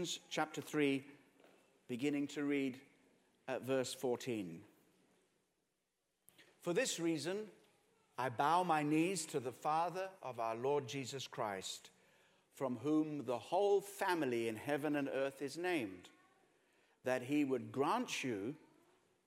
Ephesians 0.00 0.20
chapter 0.30 0.62
3, 0.62 1.04
beginning 1.86 2.26
to 2.26 2.44
read 2.44 2.80
at 3.48 3.66
verse 3.66 3.92
14. 3.92 4.58
For 6.62 6.72
this 6.72 6.98
reason, 6.98 7.40
I 8.16 8.30
bow 8.30 8.62
my 8.62 8.82
knees 8.82 9.26
to 9.26 9.40
the 9.40 9.52
Father 9.52 10.08
of 10.22 10.40
our 10.40 10.54
Lord 10.54 10.88
Jesus 10.88 11.26
Christ, 11.26 11.90
from 12.54 12.78
whom 12.82 13.26
the 13.26 13.36
whole 13.36 13.82
family 13.82 14.48
in 14.48 14.56
heaven 14.56 14.96
and 14.96 15.10
earth 15.12 15.42
is 15.42 15.58
named, 15.58 16.08
that 17.04 17.20
he 17.20 17.44
would 17.44 17.70
grant 17.70 18.24
you, 18.24 18.54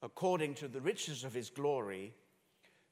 according 0.01 0.55
to 0.55 0.67
the 0.67 0.81
riches 0.81 1.23
of 1.23 1.35
his 1.35 1.51
glory, 1.51 2.15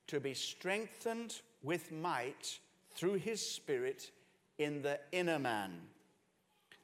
to 0.06 0.20
be 0.20 0.36
strengthened 0.36 1.42
with 1.64 1.92
might 1.92 2.60
through 2.94 3.16
his 3.16 3.44
Spirit 3.44 4.12
in 4.60 4.84
the 4.84 5.00
inner 5.12 5.40
man 5.40 5.82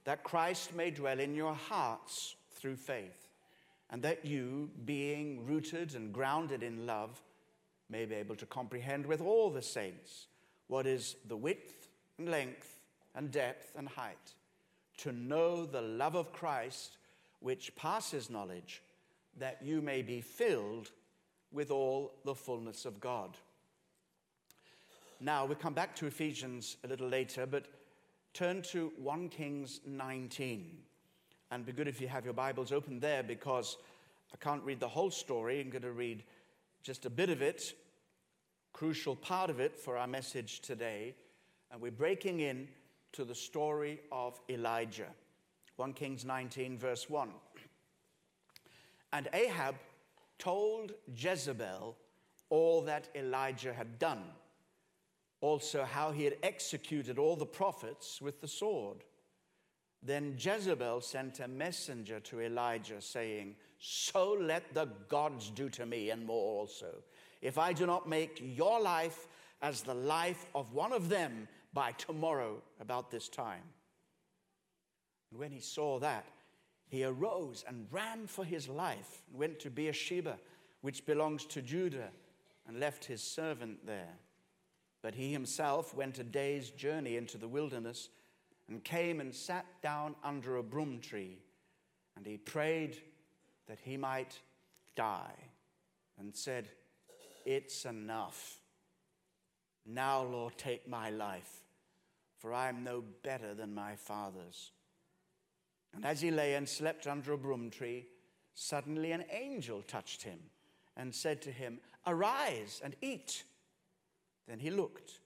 that 0.07 0.23
Christ 0.23 0.73
may 0.73 0.89
dwell 0.89 1.19
in 1.19 1.35
your 1.35 1.53
hearts 1.53 2.37
through 2.53 2.77
faith, 2.77 3.27
and 3.89 4.01
that 4.03 4.23
you, 4.23 4.69
being 4.85 5.45
rooted 5.45 5.95
and 5.95 6.13
grounded 6.13 6.63
in 6.63 6.85
love, 6.87 7.21
may 7.89 8.05
be 8.05 8.15
able 8.15 8.37
to 8.37 8.45
comprehend 8.45 9.05
with 9.05 9.19
all 9.19 9.49
the 9.49 9.61
saints 9.61 10.27
what 10.69 10.87
is 10.87 11.17
the 11.27 11.35
width 11.35 11.89
and 12.17 12.29
length 12.29 12.79
and 13.15 13.31
depth 13.31 13.75
and 13.75 13.89
height, 13.89 14.33
to 14.99 15.11
know 15.11 15.65
the 15.65 15.81
love 15.81 16.15
of 16.15 16.31
Christ 16.31 16.95
which 17.41 17.75
passes 17.75 18.29
knowledge, 18.29 18.81
that 19.37 19.59
you 19.61 19.81
may 19.81 20.01
be 20.03 20.21
filled 20.21 20.89
with 21.51 21.69
all 21.69 22.13
the 22.23 22.33
fullness 22.33 22.85
of 22.85 23.01
God. 23.01 23.35
Now, 25.19 25.45
we'll 25.45 25.55
come 25.55 25.73
back 25.73 25.97
to 25.97 26.05
Ephesians 26.05 26.77
a 26.85 26.87
little 26.87 27.09
later, 27.09 27.45
but 27.45 27.65
turn 28.37 28.61
to 28.61 28.93
1 29.01 29.29
Kings 29.29 29.81
19. 29.87 30.77
And 31.49 31.65
be 31.65 31.71
good 31.71 31.87
if 31.87 31.99
you 31.99 32.07
have 32.07 32.23
your 32.23 32.35
Bibles 32.35 32.71
open 32.71 32.99
there 32.99 33.23
because 33.23 33.77
I 34.31 34.37
can't 34.37 34.61
read 34.61 34.79
the 34.79 34.87
whole 34.87 35.09
story. 35.09 35.59
I'm 35.59 35.71
going 35.71 35.81
to 35.81 35.91
read 35.91 36.21
just 36.83 37.07
a 37.07 37.09
bit 37.09 37.31
of 37.31 37.41
it, 37.41 37.73
crucial 38.73 39.15
part 39.15 39.49
of 39.49 39.59
it 39.59 39.75
for 39.75 39.97
our 39.97 40.05
message 40.05 40.59
today. 40.59 41.15
And 41.71 41.81
we're 41.81 41.89
breaking 41.89 42.41
in 42.41 42.67
to 43.13 43.25
the 43.25 43.33
story 43.33 44.01
of 44.11 44.39
Elijah. 44.51 45.09
1 45.77 45.93
Kings 45.93 46.23
19, 46.23 46.77
verse 46.77 47.09
1. 47.09 47.31
And 49.13 49.29
Ahab 49.33 49.73
told 50.37 50.91
Jezebel 51.15 51.97
all 52.51 52.81
that 52.83 53.07
Elijah 53.15 53.73
had 53.73 53.97
done 53.97 54.21
also 55.41 55.83
how 55.83 56.11
he 56.11 56.23
had 56.23 56.37
executed 56.43 57.17
all 57.17 57.35
the 57.35 57.45
prophets 57.45 58.21
with 58.21 58.41
the 58.41 58.47
sword. 58.47 59.03
Then 60.01 60.35
Jezebel 60.37 61.01
sent 61.01 61.39
a 61.39 61.47
messenger 61.47 62.19
to 62.21 62.41
Elijah, 62.41 63.01
saying, 63.01 63.55
So 63.79 64.33
let 64.33 64.73
the 64.73 64.89
gods 65.09 65.49
do 65.49 65.69
to 65.69 65.85
me, 65.85 66.11
and 66.11 66.25
more 66.25 66.59
also, 66.59 67.03
if 67.41 67.57
I 67.57 67.73
do 67.73 67.85
not 67.85 68.07
make 68.07 68.41
your 68.41 68.79
life 68.79 69.27
as 69.61 69.81
the 69.81 69.93
life 69.93 70.45
of 70.53 70.73
one 70.73 70.93
of 70.93 71.09
them 71.09 71.47
by 71.73 71.91
tomorrow 71.93 72.61
about 72.79 73.11
this 73.11 73.27
time. 73.27 73.63
And 75.31 75.39
when 75.39 75.51
he 75.51 75.59
saw 75.59 75.99
that, 75.99 76.25
he 76.87 77.03
arose 77.03 77.65
and 77.67 77.87
ran 77.91 78.27
for 78.27 78.45
his 78.45 78.69
life 78.69 79.23
and 79.29 79.37
went 79.37 79.59
to 79.59 79.69
Beersheba, 79.69 80.37
which 80.81 81.05
belongs 81.05 81.45
to 81.47 81.61
Judah, 81.61 82.09
and 82.67 82.79
left 82.79 83.05
his 83.05 83.21
servant 83.21 83.85
there. 83.85 84.15
But 85.01 85.15
he 85.15 85.31
himself 85.31 85.93
went 85.93 86.19
a 86.19 86.23
day's 86.23 86.69
journey 86.71 87.17
into 87.17 87.37
the 87.37 87.47
wilderness 87.47 88.09
and 88.67 88.83
came 88.83 89.19
and 89.19 89.33
sat 89.33 89.65
down 89.81 90.15
under 90.23 90.57
a 90.57 90.63
broom 90.63 90.99
tree. 90.99 91.37
And 92.15 92.25
he 92.25 92.37
prayed 92.37 92.97
that 93.67 93.79
he 93.79 93.97
might 93.97 94.39
die 94.95 95.35
and 96.19 96.35
said, 96.35 96.69
It's 97.45 97.85
enough. 97.85 98.57
Now, 99.85 100.23
Lord, 100.23 100.57
take 100.57 100.87
my 100.87 101.09
life, 101.09 101.63
for 102.39 102.53
I 102.53 102.67
am 102.67 102.83
no 102.83 103.03
better 103.23 103.53
than 103.53 103.73
my 103.73 103.95
father's. 103.95 104.71
And 105.95 106.05
as 106.05 106.21
he 106.21 106.31
lay 106.31 106.55
and 106.55 106.67
slept 106.67 107.07
under 107.07 107.33
a 107.33 107.37
broom 107.37 107.69
tree, 107.69 108.07
suddenly 108.53 109.13
an 109.13 109.23
angel 109.31 109.81
touched 109.81 110.23
him 110.23 110.39
and 110.97 111.13
said 111.15 111.41
to 111.43 111.51
him, 111.51 111.79
Arise 112.05 112.81
and 112.83 112.95
eat. 113.01 113.43
Then 114.47 114.59
he 114.59 114.69
looked, 114.69 115.19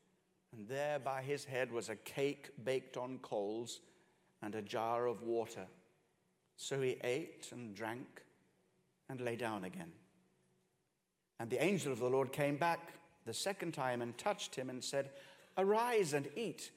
and 0.51 0.67
there 0.67 0.99
by 0.99 1.21
his 1.21 1.45
head 1.45 1.71
was 1.71 1.89
a 1.89 1.95
cake 1.95 2.49
baked 2.63 2.97
on 2.97 3.19
coals 3.21 3.81
and 4.41 4.55
a 4.55 4.61
jar 4.61 5.05
of 5.05 5.21
water. 5.21 5.67
So 6.57 6.81
he 6.81 6.97
ate 7.03 7.49
and 7.51 7.75
drank 7.75 8.23
and 9.09 9.21
lay 9.21 9.35
down 9.35 9.63
again. 9.63 9.91
And 11.39 11.49
the 11.49 11.63
angel 11.63 11.91
of 11.91 11.99
the 11.99 12.09
Lord 12.09 12.31
came 12.31 12.57
back 12.57 12.93
the 13.25 13.33
second 13.33 13.73
time 13.73 14.01
and 14.01 14.17
touched 14.17 14.55
him 14.55 14.69
and 14.69 14.83
said, 14.83 15.09
Arise 15.57 16.13
and 16.13 16.27
eat, 16.35 16.71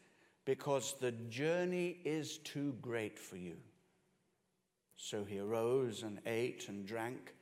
because 0.45 0.95
the 1.01 1.13
journey 1.13 1.99
is 2.05 2.39
too 2.39 2.75
great 2.83 3.19
for 3.19 3.37
you. 3.37 3.57
So 4.97 5.25
he 5.25 5.39
arose 5.39 6.03
and 6.03 6.21
ate 6.27 6.69
and 6.69 6.87
drank 6.87 7.35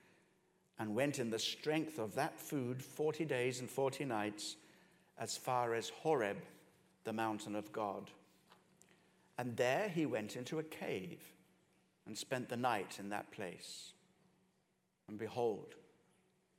and 0.79 0.95
went 0.95 1.19
in 1.19 1.31
the 1.31 1.39
strength 1.39 1.99
of 1.99 2.15
that 2.15 2.41
food 2.41 2.83
40 2.83 3.25
days 3.25 3.61
and 3.61 3.71
40 3.71 4.05
nights 4.05 4.57
as 5.23 5.37
far 5.37 5.73
as 5.73 5.89
Horeb, 5.89 6.39
the 7.05 7.13
mountain 7.13 7.55
of 7.55 7.71
God. 7.71 8.11
And 9.39 9.57
there 9.57 9.89
he 9.89 10.05
went 10.05 10.35
into 10.35 10.59
a 10.59 10.65
cave 10.65 11.21
and 12.09 12.19
spent 12.19 12.49
the 12.49 12.57
night 12.57 12.97
in 12.99 13.11
that 13.11 13.31
place. 13.31 13.93
And 15.07 15.17
behold, 15.17 15.77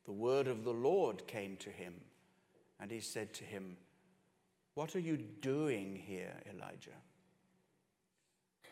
the 0.06 0.14
word 0.14 0.48
of 0.48 0.64
the 0.64 0.74
Lord 0.74 1.28
came 1.28 1.58
to 1.58 1.70
him, 1.70 1.94
and 2.80 2.90
he 2.90 3.02
said 3.02 3.34
to 3.34 3.44
him, 3.44 3.76
What 4.76 4.96
are 4.96 5.00
you 5.00 5.18
doing 5.18 6.02
here, 6.02 6.34
Elijah? 6.50 6.92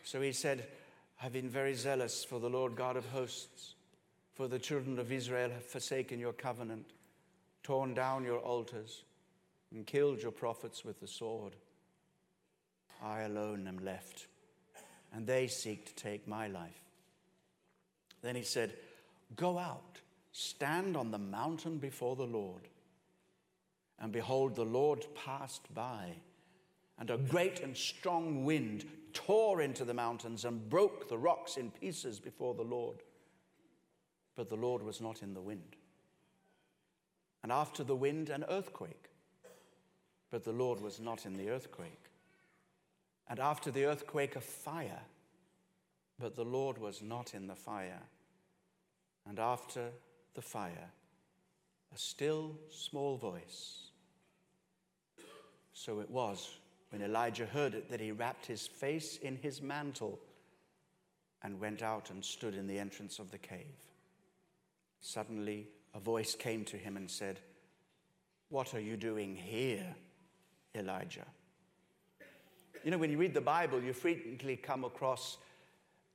So 0.05 0.21
he 0.21 0.31
said, 0.31 0.67
I've 1.21 1.33
been 1.33 1.49
very 1.49 1.73
zealous 1.73 2.23
for 2.23 2.39
the 2.39 2.49
Lord 2.49 2.77
God 2.77 2.95
of 2.95 3.05
hosts, 3.07 3.75
for 4.35 4.47
the 4.47 4.57
children 4.57 4.99
of 4.99 5.11
Israel 5.11 5.49
have 5.49 5.65
forsaken 5.65 6.17
your 6.17 6.33
covenant, 6.33 6.91
torn 7.61 7.93
down 7.93 8.23
your 8.23 8.39
altars 8.39 9.03
and 9.73 9.85
killed 9.85 10.21
your 10.21 10.31
prophets 10.31 10.83
with 10.83 10.99
the 10.99 11.07
sword. 11.07 11.55
I 13.03 13.21
alone 13.21 13.67
am 13.67 13.79
left, 13.79 14.27
and 15.13 15.25
they 15.25 15.47
seek 15.47 15.85
to 15.85 15.95
take 15.95 16.27
my 16.27 16.47
life. 16.47 16.81
Then 18.21 18.35
he 18.35 18.43
said, 18.43 18.73
Go 19.35 19.57
out, 19.57 19.99
stand 20.31 20.95
on 20.95 21.11
the 21.11 21.17
mountain 21.17 21.77
before 21.77 22.15
the 22.15 22.27
Lord. 22.27 22.67
And 23.99 24.11
behold, 24.11 24.55
the 24.55 24.65
Lord 24.65 25.05
passed 25.15 25.73
by, 25.73 26.15
and 26.99 27.09
a 27.09 27.17
great 27.17 27.61
and 27.61 27.75
strong 27.75 28.45
wind 28.45 28.85
tore 29.13 29.61
into 29.61 29.85
the 29.85 29.93
mountains 29.93 30.45
and 30.45 30.69
broke 30.69 31.07
the 31.07 31.17
rocks 31.17 31.57
in 31.57 31.71
pieces 31.71 32.19
before 32.19 32.53
the 32.53 32.61
Lord. 32.61 32.97
But 34.35 34.49
the 34.49 34.55
Lord 34.55 34.83
was 34.83 35.01
not 35.01 35.21
in 35.21 35.33
the 35.33 35.41
wind. 35.41 35.75
And 37.43 37.51
after 37.51 37.83
the 37.83 37.95
wind, 37.95 38.29
an 38.29 38.45
earthquake 38.49 39.10
but 40.31 40.43
the 40.45 40.51
Lord 40.51 40.81
was 40.81 40.99
not 40.99 41.25
in 41.25 41.35
the 41.35 41.49
earthquake. 41.49 42.09
And 43.27 43.39
after 43.39 43.69
the 43.69 43.85
earthquake, 43.85 44.35
a 44.35 44.41
fire, 44.41 45.01
but 46.19 46.35
the 46.35 46.45
Lord 46.45 46.77
was 46.77 47.01
not 47.01 47.33
in 47.33 47.47
the 47.47 47.55
fire. 47.55 48.01
And 49.27 49.39
after 49.39 49.89
the 50.33 50.41
fire, 50.41 50.89
a 51.93 51.97
still 51.97 52.55
small 52.69 53.17
voice. 53.17 53.91
So 55.73 55.99
it 55.99 56.09
was 56.09 56.57
when 56.89 57.01
Elijah 57.01 57.45
heard 57.45 57.73
it 57.73 57.89
that 57.89 58.01
he 58.01 58.11
wrapped 58.11 58.45
his 58.45 58.67
face 58.67 59.17
in 59.17 59.35
his 59.37 59.61
mantle 59.61 60.19
and 61.43 61.59
went 61.59 61.81
out 61.81 62.09
and 62.09 62.23
stood 62.23 62.55
in 62.55 62.67
the 62.67 62.79
entrance 62.79 63.19
of 63.19 63.31
the 63.31 63.37
cave. 63.37 63.75
Suddenly, 65.01 65.67
a 65.93 65.99
voice 65.99 66.35
came 66.35 66.63
to 66.65 66.77
him 66.77 66.95
and 66.97 67.09
said, 67.09 67.39
What 68.49 68.73
are 68.73 68.79
you 68.79 68.95
doing 68.95 69.35
here? 69.35 69.95
Elijah. 70.75 71.25
You 72.83 72.91
know, 72.91 72.97
when 72.97 73.11
you 73.11 73.17
read 73.17 73.33
the 73.33 73.41
Bible, 73.41 73.81
you 73.81 73.93
frequently 73.93 74.55
come 74.55 74.83
across 74.83 75.37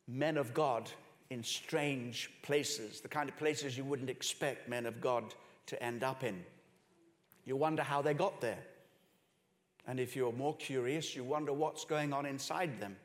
men 0.08 0.36
of 0.36 0.52
God 0.54 0.90
in 1.30 1.42
strange 1.42 2.30
places, 2.42 3.00
the 3.00 3.08
kind 3.08 3.28
of 3.28 3.36
places 3.36 3.76
you 3.76 3.84
wouldn't 3.84 4.10
expect 4.10 4.68
men 4.68 4.86
of 4.86 5.00
God 5.00 5.34
to 5.66 5.80
end 5.82 6.02
up 6.02 6.24
in. 6.24 6.44
You 7.44 7.56
wonder 7.56 7.82
how 7.82 8.02
they 8.02 8.14
got 8.14 8.40
there. 8.40 8.58
And 9.86 10.00
if 10.00 10.16
you're 10.16 10.32
more 10.32 10.56
curious, 10.56 11.14
you 11.14 11.22
wonder 11.22 11.52
what's 11.52 11.84
going 11.84 12.12
on 12.12 12.26
inside 12.26 12.80
them. 12.80 12.96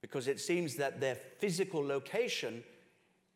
Because 0.00 0.28
it 0.28 0.40
seems 0.40 0.76
that 0.76 1.00
their 1.00 1.14
physical 1.14 1.84
location 1.84 2.62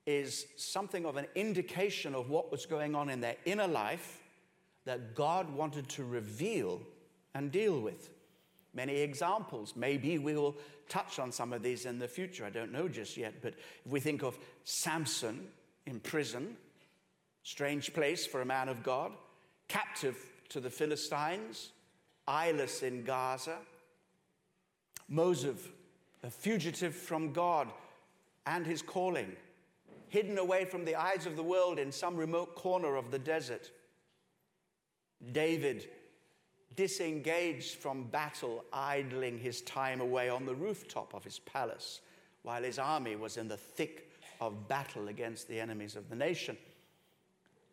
is 0.07 0.47
something 0.57 1.05
of 1.05 1.17
an 1.17 1.27
indication 1.35 2.15
of 2.15 2.31
what 2.31 2.51
was 2.51 2.65
going 2.65 2.95
on 2.95 3.11
in 3.11 3.21
their 3.21 3.37
inner 3.45 3.67
life 3.67 4.23
that 4.87 5.15
God 5.15 5.51
wanted 5.55 5.87
to 5.91 6.05
reveal 6.05 6.81
and 7.35 7.51
deal 7.53 7.81
with. 7.81 8.11
many 8.75 8.97
examples. 8.99 9.75
Maybe 9.75 10.19
we 10.19 10.35
will 10.35 10.57
touch 10.89 11.19
on 11.19 11.33
some 11.33 11.53
of 11.53 11.63
these 11.63 11.85
in 11.85 11.99
the 11.99 12.09
future. 12.09 12.45
I 12.45 12.51
don't 12.51 12.73
know 12.73 12.89
just 12.89 13.17
yet. 13.17 13.43
But 13.43 13.55
if 13.85 13.91
we 13.91 14.01
think 14.01 14.23
of 14.23 14.39
Samson 14.65 15.49
in 15.87 16.01
prison, 16.01 16.57
strange 17.43 17.93
place 17.93 18.27
for 18.27 18.41
a 18.41 18.47
man 18.47 18.69
of 18.69 18.83
God, 18.83 19.13
captive 19.69 20.17
to 20.51 20.61
the 20.61 20.71
Philistines, 20.71 21.71
eyeless 22.27 22.83
in 22.83 23.05
Gaza, 23.05 23.59
Moses, 25.09 25.59
a 26.23 26.31
fugitive 26.31 26.95
from 26.95 27.33
God 27.33 27.69
and 28.47 28.67
his 28.67 28.83
calling, 28.83 29.33
hidden 30.09 30.39
away 30.39 30.65
from 30.65 30.85
the 30.85 30.95
eyes 30.95 31.27
of 31.27 31.37
the 31.37 31.43
world 31.43 31.79
in 31.79 31.91
some 31.91 32.17
remote 32.17 32.55
corner 32.55 32.97
of 32.97 33.11
the 33.11 33.19
desert. 33.19 33.71
David, 35.33 35.89
disengaged 36.79 37.75
from 37.75 38.05
battle, 38.05 38.65
idling 38.73 39.37
his 39.37 39.63
time 39.63 40.01
away 40.01 40.29
on 40.29 40.47
the 40.47 40.55
rooftop 40.55 41.13
of 41.13 41.25
his 41.25 41.41
palace 41.41 42.03
while 42.43 42.63
his 42.63 42.79
army 42.79 43.17
was 43.17 43.37
in 43.37 43.49
the 43.49 43.57
thick 43.57 44.13
of 44.41 44.69
battle 44.69 45.09
against 45.09 45.49
the 45.49 45.59
enemies 45.59 45.97
of 45.97 46.09
the 46.09 46.15
nation. 46.15 46.57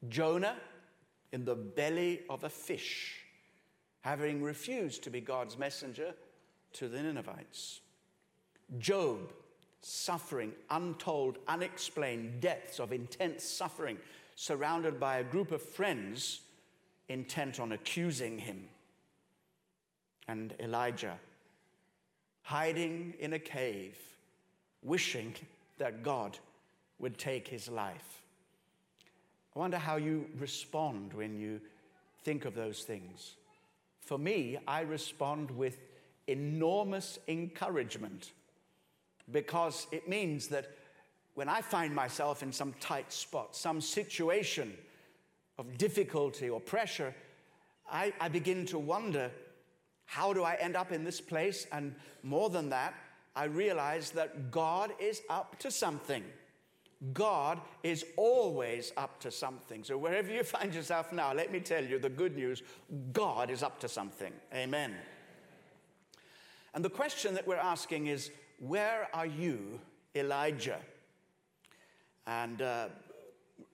Jonah, 0.10 0.56
in 1.34 1.46
the 1.46 1.54
belly 1.54 2.24
of 2.32 2.46
a 2.46 2.50
fish, 2.50 3.20
having 4.02 4.42
refused 4.42 5.04
to 5.04 5.12
be 5.12 5.22
God's 5.22 5.56
messenger 5.56 6.16
to 6.74 6.88
the 6.88 7.00
Ninevites. 7.04 7.82
Job, 8.80 9.20
suffering, 9.82 10.52
untold, 10.72 11.38
unexplained 11.48 12.42
depths 12.42 12.80
of 12.80 12.92
intense 12.92 13.44
suffering, 13.44 14.00
surrounded 14.36 15.00
by 15.00 15.20
a 15.20 15.24
group 15.24 15.52
of 15.52 15.62
friends 15.62 16.42
intent 17.08 17.60
on 17.60 17.72
accusing 17.72 18.40
him. 18.40 18.68
And 20.28 20.54
Elijah, 20.60 21.20
hiding 22.42 23.14
in 23.20 23.34
a 23.34 23.40
cave, 23.40 23.98
wishing 24.82 25.34
that 25.78 26.04
God 26.04 26.38
would 27.00 27.18
take 27.18 27.48
his 27.48 27.70
life. 27.70 28.22
I 29.56 29.60
wonder 29.60 29.78
how 29.78 29.98
you 29.98 30.26
respond 30.38 31.14
when 31.14 31.40
you 31.40 31.62
think 32.24 32.46
of 32.46 32.56
those 32.56 32.84
things. 32.84 33.36
For 34.02 34.18
me, 34.18 34.58
I 34.68 34.82
respond 34.82 35.52
with 35.52 35.78
enormous 36.28 37.20
encouragement 37.28 38.32
because 39.32 39.88
it 39.92 40.08
means 40.08 40.48
that 40.48 40.72
when 41.36 41.50
I 41.50 41.62
find 41.62 41.94
myself 41.94 42.44
in 42.44 42.52
some 42.52 42.74
tight 42.80 43.12
spot, 43.12 43.56
some 43.56 43.82
situation 43.82 44.74
of 45.58 45.78
difficulty 45.78 46.50
or 46.50 46.60
pressure, 46.60 47.14
I, 47.90 48.14
I, 48.20 48.30
begin 48.30 48.66
to 48.68 48.80
wonder 48.80 49.32
how 50.06 50.34
do 50.34 50.44
I 50.44 50.56
end 50.56 50.76
up 50.76 50.92
in 50.92 51.04
this 51.04 51.20
place? 51.20 51.68
And 51.72 51.96
more 52.24 52.50
than 52.50 52.70
that, 52.70 52.94
I 53.36 53.46
realize 53.46 54.12
that 54.12 54.52
God 54.52 54.94
is 55.00 55.22
up 55.30 55.60
to 55.60 55.72
something. 55.72 56.24
God 57.14 57.60
is 57.84 58.06
always 58.16 58.94
up 58.96 59.20
to 59.20 59.32
something. 59.32 59.84
So, 59.84 59.98
wherever 59.98 60.32
you 60.32 60.44
find 60.44 60.74
yourself 60.74 61.12
now, 61.12 61.34
let 61.34 61.52
me 61.52 61.60
tell 61.60 61.84
you 61.84 62.00
the 62.00 62.10
good 62.10 62.36
news 62.36 62.64
God 63.12 63.50
is 63.50 63.64
up 63.64 63.80
to 63.82 63.90
something. 63.90 64.32
Amen. 64.54 64.96
And 66.74 66.84
the 66.84 66.90
question 66.90 67.34
that 67.36 67.46
we're 67.48 67.56
asking 67.58 68.08
is 68.08 68.32
Where 68.60 69.10
are 69.14 69.26
you, 69.26 69.80
Elijah? 70.16 70.80
And 72.28 72.62
uh, 72.62 72.88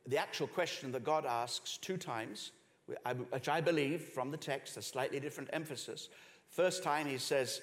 the 0.07 0.17
actual 0.17 0.47
question 0.47 0.91
that 0.91 1.03
God 1.03 1.25
asks 1.25 1.77
two 1.77 1.97
times, 1.97 2.51
which 2.85 3.49
I 3.49 3.61
believe 3.61 4.01
from 4.01 4.31
the 4.31 4.37
text, 4.37 4.77
a 4.77 4.81
slightly 4.81 5.19
different 5.19 5.49
emphasis. 5.53 6.09
First 6.49 6.83
time 6.83 7.07
he 7.07 7.17
says, 7.17 7.61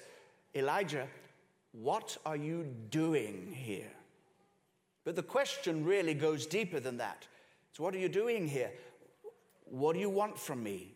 Elijah, 0.55 1.07
what 1.71 2.17
are 2.25 2.35
you 2.35 2.65
doing 2.89 3.53
here? 3.55 3.91
But 5.05 5.15
the 5.15 5.23
question 5.23 5.85
really 5.85 6.13
goes 6.13 6.45
deeper 6.45 6.79
than 6.79 6.97
that. 6.97 7.27
So, 7.73 7.83
what 7.83 7.93
are 7.95 7.99
you 7.99 8.09
doing 8.09 8.47
here? 8.47 8.71
What 9.65 9.93
do 9.93 9.99
you 9.99 10.09
want 10.09 10.37
from 10.37 10.63
me? 10.63 10.93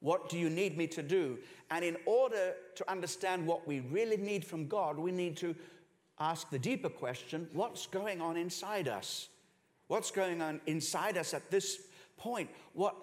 What 0.00 0.28
do 0.28 0.38
you 0.38 0.50
need 0.50 0.76
me 0.76 0.86
to 0.88 1.02
do? 1.02 1.38
And 1.70 1.84
in 1.84 1.96
order 2.06 2.54
to 2.74 2.90
understand 2.90 3.46
what 3.46 3.66
we 3.66 3.80
really 3.80 4.16
need 4.16 4.44
from 4.44 4.68
God, 4.68 4.98
we 4.98 5.10
need 5.10 5.36
to 5.38 5.54
ask 6.20 6.50
the 6.50 6.58
deeper 6.58 6.88
question 6.88 7.48
what's 7.52 7.86
going 7.86 8.20
on 8.20 8.36
inside 8.36 8.86
us? 8.86 9.28
What's 9.88 10.10
going 10.10 10.40
on 10.40 10.60
inside 10.66 11.16
us 11.16 11.34
at 11.34 11.50
this 11.50 11.78
point? 12.16 12.50
What 12.72 12.94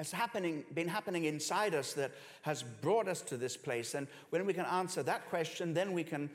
has 0.00 0.10
happening, 0.10 0.64
been 0.72 0.88
happening 0.88 1.24
inside 1.26 1.74
us 1.74 1.92
that 1.92 2.10
has 2.40 2.62
brought 2.62 3.06
us 3.06 3.20
to 3.20 3.36
this 3.36 3.54
place? 3.54 3.94
And 3.94 4.06
when 4.30 4.46
we 4.46 4.54
can 4.54 4.64
answer 4.64 5.02
that 5.02 5.28
question, 5.28 5.74
then 5.74 5.92
we 5.92 6.04
can 6.04 6.30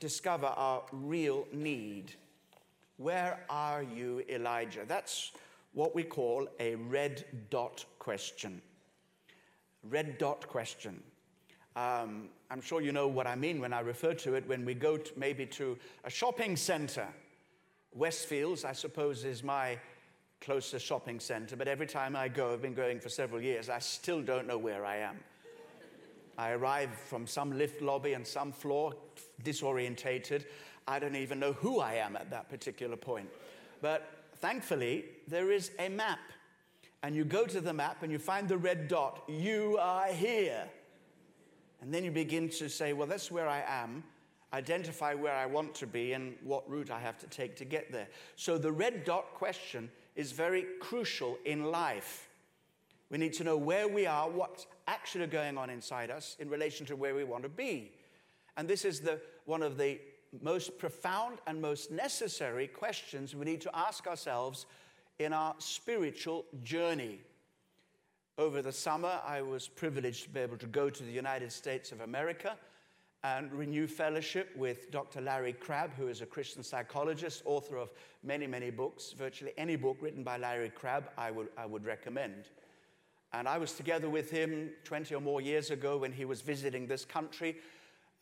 discover 0.00 0.46
our 0.46 0.82
real 0.90 1.46
need. 1.52 2.12
Where 2.96 3.44
are 3.48 3.84
you, 3.84 4.24
Elijah? 4.28 4.80
That's 4.84 5.30
what 5.74 5.94
we 5.94 6.02
call 6.02 6.48
a 6.58 6.74
red 6.74 7.24
dot 7.50 7.84
question. 8.00 8.60
Red 9.88 10.18
dot 10.18 10.48
question. 10.48 11.00
Um, 11.76 12.30
I'm 12.50 12.60
sure 12.60 12.80
you 12.80 12.90
know 12.90 13.06
what 13.06 13.28
I 13.28 13.36
mean 13.36 13.60
when 13.60 13.72
I 13.72 13.78
refer 13.78 14.14
to 14.14 14.34
it 14.34 14.48
when 14.48 14.64
we 14.64 14.74
go 14.74 14.96
to 14.96 15.12
maybe 15.16 15.46
to 15.46 15.78
a 16.02 16.10
shopping 16.10 16.56
center. 16.56 17.06
Westfields, 17.96 18.64
I 18.64 18.72
suppose, 18.72 19.24
is 19.24 19.44
my 19.44 19.78
closest 20.42 20.84
shopping 20.84 21.20
center, 21.20 21.56
but 21.56 21.68
every 21.68 21.86
time 21.86 22.16
I 22.16 22.28
go, 22.28 22.52
I've 22.52 22.60
been 22.60 22.74
going 22.74 23.00
for 23.00 23.08
several 23.08 23.40
years, 23.40 23.70
I 23.70 23.78
still 23.78 24.20
don't 24.20 24.46
know 24.46 24.58
where 24.58 24.84
I 24.84 24.96
am. 24.96 25.16
I 26.36 26.50
arrive 26.50 26.90
from 26.90 27.26
some 27.26 27.56
lift 27.56 27.80
lobby 27.80 28.14
and 28.14 28.26
some 28.26 28.52
floor, 28.52 28.94
disorientated. 29.44 30.44
I 30.88 30.98
don't 30.98 31.16
even 31.16 31.38
know 31.38 31.52
who 31.52 31.78
I 31.78 31.94
am 31.94 32.16
at 32.16 32.30
that 32.30 32.48
particular 32.48 32.96
point. 32.96 33.28
But 33.80 34.08
thankfully, 34.36 35.04
there 35.28 35.52
is 35.52 35.70
a 35.78 35.88
map. 35.88 36.18
And 37.04 37.14
you 37.14 37.24
go 37.24 37.46
to 37.46 37.60
the 37.60 37.72
map 37.72 38.02
and 38.02 38.10
you 38.10 38.18
find 38.18 38.48
the 38.48 38.58
red 38.58 38.88
dot. 38.88 39.22
You 39.28 39.78
are 39.80 40.06
here. 40.06 40.64
And 41.80 41.92
then 41.92 42.04
you 42.04 42.10
begin 42.10 42.48
to 42.50 42.68
say, 42.68 42.92
well, 42.92 43.06
that's 43.06 43.30
where 43.30 43.48
I 43.48 43.62
am. 43.66 44.04
Identify 44.52 45.14
where 45.14 45.34
I 45.34 45.46
want 45.46 45.74
to 45.76 45.86
be 45.86 46.12
and 46.12 46.34
what 46.42 46.68
route 46.70 46.90
I 46.90 47.00
have 47.00 47.18
to 47.18 47.26
take 47.26 47.56
to 47.56 47.64
get 47.64 47.90
there. 47.90 48.08
So 48.36 48.58
the 48.58 48.72
red 48.72 49.04
dot 49.04 49.34
question 49.34 49.90
is 50.16 50.32
very 50.32 50.66
crucial 50.80 51.38
in 51.44 51.64
life. 51.64 52.28
We 53.10 53.18
need 53.18 53.32
to 53.34 53.44
know 53.44 53.56
where 53.56 53.88
we 53.88 54.06
are, 54.06 54.28
what's 54.28 54.66
actually 54.86 55.26
going 55.26 55.58
on 55.58 55.70
inside 55.70 56.10
us 56.10 56.36
in 56.38 56.48
relation 56.48 56.86
to 56.86 56.96
where 56.96 57.14
we 57.14 57.24
want 57.24 57.42
to 57.42 57.48
be. 57.48 57.92
And 58.56 58.68
this 58.68 58.84
is 58.84 59.00
the, 59.00 59.20
one 59.44 59.62
of 59.62 59.76
the 59.76 60.00
most 60.40 60.78
profound 60.78 61.38
and 61.46 61.60
most 61.60 61.90
necessary 61.90 62.66
questions 62.66 63.34
we 63.34 63.44
need 63.44 63.60
to 63.60 63.76
ask 63.76 64.06
ourselves 64.06 64.66
in 65.18 65.32
our 65.32 65.54
spiritual 65.58 66.46
journey. 66.62 67.20
Over 68.38 68.62
the 68.62 68.72
summer, 68.72 69.20
I 69.26 69.42
was 69.42 69.68
privileged 69.68 70.24
to 70.24 70.30
be 70.30 70.40
able 70.40 70.56
to 70.56 70.66
go 70.66 70.88
to 70.88 71.02
the 71.02 71.12
United 71.12 71.52
States 71.52 71.92
of 71.92 72.00
America 72.00 72.56
and 73.24 73.52
renew 73.52 73.86
fellowship 73.86 74.50
with 74.56 74.90
Dr. 74.90 75.20
Larry 75.20 75.52
Crabb, 75.52 75.94
who 75.94 76.08
is 76.08 76.22
a 76.22 76.26
Christian 76.26 76.62
psychologist, 76.62 77.42
author 77.44 77.76
of 77.76 77.90
many, 78.24 78.46
many 78.46 78.70
books. 78.70 79.12
Virtually 79.16 79.52
any 79.56 79.76
book 79.76 79.96
written 80.00 80.24
by 80.24 80.38
Larry 80.38 80.70
Crabb, 80.70 81.10
I 81.16 81.30
would, 81.30 81.48
I 81.56 81.66
would 81.66 81.84
recommend. 81.84 82.48
And 83.32 83.48
I 83.48 83.58
was 83.58 83.72
together 83.72 84.10
with 84.10 84.30
him 84.30 84.70
20 84.84 85.14
or 85.14 85.20
more 85.20 85.40
years 85.40 85.70
ago 85.70 85.98
when 85.98 86.12
he 86.12 86.24
was 86.24 86.40
visiting 86.40 86.86
this 86.86 87.04
country 87.04 87.58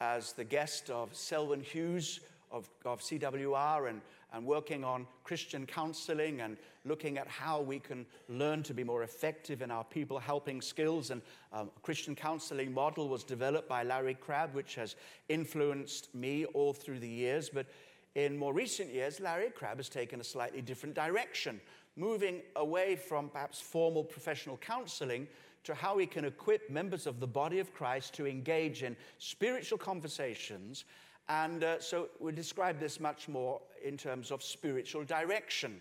as 0.01 0.33
the 0.35 0.45
guest 0.45 0.91
of 0.91 1.15
Selwyn 1.15 1.63
Hughes 1.63 2.21
of, 2.51 2.69
of 2.85 3.01
CWR 3.01 3.89
and, 3.89 4.01
and 4.33 4.45
working 4.45 4.85
on 4.85 5.07
Christian 5.25 5.67
counseling 5.67 6.41
and 6.41 6.57
looking 6.85 7.19
at 7.19 7.29
how 7.29 7.61
we 7.61 7.79
can 7.79 8.07
learn 8.29 8.63
to 8.63 8.75
be 8.75 8.85
more 8.85 9.03
effective 9.03 9.63
in 9.63 9.71
our 9.71 9.85
people 9.85 10.19
helping 10.19 10.61
skills. 10.61 11.11
And 11.11 11.23
um, 11.53 11.71
Christian 11.83 12.15
counseling 12.15 12.73
model 12.73 13.09
was 13.09 13.25
developed 13.25 13.69
by 13.69 13.83
Larry 13.83 14.15
Crabb, 14.15 14.55
which 14.55 14.75
has 14.77 14.97
influenced 15.29 16.15
me 16.15 16.45
all 16.47 16.73
through 16.73 17.01
the 17.01 17.09
years. 17.09 17.49
But 17.49 17.67
in 18.15 18.37
more 18.37 18.53
recent 18.53 18.93
years, 18.93 19.21
Larry 19.21 19.51
Crabb 19.51 19.77
has 19.77 19.89
taken 19.89 20.21
a 20.21 20.25
slightly 20.25 20.63
different 20.63 20.95
direction, 20.95 21.61
moving 21.97 22.43
away 22.57 22.97
from 22.97 23.29
perhaps 23.29 23.61
formal 23.61 24.05
professional 24.05 24.57
counseling 24.57 25.29
to 25.63 25.75
how 25.75 25.97
we 25.97 26.07
can 26.07 26.25
equip 26.25 26.71
members 26.71 27.07
of 27.07 27.21
the 27.21 27.27
body 27.27 27.59
of 27.59 27.73
Christ 27.75 28.15
to 28.15 28.27
engage 28.27 28.83
in 28.83 28.97
spiritual 29.19 29.79
conversations. 29.79 30.85
And 31.31 31.63
uh, 31.63 31.79
so 31.79 32.09
we'll 32.19 32.35
describe 32.35 32.81
this 32.81 32.99
much 32.99 33.29
more 33.29 33.61
in 33.85 33.97
terms 33.97 34.33
of 34.33 34.43
spiritual 34.43 35.05
direction. 35.05 35.81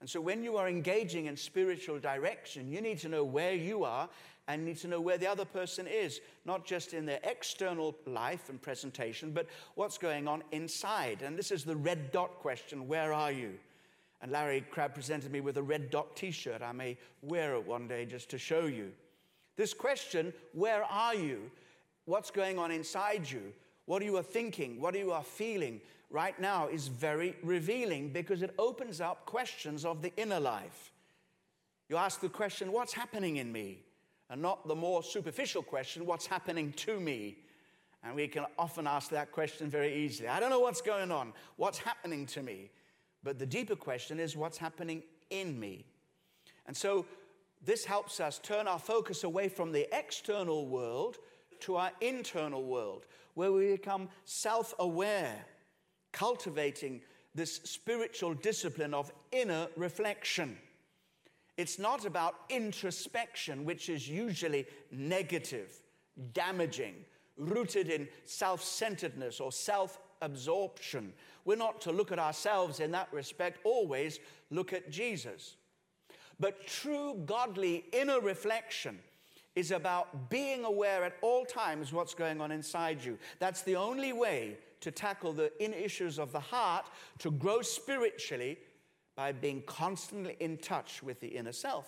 And 0.00 0.10
so 0.10 0.20
when 0.20 0.42
you 0.42 0.56
are 0.56 0.68
engaging 0.68 1.26
in 1.26 1.36
spiritual 1.36 2.00
direction, 2.00 2.68
you 2.68 2.80
need 2.80 2.98
to 2.98 3.08
know 3.08 3.22
where 3.22 3.54
you 3.54 3.84
are 3.84 4.08
and 4.48 4.64
need 4.64 4.78
to 4.78 4.88
know 4.88 5.00
where 5.00 5.16
the 5.16 5.28
other 5.28 5.44
person 5.44 5.86
is, 5.86 6.20
not 6.44 6.66
just 6.66 6.92
in 6.92 7.06
their 7.06 7.20
external 7.22 7.94
life 8.04 8.48
and 8.48 8.60
presentation, 8.60 9.30
but 9.30 9.46
what's 9.76 9.96
going 9.96 10.26
on 10.26 10.42
inside. 10.50 11.22
And 11.22 11.38
this 11.38 11.52
is 11.52 11.64
the 11.64 11.76
red 11.76 12.10
dot 12.10 12.40
question 12.40 12.88
where 12.88 13.12
are 13.12 13.30
you? 13.30 13.52
And 14.22 14.32
Larry 14.32 14.64
Crabb 14.72 14.92
presented 14.92 15.30
me 15.30 15.40
with 15.40 15.56
a 15.56 15.62
red 15.62 15.88
dot 15.88 16.16
t 16.16 16.32
shirt. 16.32 16.62
I 16.62 16.72
may 16.72 16.98
wear 17.22 17.54
it 17.54 17.64
one 17.64 17.86
day 17.86 18.06
just 18.06 18.28
to 18.30 18.38
show 18.38 18.66
you. 18.66 18.90
This 19.56 19.72
question, 19.72 20.34
where 20.52 20.82
are 20.82 21.14
you, 21.14 21.48
what's 22.06 22.32
going 22.32 22.58
on 22.58 22.72
inside 22.72 23.30
you, 23.30 23.52
what 23.86 24.02
you 24.02 24.16
are 24.16 24.22
thinking, 24.22 24.80
what 24.80 24.96
you 24.96 25.12
are 25.12 25.22
feeling 25.22 25.80
right 26.10 26.38
now 26.40 26.68
is 26.68 26.88
very 26.88 27.36
revealing 27.42 28.10
because 28.10 28.42
it 28.42 28.54
opens 28.58 29.00
up 29.00 29.26
questions 29.26 29.84
of 29.84 30.00
the 30.00 30.12
inner 30.16 30.40
life. 30.40 30.92
You 31.88 31.96
ask 31.96 32.20
the 32.20 32.28
question, 32.28 32.72
What's 32.72 32.92
happening 32.92 33.36
in 33.36 33.52
me? 33.52 33.80
And 34.30 34.40
not 34.40 34.66
the 34.66 34.74
more 34.74 35.02
superficial 35.02 35.62
question, 35.62 36.06
What's 36.06 36.26
happening 36.26 36.72
to 36.72 36.98
me? 36.98 37.38
And 38.02 38.14
we 38.14 38.28
can 38.28 38.44
often 38.58 38.86
ask 38.86 39.10
that 39.10 39.32
question 39.32 39.68
very 39.70 39.94
easily. 39.94 40.28
I 40.28 40.38
don't 40.40 40.50
know 40.50 40.60
what's 40.60 40.82
going 40.82 41.10
on. 41.10 41.32
What's 41.56 41.78
happening 41.78 42.26
to 42.26 42.42
me? 42.42 42.70
But 43.22 43.38
the 43.38 43.46
deeper 43.46 43.76
question 43.76 44.20
is, 44.20 44.36
What's 44.36 44.58
happening 44.58 45.02
in 45.30 45.58
me? 45.58 45.84
And 46.66 46.76
so 46.76 47.06
this 47.64 47.84
helps 47.84 48.20
us 48.20 48.38
turn 48.38 48.68
our 48.68 48.78
focus 48.78 49.24
away 49.24 49.48
from 49.48 49.72
the 49.72 49.88
external 49.96 50.66
world 50.66 51.16
to 51.60 51.76
our 51.76 51.90
internal 52.00 52.62
world, 52.62 53.06
where 53.34 53.52
we 53.52 53.72
become 53.72 54.08
self 54.24 54.74
aware, 54.78 55.44
cultivating 56.12 57.00
this 57.34 57.56
spiritual 57.64 58.34
discipline 58.34 58.94
of 58.94 59.12
inner 59.32 59.66
reflection. 59.76 60.56
It's 61.56 61.78
not 61.78 62.04
about 62.04 62.34
introspection, 62.48 63.64
which 63.64 63.88
is 63.88 64.08
usually 64.08 64.66
negative, 64.90 65.80
damaging, 66.32 66.94
rooted 67.36 67.88
in 67.88 68.08
self 68.24 68.62
centeredness 68.62 69.40
or 69.40 69.52
self 69.52 69.98
absorption. 70.22 71.12
We're 71.44 71.56
not 71.56 71.80
to 71.82 71.92
look 71.92 72.10
at 72.12 72.18
ourselves 72.18 72.80
in 72.80 72.90
that 72.92 73.12
respect, 73.12 73.58
always 73.64 74.18
look 74.50 74.72
at 74.72 74.90
Jesus. 74.90 75.56
But 76.40 76.66
true 76.66 77.22
godly 77.26 77.84
inner 77.92 78.20
reflection 78.20 78.98
is 79.54 79.70
about 79.70 80.30
being 80.30 80.64
aware 80.64 81.04
at 81.04 81.16
all 81.22 81.44
times 81.44 81.92
what's 81.92 82.14
going 82.14 82.40
on 82.40 82.50
inside 82.50 83.04
you. 83.04 83.18
That's 83.38 83.62
the 83.62 83.76
only 83.76 84.12
way 84.12 84.58
to 84.80 84.90
tackle 84.90 85.32
the 85.32 85.52
inner 85.62 85.76
issues 85.76 86.18
of 86.18 86.32
the 86.32 86.40
heart, 86.40 86.86
to 87.20 87.30
grow 87.30 87.62
spiritually 87.62 88.58
by 89.16 89.32
being 89.32 89.62
constantly 89.66 90.36
in 90.40 90.58
touch 90.58 91.02
with 91.02 91.20
the 91.20 91.28
inner 91.28 91.52
self. 91.52 91.86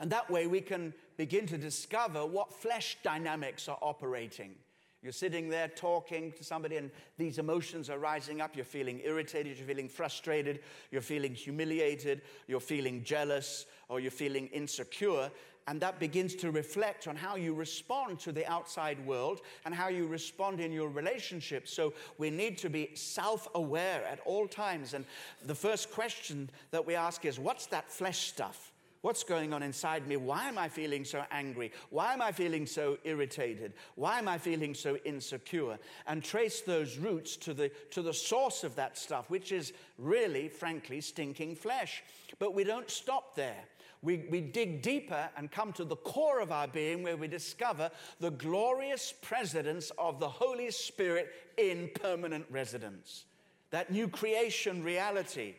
And 0.00 0.10
that 0.10 0.30
way 0.30 0.46
we 0.46 0.60
can 0.60 0.92
begin 1.16 1.46
to 1.46 1.58
discover 1.58 2.26
what 2.26 2.52
flesh 2.52 2.98
dynamics 3.02 3.68
are 3.68 3.78
operating. 3.80 4.54
You're 5.02 5.12
sitting 5.12 5.48
there 5.48 5.66
talking 5.66 6.30
to 6.32 6.44
somebody, 6.44 6.76
and 6.76 6.90
these 7.18 7.38
emotions 7.38 7.90
are 7.90 7.98
rising 7.98 8.40
up. 8.40 8.54
You're 8.54 8.64
feeling 8.64 9.00
irritated, 9.04 9.58
you're 9.58 9.66
feeling 9.66 9.88
frustrated, 9.88 10.60
you're 10.92 11.02
feeling 11.02 11.34
humiliated, 11.34 12.22
you're 12.46 12.60
feeling 12.60 13.02
jealous, 13.02 13.66
or 13.88 13.98
you're 13.98 14.12
feeling 14.12 14.46
insecure. 14.48 15.28
And 15.68 15.80
that 15.80 16.00
begins 16.00 16.34
to 16.36 16.50
reflect 16.50 17.06
on 17.06 17.14
how 17.14 17.36
you 17.36 17.54
respond 17.54 18.18
to 18.20 18.32
the 18.32 18.44
outside 18.50 19.04
world 19.06 19.42
and 19.64 19.74
how 19.74 19.88
you 19.88 20.06
respond 20.06 20.60
in 20.60 20.72
your 20.72 20.88
relationships. 20.88 21.72
So 21.72 21.94
we 22.18 22.30
need 22.30 22.58
to 22.58 22.68
be 22.68 22.90
self 22.94 23.48
aware 23.54 24.04
at 24.04 24.20
all 24.24 24.48
times. 24.48 24.94
And 24.94 25.04
the 25.44 25.54
first 25.54 25.92
question 25.92 26.50
that 26.72 26.86
we 26.86 26.94
ask 26.96 27.24
is 27.24 27.38
what's 27.38 27.66
that 27.66 27.90
flesh 27.90 28.28
stuff? 28.28 28.72
What's 29.02 29.24
going 29.24 29.52
on 29.52 29.64
inside 29.64 30.06
me? 30.06 30.16
Why 30.16 30.48
am 30.48 30.56
I 30.56 30.68
feeling 30.68 31.04
so 31.04 31.24
angry? 31.32 31.72
Why 31.90 32.12
am 32.12 32.22
I 32.22 32.30
feeling 32.30 32.66
so 32.66 32.98
irritated? 33.02 33.72
Why 33.96 34.20
am 34.20 34.28
I 34.28 34.38
feeling 34.38 34.74
so 34.74 34.96
insecure? 35.04 35.76
And 36.06 36.22
trace 36.22 36.60
those 36.60 36.98
roots 36.98 37.36
to 37.38 37.52
the, 37.52 37.72
to 37.90 38.02
the 38.02 38.14
source 38.14 38.62
of 38.62 38.76
that 38.76 38.96
stuff, 38.96 39.28
which 39.28 39.50
is 39.50 39.72
really, 39.98 40.48
frankly, 40.48 41.00
stinking 41.00 41.56
flesh. 41.56 42.04
But 42.38 42.54
we 42.54 42.62
don't 42.62 42.88
stop 42.88 43.34
there. 43.34 43.64
We, 44.02 44.24
we 44.30 44.40
dig 44.40 44.82
deeper 44.82 45.30
and 45.36 45.50
come 45.50 45.72
to 45.74 45.84
the 45.84 45.96
core 45.96 46.40
of 46.40 46.50
our 46.50 46.66
being 46.66 47.02
where 47.02 47.16
we 47.16 47.28
discover 47.28 47.90
the 48.18 48.32
glorious 48.32 49.12
presence 49.22 49.92
of 49.96 50.18
the 50.18 50.28
Holy 50.28 50.70
Spirit 50.72 51.30
in 51.56 51.88
permanent 51.94 52.46
residence. 52.50 53.24
That 53.70 53.92
new 53.92 54.08
creation 54.08 54.82
reality. 54.82 55.54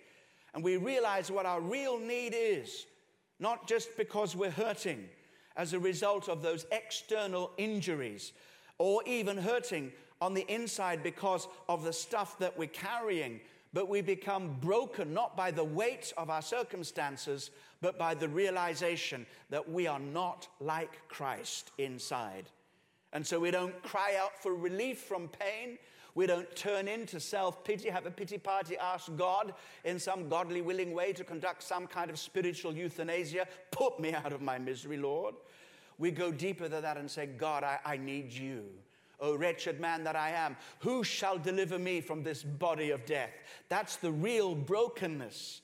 And 0.53 0.63
we 0.63 0.77
realize 0.77 1.31
what 1.31 1.45
our 1.45 1.61
real 1.61 1.97
need 1.97 2.33
is 2.35 2.85
not 3.39 3.67
just 3.67 3.95
because 3.97 4.35
we're 4.35 4.51
hurting 4.51 5.07
as 5.55 5.73
a 5.73 5.79
result 5.79 6.29
of 6.29 6.41
those 6.41 6.65
external 6.71 7.51
injuries, 7.57 8.31
or 8.79 9.03
even 9.05 9.37
hurting 9.37 9.91
on 10.19 10.33
the 10.33 10.51
inside 10.51 11.03
because 11.03 11.47
of 11.69 11.83
the 11.83 11.93
stuff 11.93 12.39
that 12.39 12.57
we're 12.57 12.67
carrying, 12.67 13.39
but 13.73 13.89
we 13.89 14.01
become 14.01 14.57
broken 14.61 15.13
not 15.13 15.35
by 15.35 15.51
the 15.51 15.63
weight 15.63 16.13
of 16.17 16.29
our 16.29 16.41
circumstances, 16.41 17.51
but 17.83 17.99
by 17.99 18.15
the 18.15 18.29
realization 18.29 19.25
that 19.49 19.69
we 19.69 19.87
are 19.87 19.99
not 19.99 20.47
like 20.61 21.05
Christ 21.09 21.71
inside. 21.77 22.45
And 23.11 23.27
so 23.27 23.41
we 23.41 23.51
don't 23.51 23.79
cry 23.83 24.15
out 24.17 24.41
for 24.41 24.55
relief 24.55 24.99
from 24.99 25.27
pain. 25.27 25.77
We 26.15 26.25
don't 26.25 26.55
turn 26.55 26.87
into 26.87 27.19
self 27.19 27.65
pity, 27.65 27.89
have 27.89 28.05
a 28.05 28.11
pity 28.11 28.37
party, 28.37 28.77
ask 28.77 29.13
God 29.17 29.53
in 29.83 29.99
some 29.99 30.29
godly, 30.29 30.61
willing 30.61 30.93
way 30.93 31.11
to 31.11 31.25
conduct 31.25 31.61
some 31.61 31.85
kind 31.85 32.09
of 32.09 32.17
spiritual 32.17 32.73
euthanasia. 32.73 33.47
Put 33.71 33.99
me 33.99 34.13
out 34.13 34.31
of 34.31 34.41
my 34.41 34.57
misery, 34.57 34.97
Lord. 34.97 35.35
We 35.97 36.09
go 36.09 36.31
deeper 36.31 36.69
than 36.69 36.83
that 36.83 36.95
and 36.95 37.11
say, 37.11 37.25
God, 37.25 37.65
I, 37.65 37.79
I 37.83 37.97
need 37.97 38.31
you. 38.31 38.63
O 39.19 39.35
wretched 39.35 39.81
man 39.81 40.05
that 40.05 40.15
I 40.15 40.29
am, 40.29 40.55
who 40.79 41.03
shall 41.03 41.37
deliver 41.37 41.77
me 41.77 41.99
from 41.99 42.23
this 42.23 42.43
body 42.43 42.91
of 42.91 43.05
death? 43.05 43.31
That's 43.67 43.97
the 43.97 44.11
real 44.11 44.55
brokenness 44.55 45.62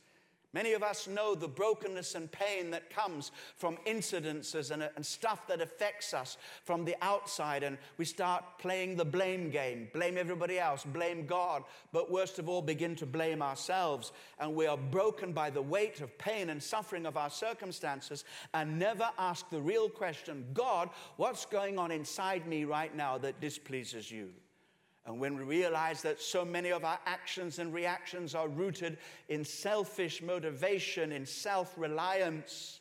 Many 0.53 0.73
of 0.73 0.81
us 0.81 1.07
know 1.07 1.35
the 1.35 1.47
brokenness 1.47 2.15
and 2.15 2.31
pain 2.31 2.71
that 2.71 2.89
comes 2.89 3.31
from 3.55 3.77
incidences 3.85 4.71
and, 4.71 4.89
and, 4.95 5.05
stuff 5.05 5.47
that 5.47 5.61
affects 5.61 6.13
us 6.13 6.37
from 6.63 6.85
the 6.85 6.95
outside, 7.01 7.61
and 7.63 7.77
we 7.97 8.05
start 8.05 8.43
playing 8.57 8.95
the 8.95 9.05
blame 9.05 9.49
game 9.49 9.89
blame 9.93 10.17
everybody 10.17 10.59
else, 10.59 10.83
blame 10.83 11.25
God, 11.25 11.63
but 11.91 12.11
worst 12.11 12.39
of 12.39 12.49
all, 12.49 12.61
begin 12.61 12.95
to 12.95 13.05
blame 13.05 13.41
ourselves. 13.41 14.11
And 14.39 14.55
we 14.55 14.65
are 14.67 14.77
broken 14.77 15.33
by 15.33 15.49
the 15.49 15.61
weight 15.61 16.01
of 16.01 16.17
pain 16.17 16.49
and 16.49 16.61
suffering 16.61 17.05
of 17.05 17.17
our 17.17 17.29
circumstances 17.29 18.23
and 18.53 18.79
never 18.79 19.09
ask 19.17 19.49
the 19.49 19.61
real 19.61 19.89
question 19.89 20.45
God, 20.53 20.89
what's 21.17 21.45
going 21.45 21.77
on 21.77 21.91
inside 21.91 22.47
me 22.47 22.65
right 22.65 22.95
now 22.95 23.17
that 23.19 23.41
displeases 23.41 24.11
you? 24.11 24.29
And 25.05 25.19
when 25.19 25.37
we 25.37 25.43
realize 25.43 26.01
that 26.03 26.21
so 26.21 26.45
many 26.45 26.69
of 26.69 26.85
our 26.85 26.99
actions 27.05 27.59
and 27.59 27.73
reactions 27.73 28.35
are 28.35 28.47
rooted 28.47 28.97
in 29.27 29.43
selfish 29.43 30.21
motivation, 30.21 31.11
in 31.11 31.25
self 31.25 31.73
reliance 31.77 32.79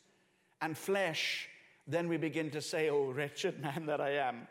and 0.60 0.76
flesh, 0.76 1.48
then 1.86 2.08
we 2.08 2.16
begin 2.16 2.50
to 2.50 2.60
say, 2.60 2.90
Oh, 2.90 3.10
wretched 3.12 3.60
man 3.60 3.86
that 3.86 4.00
I 4.00 4.10
am, 4.10 4.46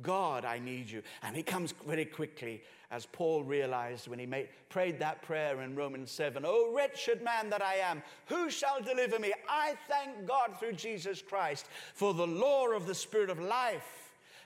God, 0.00 0.44
I 0.44 0.58
need 0.58 0.90
you. 0.90 1.02
And 1.22 1.36
it 1.36 1.46
comes 1.46 1.74
very 1.86 2.06
quickly, 2.06 2.62
as 2.90 3.06
Paul 3.06 3.44
realized 3.44 4.08
when 4.08 4.18
he 4.18 4.26
made, 4.26 4.48
prayed 4.68 4.98
that 4.98 5.22
prayer 5.22 5.60
in 5.62 5.76
Romans 5.76 6.10
7 6.10 6.44
Oh, 6.46 6.72
wretched 6.74 7.22
man 7.22 7.50
that 7.50 7.62
I 7.62 7.76
am, 7.76 8.02
who 8.26 8.50
shall 8.50 8.80
deliver 8.80 9.18
me? 9.18 9.32
I 9.48 9.74
thank 9.88 10.26
God 10.26 10.56
through 10.58 10.72
Jesus 10.74 11.22
Christ 11.22 11.66
for 11.94 12.14
the 12.14 12.26
law 12.26 12.68
of 12.70 12.86
the 12.86 12.94
Spirit 12.94 13.30
of 13.30 13.38
life 13.38 14.01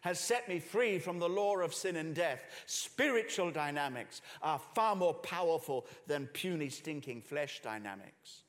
has 0.06 0.20
set 0.20 0.48
me 0.48 0.60
free 0.60 1.00
from 1.00 1.18
the 1.18 1.28
law 1.28 1.58
of 1.58 1.74
sin 1.74 1.96
and 1.96 2.14
death. 2.14 2.44
Spiritual 2.66 3.50
dynamics 3.50 4.22
are 4.40 4.60
far 4.72 4.94
more 4.94 5.14
powerful 5.14 5.84
than 6.06 6.28
puny, 6.28 6.68
stinking 6.68 7.20
flesh 7.20 7.60
dynamics. 7.60 8.44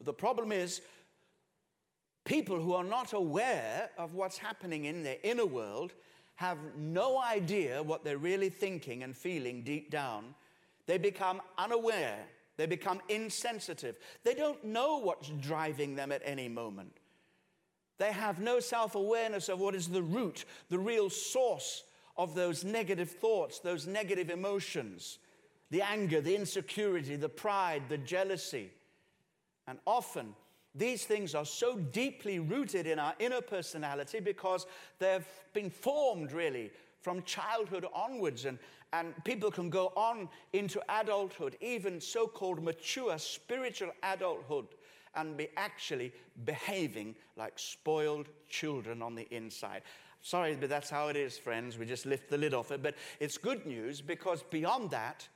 The 0.00 0.12
problem 0.12 0.50
is, 0.50 0.80
people 2.24 2.60
who 2.60 2.74
are 2.74 2.82
not 2.82 3.12
aware 3.12 3.88
of 3.96 4.14
what's 4.14 4.36
happening 4.36 4.86
in 4.86 5.04
their 5.04 5.18
inner 5.22 5.46
world 5.46 5.92
have 6.34 6.58
no 6.76 7.22
idea 7.22 7.80
what 7.80 8.02
they're 8.02 8.18
really 8.18 8.50
thinking 8.50 9.04
and 9.04 9.16
feeling 9.16 9.62
deep 9.62 9.92
down. 9.92 10.34
They 10.86 10.98
become 10.98 11.40
unaware. 11.56 12.18
They 12.56 12.66
become 12.66 13.00
insensitive. 13.08 13.94
They 14.24 14.34
don't 14.34 14.64
know 14.64 14.98
what's 14.98 15.28
driving 15.40 15.94
them 15.94 16.10
at 16.10 16.22
any 16.24 16.48
moment. 16.48 16.98
They 17.98 18.12
have 18.12 18.40
no 18.40 18.60
self 18.60 18.94
awareness 18.94 19.48
of 19.48 19.60
what 19.60 19.74
is 19.74 19.88
the 19.88 20.02
root, 20.02 20.44
the 20.68 20.78
real 20.78 21.10
source 21.10 21.84
of 22.16 22.34
those 22.34 22.64
negative 22.64 23.10
thoughts, 23.10 23.58
those 23.58 23.86
negative 23.86 24.30
emotions 24.30 25.18
the 25.70 25.82
anger, 25.82 26.20
the 26.20 26.36
insecurity, 26.36 27.16
the 27.16 27.28
pride, 27.28 27.82
the 27.88 27.98
jealousy. 27.98 28.70
And 29.66 29.78
often, 29.86 30.34
these 30.72 31.04
things 31.04 31.34
are 31.34 31.44
so 31.44 31.76
deeply 31.76 32.38
rooted 32.38 32.86
in 32.86 33.00
our 33.00 33.14
inner 33.18 33.40
personality 33.40 34.20
because 34.20 34.66
they've 35.00 35.26
been 35.52 35.70
formed 35.70 36.30
really 36.30 36.70
from 37.00 37.22
childhood 37.22 37.86
onwards. 37.92 38.44
And, 38.44 38.58
and 38.92 39.14
people 39.24 39.50
can 39.50 39.68
go 39.68 39.92
on 39.96 40.28
into 40.52 40.80
adulthood, 40.88 41.56
even 41.60 42.00
so 42.00 42.28
called 42.28 42.62
mature 42.62 43.18
spiritual 43.18 43.90
adulthood, 44.04 44.66
and 45.16 45.36
be 45.36 45.48
actually 45.56 46.12
behaving 46.44 47.14
like 47.36 47.58
spoiled 47.58 48.28
children 48.48 49.02
on 49.02 49.14
the 49.14 49.26
inside. 49.34 49.82
Sorry, 50.22 50.56
but 50.58 50.70
that's 50.70 50.88
how 50.88 51.08
it 51.08 51.16
is, 51.16 51.36
friends. 51.36 51.76
We 51.76 51.84
just 51.84 52.06
lift 52.06 52.30
the 52.30 52.38
lid 52.38 52.54
off 52.54 52.70
it. 52.70 52.82
But 52.82 52.94
it's 53.20 53.36
good 53.36 53.66
news 53.66 54.00
because 54.00 54.42
beyond 54.42 54.90
that, 54.90 55.28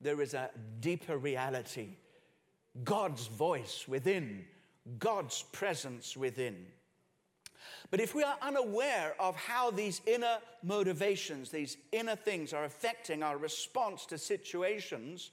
there 0.00 0.20
is 0.20 0.34
a 0.34 0.50
deeper 0.80 1.18
reality 1.18 1.96
God's 2.84 3.26
voice 3.26 3.86
within, 3.88 4.44
God's 4.98 5.42
presence 5.50 6.16
within. 6.16 6.66
But 7.90 8.00
if 8.00 8.14
we 8.14 8.22
are 8.22 8.36
unaware 8.40 9.14
of 9.18 9.34
how 9.34 9.72
these 9.72 10.00
inner 10.06 10.38
motivations, 10.62 11.50
these 11.50 11.76
inner 11.90 12.14
things 12.14 12.52
are 12.52 12.64
affecting 12.64 13.22
our 13.22 13.36
response 13.36 14.06
to 14.06 14.18
situations 14.18 15.32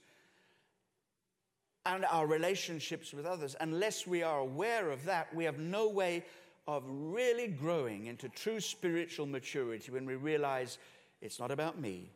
and 1.88 2.04
our 2.04 2.26
relationships 2.26 3.14
with 3.14 3.24
others, 3.24 3.56
unless 3.60 4.06
we 4.06 4.22
are 4.22 4.40
aware 4.40 4.90
of 4.90 5.04
that, 5.06 5.34
we 5.34 5.44
have 5.44 5.58
no 5.58 5.88
way 5.88 6.22
of 6.66 6.84
really 6.86 7.48
growing 7.48 8.06
into 8.06 8.28
true 8.28 8.60
spiritual 8.60 9.24
maturity 9.24 9.90
when 9.90 10.04
we 10.04 10.14
realize 10.14 10.76
it's 11.22 11.40
not 11.40 11.50
about 11.50 11.80
me, 11.80 12.10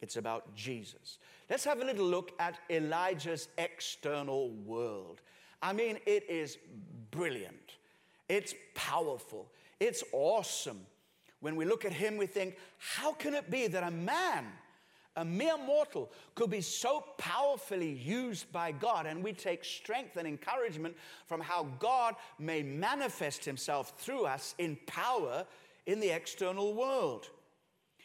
it's 0.00 0.16
about 0.16 0.54
Jesus. 0.54 1.18
Let's 1.50 1.64
have 1.64 1.82
a 1.82 1.84
little 1.84 2.06
look 2.06 2.32
at 2.40 2.58
Elijah's 2.70 3.48
external 3.58 4.48
world. 4.64 5.20
I 5.62 5.74
mean, 5.74 5.98
it 6.06 6.28
is 6.28 6.56
brilliant, 7.10 7.72
it's 8.30 8.54
powerful, 8.74 9.46
it's 9.78 10.02
awesome. 10.12 10.80
When 11.40 11.54
we 11.54 11.66
look 11.66 11.84
at 11.84 11.92
him, 11.92 12.16
we 12.16 12.26
think, 12.26 12.56
how 12.78 13.12
can 13.12 13.34
it 13.34 13.50
be 13.50 13.66
that 13.66 13.82
a 13.82 13.90
man, 13.90 14.46
a 15.16 15.24
mere 15.24 15.56
mortal, 15.58 16.12
could 16.34 16.50
be 16.50 16.60
so 16.60 17.04
powerfully 17.18 17.90
used 17.92 18.50
by 18.52 18.72
God? 18.72 19.06
And 19.06 19.24
we 19.24 19.32
take 19.32 19.64
strength 19.64 20.16
and 20.16 20.28
encouragement 20.28 20.94
from 21.26 21.40
how 21.40 21.64
God 21.78 22.14
may 22.38 22.62
manifest 22.62 23.44
himself 23.44 23.94
through 23.98 24.26
us 24.26 24.54
in 24.58 24.78
power 24.86 25.46
in 25.86 26.00
the 26.00 26.10
external 26.10 26.74
world. 26.74 27.30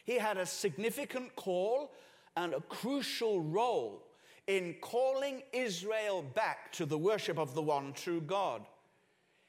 He 0.04 0.18
had 0.18 0.36
a 0.36 0.46
significant 0.46 1.36
call 1.36 1.92
and 2.36 2.54
a 2.54 2.60
crucial 2.60 3.40
role 3.40 4.02
in 4.46 4.74
calling 4.80 5.42
Israel 5.52 6.22
back 6.22 6.72
to 6.72 6.86
the 6.86 6.98
worship 6.98 7.38
of 7.38 7.54
the 7.54 7.62
one 7.62 7.92
true 7.92 8.20
God. 8.20 8.62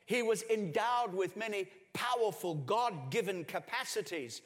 He 0.06 0.22
was 0.22 0.44
endowed 0.44 1.14
with 1.14 1.38
many 1.38 1.68
powerful 1.94 2.56
God 2.56 3.10
given 3.10 3.46
capacities, 3.46 4.42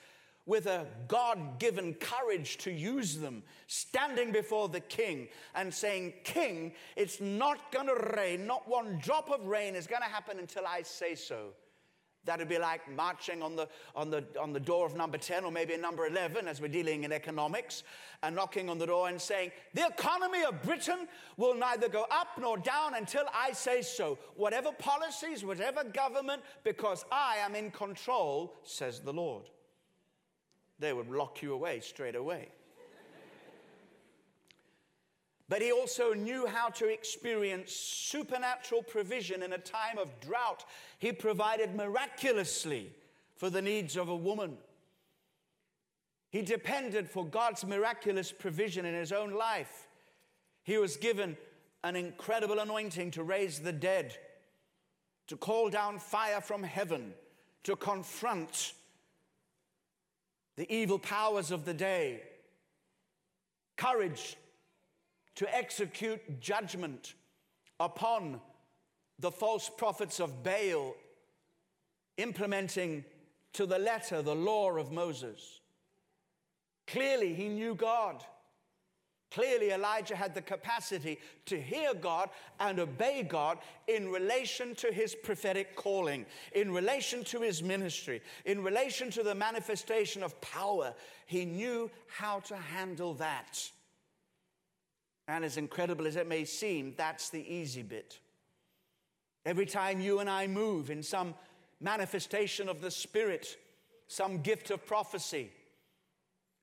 with 0.47 0.65
a 0.65 0.87
God 1.07 1.59
given 1.59 1.93
courage 1.95 2.57
to 2.59 2.71
use 2.71 3.17
them, 3.17 3.43
standing 3.67 4.31
before 4.31 4.69
the 4.69 4.79
king 4.79 5.27
and 5.53 5.71
saying, 5.71 6.13
King, 6.23 6.71
it's 6.95 7.21
not 7.21 7.71
going 7.71 7.87
to 7.87 8.13
rain, 8.15 8.47
not 8.47 8.67
one 8.67 8.97
drop 9.03 9.29
of 9.29 9.45
rain 9.45 9.75
is 9.75 9.85
going 9.85 10.01
to 10.01 10.07
happen 10.07 10.39
until 10.39 10.65
I 10.65 10.81
say 10.81 11.13
so. 11.13 11.49
That'd 12.23 12.49
be 12.49 12.57
like 12.57 12.93
marching 12.93 13.41
on 13.41 13.55
the, 13.55 13.69
on, 13.95 14.09
the, 14.09 14.23
on 14.39 14.51
the 14.51 14.59
door 14.59 14.85
of 14.85 14.95
number 14.95 15.17
10 15.17 15.45
or 15.45 15.51
maybe 15.51 15.77
number 15.77 16.07
11 16.07 16.47
as 16.47 16.59
we're 16.59 16.67
dealing 16.67 17.05
in 17.05 17.13
economics 17.13 17.83
and 18.21 18.35
knocking 18.35 18.69
on 18.69 18.77
the 18.77 18.85
door 18.85 19.07
and 19.07 19.21
saying, 19.21 19.51
The 19.73 19.87
economy 19.87 20.43
of 20.43 20.61
Britain 20.61 21.07
will 21.37 21.55
neither 21.55 21.87
go 21.87 22.05
up 22.11 22.27
nor 22.39 22.57
down 22.57 22.95
until 22.95 23.23
I 23.33 23.53
say 23.53 23.81
so. 23.81 24.17
Whatever 24.35 24.73
policies, 24.73 25.45
whatever 25.45 25.85
government, 25.85 26.41
because 26.65 27.05
I 27.13 27.37
am 27.37 27.55
in 27.55 27.71
control, 27.71 28.55
says 28.63 28.99
the 28.99 29.13
Lord. 29.13 29.45
They 30.79 30.93
would 30.93 31.09
lock 31.09 31.41
you 31.41 31.53
away 31.53 31.79
straight 31.79 32.15
away. 32.15 32.49
But 35.49 35.61
he 35.61 35.71
also 35.71 36.13
knew 36.13 36.45
how 36.45 36.69
to 36.69 36.87
experience 36.87 37.71
supernatural 37.71 38.83
provision 38.83 39.43
in 39.43 39.53
a 39.53 39.57
time 39.57 39.97
of 39.97 40.19
drought. 40.19 40.65
He 40.99 41.13
provided 41.13 41.73
miraculously 41.73 42.91
for 43.37 43.49
the 43.49 43.61
needs 43.61 43.95
of 43.95 44.09
a 44.09 44.15
woman. 44.15 44.57
He 46.29 46.41
depended 46.41 47.09
for 47.09 47.25
God's 47.25 47.65
miraculous 47.65 48.31
provision 48.31 48.85
in 48.85 48.93
his 48.93 49.13
own 49.13 49.31
life. 49.31 49.87
He 50.63 50.77
was 50.77 50.97
given 50.97 51.37
an 51.83 51.95
incredible 51.95 52.59
anointing 52.59 53.11
to 53.11 53.23
raise 53.23 53.59
the 53.59 53.71
dead, 53.71 54.17
to 55.27 55.37
call 55.37 55.69
down 55.69 55.99
fire 55.99 56.41
from 56.41 56.63
heaven, 56.63 57.13
to 57.63 57.77
confront 57.77 58.73
the 60.57 60.71
evil 60.73 60.99
powers 60.99 61.51
of 61.51 61.63
the 61.63 61.73
day, 61.73 62.21
courage 63.77 64.35
to 65.35 65.55
execute 65.55 66.41
judgment 66.41 67.13
upon 67.79 68.41
the 69.19 69.31
false 69.31 69.69
prophets 69.69 70.19
of 70.19 70.43
Baal, 70.43 70.95
implementing 72.17 73.05
to 73.53 73.67
the 73.67 73.77
letter 73.77 74.21
the 74.21 74.35
law 74.35 74.71
of 74.71 74.91
Moses. 74.91 75.61
Clearly, 76.87 77.35
he 77.35 77.49
knew 77.49 77.75
God. 77.75 78.23
Clearly, 79.31 79.71
Elijah 79.71 80.15
had 80.15 80.33
the 80.33 80.41
capacity 80.41 81.19
to 81.47 81.59
hear 81.59 81.93
God 81.93 82.29
and 82.59 82.79
obey 82.79 83.23
God 83.23 83.57
in 83.87 84.09
relation 84.09 84.73
to 84.75 84.91
his 84.91 85.15
prophetic 85.15 85.75
calling, 85.75 86.25
in 86.53 86.71
relation 86.71 87.23
to 87.25 87.41
his 87.41 87.61
ministry, 87.61 88.21
in 88.45 88.63
relation 88.63 89.11
to 89.11 89.23
the 89.23 89.35
manifestation 89.35 90.23
of 90.23 90.39
power. 90.39 90.93
He 91.25 91.43
knew 91.43 91.91
how 92.07 92.39
to 92.41 92.55
handle 92.55 93.15
that. 93.15 93.69
And 95.27 95.43
as 95.43 95.57
incredible 95.57 96.07
as 96.07 96.15
it 96.15 96.27
may 96.27 96.45
seem, 96.45 96.93
that's 96.95 97.29
the 97.29 97.53
easy 97.53 97.83
bit. 97.83 98.19
Every 99.45 99.65
time 99.65 99.99
you 99.99 100.19
and 100.19 100.29
I 100.29 100.47
move 100.47 100.89
in 100.89 101.03
some 101.03 101.35
manifestation 101.81 102.69
of 102.69 102.79
the 102.79 102.91
Spirit, 102.91 103.57
some 104.07 104.41
gift 104.41 104.71
of 104.71 104.85
prophecy, 104.85 105.51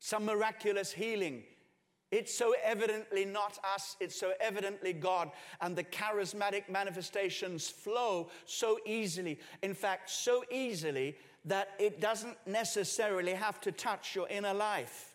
some 0.01 0.25
miraculous 0.25 0.93
healing, 0.93 1.43
it's 2.15 2.33
so 2.33 2.55
evidently 2.63 3.25
not 3.25 3.59
us, 3.75 3.97
it's 3.99 4.19
so 4.19 4.33
evidently 4.41 4.93
God. 4.93 5.33
And 5.61 5.75
the 5.75 5.83
charismatic 5.83 6.69
manifestations 6.69 7.69
flow 7.69 8.29
so 8.45 8.79
easily. 8.87 9.41
In 9.63 9.75
fact, 9.75 10.11
so 10.11 10.45
easily 10.51 11.17
that 11.45 11.71
it 11.81 12.01
doesn't 12.01 12.37
necessarily 12.47 13.33
have 13.33 13.61
to 13.63 13.73
touch 13.73 14.15
your 14.15 14.29
inner 14.29 14.55
life. 14.55 15.15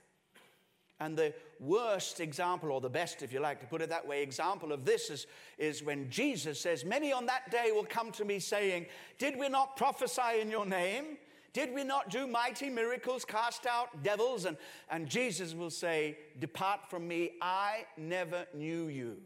And 1.00 1.18
the 1.18 1.34
worst 1.62 2.20
example, 2.20 2.72
or 2.72 2.82
the 2.82 2.90
best, 2.90 3.24
if 3.24 3.32
you 3.32 3.40
like 3.40 3.62
to 3.62 3.66
put 3.66 3.82
it 3.82 3.88
that 3.88 4.06
way, 4.06 4.22
example 4.22 4.74
of 4.74 4.84
this 4.84 5.10
is, 5.10 5.28
is 5.58 5.82
when 5.82 6.10
Jesus 6.10 6.60
says, 6.60 6.84
Many 6.84 7.14
on 7.14 7.26
that 7.28 7.50
day 7.50 7.72
will 7.74 7.86
come 7.86 8.12
to 8.12 8.26
me 8.26 8.40
saying, 8.40 8.88
Did 9.18 9.40
we 9.40 9.48
not 9.48 9.78
prophesy 9.78 10.42
in 10.42 10.52
your 10.52 10.66
name? 10.66 11.18
Did 11.54 11.74
we 11.74 11.84
not 11.84 12.10
do 12.10 12.28
mighty 12.28 12.70
miracles, 12.70 13.26
cast 13.26 13.66
out 13.66 14.04
devils? 14.04 14.46
And, 14.46 14.58
and 14.90 15.08
Jesus 15.08 15.54
will 15.54 15.70
say, 15.70 16.18
Depart 16.40 16.90
from 16.90 17.08
me, 17.08 17.32
I 17.42 17.86
never 17.98 18.46
knew 18.54 18.88
you. 18.88 19.18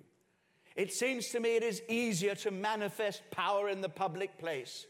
It 0.75 0.91
seems 0.91 1.29
to 1.29 1.39
me 1.39 1.55
it 1.55 1.63
is 1.63 1.81
easier 1.87 2.35
to 2.35 2.51
manifest 2.51 3.21
power 3.31 3.69
in 3.69 3.81
the 3.81 3.89
public 3.89 4.37
place, 4.37 4.85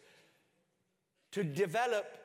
to 1.31 1.43
develop 1.43 2.17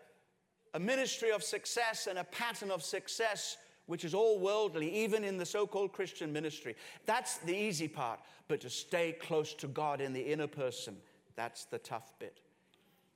a 0.74 0.78
ministry 0.78 1.32
of 1.32 1.42
success 1.42 2.06
and 2.06 2.18
a 2.18 2.24
pattern 2.24 2.70
of 2.70 2.82
success 2.82 3.56
which 3.86 4.04
is 4.04 4.14
all 4.14 4.38
worldly, 4.38 4.94
even 4.94 5.24
in 5.24 5.38
the 5.38 5.46
so 5.46 5.66
called 5.66 5.92
Christian 5.92 6.30
ministry. 6.30 6.76
That's 7.06 7.38
the 7.38 7.56
easy 7.56 7.88
part. 7.88 8.20
But 8.46 8.60
to 8.60 8.70
stay 8.70 9.12
close 9.12 9.54
to 9.54 9.66
God 9.66 10.02
in 10.02 10.12
the 10.12 10.20
inner 10.20 10.46
person, 10.46 10.96
that's 11.36 11.64
the 11.64 11.78
tough 11.78 12.12
bit. 12.18 12.40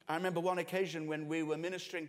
I 0.09 0.17
remember 0.17 0.41
one 0.41 0.59
occasion 0.59 1.07
when 1.07 1.29
we 1.29 1.43
were 1.43 1.57
ministering, 1.57 2.09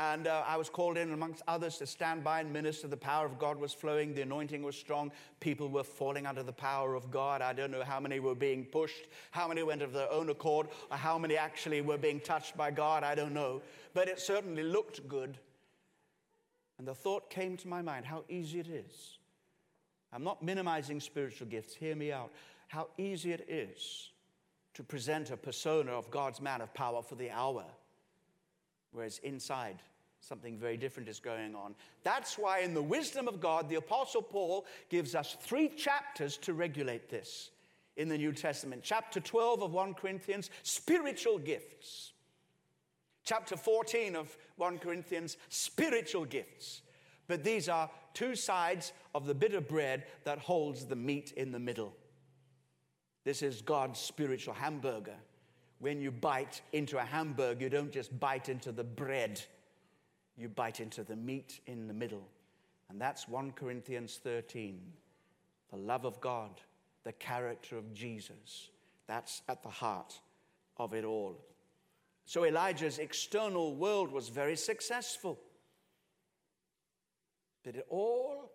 and 0.00 0.26
uh, 0.28 0.44
I 0.46 0.56
was 0.56 0.68
called 0.68 0.96
in 0.96 1.12
amongst 1.12 1.42
others 1.48 1.78
to 1.78 1.86
stand 1.86 2.22
by 2.22 2.40
and 2.40 2.52
minister. 2.52 2.86
The 2.86 2.96
power 2.96 3.26
of 3.26 3.38
God 3.38 3.58
was 3.58 3.72
flowing, 3.72 4.14
the 4.14 4.22
anointing 4.22 4.62
was 4.62 4.76
strong. 4.76 5.10
People 5.40 5.68
were 5.68 5.82
falling 5.82 6.26
under 6.26 6.42
the 6.42 6.52
power 6.52 6.94
of 6.94 7.10
God. 7.10 7.42
I 7.42 7.52
don't 7.52 7.70
know 7.70 7.82
how 7.82 7.98
many 7.98 8.20
were 8.20 8.34
being 8.34 8.64
pushed, 8.64 9.06
how 9.32 9.48
many 9.48 9.62
went 9.62 9.82
of 9.82 9.92
their 9.92 10.10
own 10.12 10.28
accord, 10.30 10.68
or 10.90 10.96
how 10.96 11.18
many 11.18 11.36
actually 11.36 11.80
were 11.80 11.98
being 11.98 12.20
touched 12.20 12.56
by 12.56 12.70
God. 12.70 13.02
I 13.02 13.14
don't 13.14 13.34
know. 13.34 13.60
But 13.94 14.08
it 14.08 14.20
certainly 14.20 14.62
looked 14.62 15.08
good. 15.08 15.38
And 16.78 16.86
the 16.86 16.94
thought 16.94 17.28
came 17.28 17.56
to 17.56 17.68
my 17.68 17.82
mind 17.82 18.06
how 18.06 18.24
easy 18.28 18.60
it 18.60 18.68
is. 18.68 19.18
I'm 20.12 20.22
not 20.22 20.42
minimizing 20.42 21.00
spiritual 21.00 21.48
gifts, 21.48 21.74
hear 21.74 21.96
me 21.96 22.12
out. 22.12 22.30
How 22.68 22.88
easy 22.98 23.32
it 23.32 23.46
is 23.48 24.10
to 24.78 24.84
present 24.84 25.32
a 25.32 25.36
persona 25.36 25.90
of 25.90 26.08
God's 26.08 26.40
man 26.40 26.60
of 26.60 26.72
power 26.72 27.02
for 27.02 27.16
the 27.16 27.32
hour, 27.32 27.64
whereas 28.92 29.18
inside, 29.24 29.82
something 30.20 30.56
very 30.56 30.76
different 30.76 31.08
is 31.08 31.18
going 31.18 31.56
on. 31.56 31.74
That's 32.04 32.38
why, 32.38 32.60
in 32.60 32.74
the 32.74 32.82
wisdom 32.82 33.26
of 33.26 33.40
God, 33.40 33.68
the 33.68 33.74
Apostle 33.74 34.22
Paul 34.22 34.66
gives 34.88 35.16
us 35.16 35.36
three 35.40 35.68
chapters 35.68 36.36
to 36.36 36.54
regulate 36.54 37.10
this 37.10 37.50
in 37.96 38.08
the 38.08 38.16
New 38.16 38.32
Testament. 38.32 38.82
Chapter 38.84 39.18
12 39.18 39.64
of 39.64 39.72
1 39.72 39.94
Corinthians, 39.94 40.48
spiritual 40.62 41.40
gifts. 41.40 42.12
Chapter 43.24 43.56
14 43.56 44.14
of 44.14 44.36
1 44.58 44.78
Corinthians, 44.78 45.38
spiritual 45.48 46.24
gifts. 46.24 46.82
But 47.26 47.42
these 47.42 47.68
are 47.68 47.90
two 48.14 48.36
sides 48.36 48.92
of 49.12 49.26
the 49.26 49.34
bit 49.34 49.54
of 49.54 49.66
bread 49.66 50.04
that 50.22 50.38
holds 50.38 50.84
the 50.86 50.94
meat 50.94 51.32
in 51.36 51.50
the 51.50 51.58
middle. 51.58 51.96
This 53.28 53.42
is 53.42 53.60
God's 53.60 54.00
spiritual 54.00 54.54
hamburger. 54.54 55.16
When 55.80 56.00
you 56.00 56.10
bite 56.10 56.62
into 56.72 56.96
a 56.96 57.02
hamburger, 57.02 57.64
you 57.64 57.68
don't 57.68 57.92
just 57.92 58.18
bite 58.18 58.48
into 58.48 58.72
the 58.72 58.84
bread, 58.84 59.42
you 60.38 60.48
bite 60.48 60.80
into 60.80 61.04
the 61.04 61.14
meat 61.14 61.60
in 61.66 61.88
the 61.88 61.92
middle. 61.92 62.26
And 62.88 62.98
that's 62.98 63.28
1 63.28 63.50
Corinthians 63.50 64.18
13. 64.24 64.80
The 65.70 65.76
love 65.76 66.06
of 66.06 66.18
God, 66.22 66.62
the 67.04 67.12
character 67.12 67.76
of 67.76 67.92
Jesus. 67.92 68.70
That's 69.06 69.42
at 69.46 69.62
the 69.62 69.68
heart 69.68 70.18
of 70.78 70.94
it 70.94 71.04
all. 71.04 71.36
So 72.24 72.46
Elijah's 72.46 72.98
external 72.98 73.76
world 73.76 74.10
was 74.10 74.30
very 74.30 74.56
successful. 74.56 75.38
But 77.62 77.76
it 77.76 77.84
all 77.90 78.50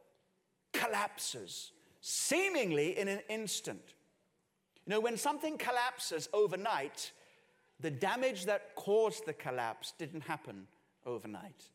collapses, 0.74 1.74
seemingly 2.02 2.98
in 2.98 3.08
an 3.08 3.20
instant. 3.30 3.94
You 4.86 4.92
know, 4.92 5.00
when 5.00 5.18
something 5.18 5.58
collapses 5.58 6.28
overnight, 6.34 7.12
the 7.80 7.92
damage 7.92 8.46
that 8.46 8.76
caused 8.76 9.26
the 9.26 9.34
collapse 9.34 9.94
didn't 9.98 10.22
happen 10.22 10.68
overnight. 11.06 11.70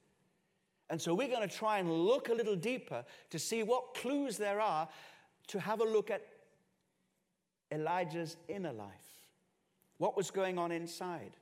And 0.91 1.01
so 1.01 1.15
we're 1.15 1.29
going 1.29 1.47
to 1.47 1.55
try 1.55 1.79
and 1.79 1.91
look 1.91 2.29
a 2.29 2.35
little 2.35 2.57
deeper 2.57 3.05
to 3.31 3.39
see 3.39 3.63
what 3.63 3.95
clues 3.95 4.37
there 4.37 4.61
are 4.61 4.89
to 5.49 5.61
have 5.61 5.81
a 5.81 5.85
look 5.85 6.11
at 6.11 6.23
Elijah's 7.71 8.37
inner 8.49 8.73
life. 8.73 8.89
What 9.99 10.17
was 10.17 10.31
going 10.31 10.59
on 10.59 10.73
inside? 10.73 11.33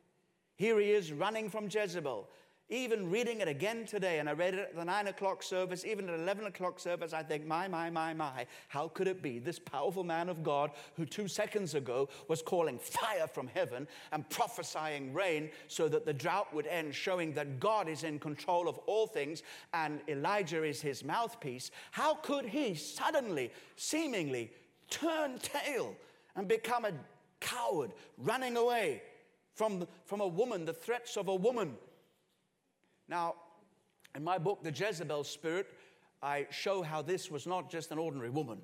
Here 0.56 0.80
he 0.80 0.90
is 0.90 1.12
running 1.12 1.50
from 1.50 1.68
Jezebel, 1.70 2.28
even 2.68 3.10
reading 3.10 3.40
it 3.40 3.46
again 3.46 3.86
today, 3.86 4.18
and 4.18 4.28
I 4.28 4.32
read 4.32 4.54
it 4.54 4.60
at 4.60 4.74
the 4.74 4.84
nine 4.84 5.06
o'clock 5.06 5.44
service, 5.44 5.84
even 5.84 6.08
at 6.08 6.18
11 6.18 6.46
o'clock 6.46 6.80
service. 6.80 7.12
I 7.12 7.22
think, 7.22 7.46
my, 7.46 7.68
my, 7.68 7.90
my, 7.90 8.12
my, 8.12 8.44
how 8.66 8.88
could 8.88 9.06
it 9.06 9.22
be 9.22 9.38
this 9.38 9.60
powerful 9.60 10.02
man 10.02 10.28
of 10.28 10.42
God 10.42 10.72
who 10.96 11.06
two 11.06 11.28
seconds 11.28 11.76
ago 11.76 12.08
was 12.26 12.42
calling 12.42 12.80
fire 12.80 13.28
from 13.28 13.46
heaven 13.46 13.86
and 14.10 14.28
prophesying 14.30 15.14
rain 15.14 15.50
so 15.68 15.88
that 15.88 16.04
the 16.04 16.12
drought 16.12 16.52
would 16.52 16.66
end, 16.66 16.92
showing 16.92 17.32
that 17.34 17.60
God 17.60 17.88
is 17.88 18.02
in 18.02 18.18
control 18.18 18.68
of 18.68 18.78
all 18.78 19.06
things 19.06 19.44
and 19.72 20.00
Elijah 20.08 20.64
is 20.64 20.82
his 20.82 21.04
mouthpiece? 21.04 21.70
How 21.92 22.14
could 22.14 22.46
he 22.46 22.74
suddenly, 22.74 23.52
seemingly, 23.76 24.50
turn 24.90 25.38
tail 25.38 25.94
and 26.34 26.48
become 26.48 26.84
a 26.84 26.92
coward, 27.38 27.92
running 28.18 28.56
away 28.56 29.02
from, 29.54 29.86
from 30.04 30.20
a 30.20 30.26
woman, 30.26 30.64
the 30.64 30.72
threats 30.72 31.16
of 31.16 31.28
a 31.28 31.34
woman? 31.34 31.76
Now, 33.08 33.34
in 34.14 34.24
my 34.24 34.38
book, 34.38 34.62
The 34.62 34.70
Jezebel 34.70 35.24
Spirit, 35.24 35.66
I 36.22 36.46
show 36.50 36.82
how 36.82 37.02
this 37.02 37.30
was 37.30 37.46
not 37.46 37.70
just 37.70 37.92
an 37.92 37.98
ordinary 37.98 38.30
woman. 38.30 38.58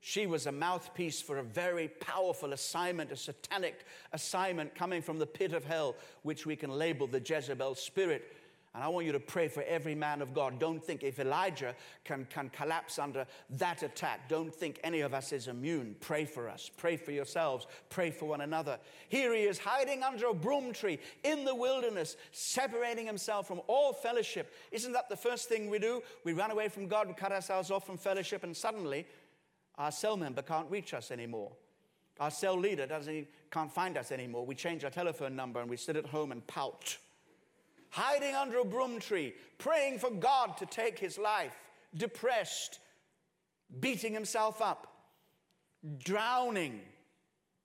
She 0.00 0.26
was 0.26 0.46
a 0.46 0.52
mouthpiece 0.52 1.22
for 1.22 1.38
a 1.38 1.42
very 1.42 1.88
powerful 1.88 2.52
assignment, 2.52 3.10
a 3.10 3.16
satanic 3.16 3.86
assignment 4.12 4.74
coming 4.74 5.00
from 5.00 5.18
the 5.18 5.26
pit 5.26 5.52
of 5.52 5.64
hell, 5.64 5.96
which 6.22 6.44
we 6.44 6.56
can 6.56 6.70
label 6.70 7.06
the 7.06 7.20
Jezebel 7.20 7.74
spirit. 7.74 8.30
And 8.74 8.82
I 8.82 8.88
want 8.88 9.06
you 9.06 9.12
to 9.12 9.20
pray 9.20 9.46
for 9.46 9.62
every 9.62 9.94
man 9.94 10.20
of 10.20 10.34
God. 10.34 10.58
Don't 10.58 10.82
think 10.82 11.04
if 11.04 11.20
Elijah 11.20 11.76
can, 12.04 12.26
can 12.28 12.48
collapse 12.48 12.98
under 12.98 13.24
that 13.50 13.84
attack, 13.84 14.28
don't 14.28 14.52
think 14.52 14.80
any 14.82 15.02
of 15.02 15.14
us 15.14 15.32
is 15.32 15.46
immune. 15.46 15.94
Pray 16.00 16.24
for 16.24 16.48
us. 16.48 16.72
Pray 16.76 16.96
for 16.96 17.12
yourselves. 17.12 17.68
Pray 17.88 18.10
for 18.10 18.26
one 18.26 18.40
another. 18.40 18.78
Here 19.08 19.32
he 19.32 19.42
is 19.42 19.58
hiding 19.58 20.02
under 20.02 20.26
a 20.26 20.34
broom 20.34 20.72
tree 20.72 20.98
in 21.22 21.44
the 21.44 21.54
wilderness, 21.54 22.16
separating 22.32 23.06
himself 23.06 23.46
from 23.46 23.60
all 23.68 23.92
fellowship. 23.92 24.52
Isn't 24.72 24.92
that 24.92 25.08
the 25.08 25.16
first 25.16 25.48
thing 25.48 25.70
we 25.70 25.78
do? 25.78 26.02
We 26.24 26.32
run 26.32 26.50
away 26.50 26.68
from 26.68 26.88
God, 26.88 27.06
we 27.06 27.14
cut 27.14 27.30
ourselves 27.30 27.70
off 27.70 27.86
from 27.86 27.96
fellowship, 27.96 28.42
and 28.42 28.56
suddenly 28.56 29.06
our 29.78 29.92
cell 29.92 30.16
member 30.16 30.42
can't 30.42 30.68
reach 30.68 30.94
us 30.94 31.12
anymore. 31.12 31.52
Our 32.18 32.30
cell 32.30 32.58
leader 32.58 32.86
doesn't, 32.86 33.28
can't 33.52 33.72
find 33.72 33.96
us 33.96 34.10
anymore. 34.10 34.46
We 34.46 34.56
change 34.56 34.82
our 34.84 34.90
telephone 34.90 35.36
number 35.36 35.60
and 35.60 35.70
we 35.70 35.76
sit 35.76 35.96
at 35.96 36.06
home 36.06 36.32
and 36.32 36.44
pout 36.46 36.96
hiding 37.94 38.34
under 38.34 38.58
a 38.58 38.64
broom 38.64 38.98
tree, 38.98 39.32
praying 39.58 40.00
for 40.00 40.10
God 40.10 40.56
to 40.56 40.66
take 40.66 40.98
his 40.98 41.16
life, 41.16 41.54
depressed, 41.96 42.80
beating 43.78 44.12
himself 44.12 44.60
up, 44.60 44.92
drowning 45.98 46.80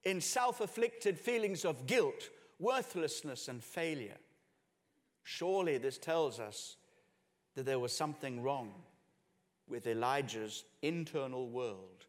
in 0.04 0.22
self 0.22 0.62
afflicted 0.62 1.18
feelings 1.18 1.66
of 1.66 1.88
guilt, 1.88 2.30
worthlessness, 2.60 3.48
and 3.48 3.64
failure. 3.64 4.18
Surely 5.24 5.80
this 5.80 5.98
tells 5.98 6.40
us 6.40 6.78
that 7.56 7.66
there 7.66 7.80
was 7.80 7.92
something 7.92 8.44
wrong 8.44 8.72
with 9.68 9.88
Elijah's 9.88 10.64
internal 10.84 11.50
world. 11.50 12.06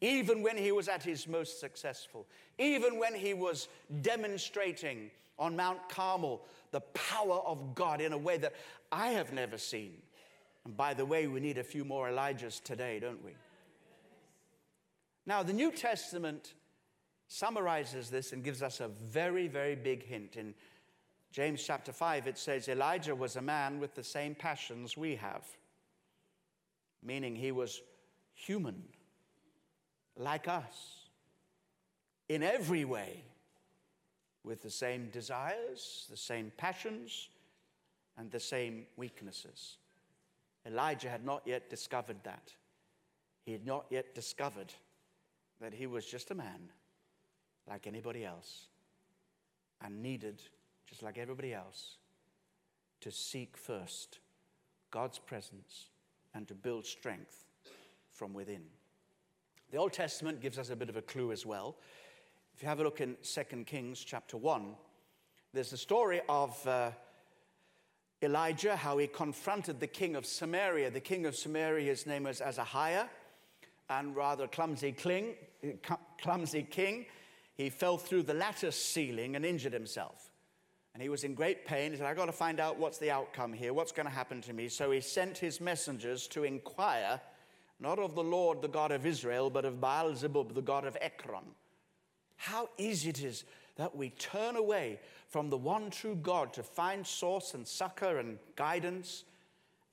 Even 0.00 0.42
when 0.42 0.56
he 0.56 0.70
was 0.70 0.86
at 0.86 1.02
his 1.02 1.26
most 1.26 1.58
successful, 1.58 2.28
even 2.56 3.00
when 3.00 3.16
he 3.16 3.34
was 3.34 3.66
demonstrating 4.00 5.10
on 5.38 5.56
Mount 5.56 5.88
Carmel 5.88 6.44
the 6.70 6.80
power 6.80 7.36
of 7.46 7.74
God 7.74 8.00
in 8.00 8.12
a 8.12 8.18
way 8.18 8.36
that 8.38 8.54
I 8.90 9.08
have 9.10 9.32
never 9.32 9.58
seen. 9.58 9.94
And 10.64 10.76
by 10.76 10.94
the 10.94 11.04
way, 11.04 11.26
we 11.26 11.40
need 11.40 11.58
a 11.58 11.64
few 11.64 11.84
more 11.84 12.08
Elijahs 12.08 12.62
today, 12.62 12.98
don't 12.98 13.24
we? 13.24 13.32
Now, 15.26 15.42
the 15.42 15.52
New 15.52 15.70
Testament 15.70 16.54
summarizes 17.28 18.10
this 18.10 18.32
and 18.32 18.42
gives 18.42 18.62
us 18.62 18.80
a 18.80 18.88
very, 18.88 19.48
very 19.48 19.74
big 19.74 20.04
hint. 20.04 20.36
In 20.36 20.54
James 21.32 21.62
chapter 21.62 21.92
5, 21.92 22.26
it 22.26 22.38
says, 22.38 22.68
Elijah 22.68 23.14
was 23.14 23.36
a 23.36 23.42
man 23.42 23.80
with 23.80 23.94
the 23.94 24.04
same 24.04 24.34
passions 24.34 24.96
we 24.96 25.16
have, 25.16 25.44
meaning 27.02 27.34
he 27.34 27.52
was 27.52 27.80
human, 28.34 28.82
like 30.16 30.48
us, 30.48 31.08
in 32.28 32.42
every 32.42 32.84
way 32.84 33.24
with 34.44 34.62
the 34.62 34.70
same 34.70 35.08
desires, 35.10 36.06
the 36.10 36.16
same 36.16 36.52
passions, 36.56 37.28
and 38.18 38.30
the 38.30 38.40
same 38.40 38.86
weaknesses. 38.96 39.78
Elijah 40.66 41.08
had 41.08 41.24
not 41.24 41.42
yet 41.46 41.68
discovered 41.68 42.18
that. 42.24 42.52
He 43.44 43.52
had 43.52 43.66
not 43.66 43.86
yet 43.90 44.14
discovered 44.14 44.72
that 45.60 45.74
he 45.74 45.86
was 45.86 46.06
just 46.06 46.30
a 46.30 46.34
man 46.34 46.70
like 47.68 47.86
anybody 47.86 48.24
else 48.24 48.66
and 49.82 50.02
needed, 50.02 50.42
just 50.86 51.02
like 51.02 51.18
everybody 51.18 51.52
else, 51.52 51.96
to 53.00 53.10
seek 53.10 53.56
first 53.56 54.18
God's 54.90 55.18
presence 55.18 55.86
and 56.34 56.46
to 56.48 56.54
build 56.54 56.86
strength 56.86 57.44
from 58.12 58.32
within. 58.32 58.62
The 59.70 59.78
Old 59.78 59.92
Testament 59.92 60.40
gives 60.40 60.58
us 60.58 60.70
a 60.70 60.76
bit 60.76 60.88
of 60.88 60.96
a 60.96 61.02
clue 61.02 61.32
as 61.32 61.44
well. 61.44 61.76
If 62.54 62.62
you 62.62 62.68
have 62.68 62.78
a 62.78 62.84
look 62.84 63.00
in 63.00 63.16
2 63.20 63.64
Kings 63.64 64.04
chapter 64.04 64.36
1, 64.36 64.76
there's 65.52 65.70
the 65.70 65.76
story 65.76 66.20
of 66.28 66.66
uh, 66.68 66.92
Elijah, 68.22 68.76
how 68.76 68.96
he 68.98 69.08
confronted 69.08 69.80
the 69.80 69.88
king 69.88 70.14
of 70.14 70.24
Samaria. 70.24 70.92
The 70.92 71.00
king 71.00 71.26
of 71.26 71.34
Samaria, 71.34 71.86
his 71.90 72.06
name 72.06 72.22
was 72.22 72.40
Ahaziah, 72.40 73.10
and 73.90 74.14
rather 74.14 74.46
clumsy, 74.46 74.92
cling, 74.92 75.34
clumsy 76.20 76.62
king. 76.62 77.06
He 77.56 77.70
fell 77.70 77.98
through 77.98 78.22
the 78.22 78.34
lattice 78.34 78.76
ceiling 78.76 79.34
and 79.34 79.44
injured 79.44 79.72
himself. 79.72 80.30
And 80.92 81.02
he 81.02 81.08
was 81.08 81.24
in 81.24 81.34
great 81.34 81.66
pain. 81.66 81.90
He 81.90 81.98
said, 81.98 82.06
I've 82.06 82.16
got 82.16 82.26
to 82.26 82.32
find 82.32 82.60
out 82.60 82.78
what's 82.78 82.98
the 82.98 83.10
outcome 83.10 83.52
here, 83.52 83.74
what's 83.74 83.90
going 83.90 84.06
to 84.06 84.14
happen 84.14 84.40
to 84.42 84.52
me. 84.52 84.68
So 84.68 84.92
he 84.92 85.00
sent 85.00 85.38
his 85.38 85.60
messengers 85.60 86.28
to 86.28 86.44
inquire, 86.44 87.20
not 87.80 87.98
of 87.98 88.14
the 88.14 88.22
Lord, 88.22 88.62
the 88.62 88.68
God 88.68 88.92
of 88.92 89.04
Israel, 89.04 89.50
but 89.50 89.64
of 89.64 89.80
Baal 89.80 90.14
Zebub, 90.14 90.54
the 90.54 90.62
God 90.62 90.84
of 90.84 90.96
Ekron. 91.00 91.42
How 92.44 92.68
easy 92.76 93.08
it 93.08 93.22
is 93.22 93.44
that 93.76 93.96
we 93.96 94.10
turn 94.10 94.56
away 94.56 95.00
from 95.30 95.48
the 95.48 95.56
one 95.56 95.88
true 95.88 96.14
God 96.14 96.52
to 96.52 96.62
find 96.62 97.06
source 97.06 97.54
and 97.54 97.66
succor 97.66 98.18
and 98.18 98.38
guidance 98.54 99.24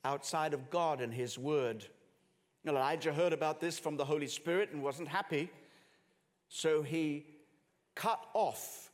outside 0.04 0.52
of 0.52 0.68
God 0.68 1.00
and 1.00 1.14
His 1.14 1.38
Word. 1.38 1.86
Elijah 2.66 3.14
heard 3.14 3.32
about 3.32 3.58
this 3.58 3.78
from 3.78 3.96
the 3.96 4.04
Holy 4.04 4.26
Spirit 4.26 4.68
and 4.70 4.82
wasn't 4.82 5.08
happy, 5.08 5.50
so 6.50 6.82
he 6.82 7.24
cut 7.94 8.22
off 8.34 8.90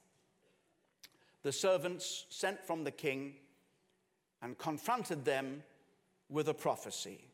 the 1.43 1.51
servants 1.51 2.27
sent 2.31 2.65
from 2.65 2.85
the 2.85 2.93
king 2.93 3.35
and 4.41 4.57
confronted 4.57 5.25
them 5.25 5.65
with 6.29 6.49
a 6.49 6.55
prophecy. 6.55 7.25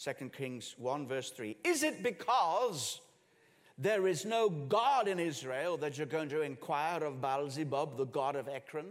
2 0.00 0.28
Kings 0.28 0.76
1, 0.78 1.08
verse 1.08 1.30
3. 1.30 1.56
Is 1.64 1.82
it 1.82 2.04
because 2.04 3.00
there 3.78 4.08
is 4.08 4.24
no 4.24 4.48
God 4.48 5.06
in 5.06 5.20
Israel 5.20 5.76
that 5.76 5.96
you're 5.96 6.06
going 6.06 6.28
to 6.30 6.42
inquire 6.42 7.04
of 7.04 7.20
Baalzebub, 7.20 7.96
the 7.96 8.06
God 8.06 8.34
of 8.34 8.48
Ekron. 8.48 8.88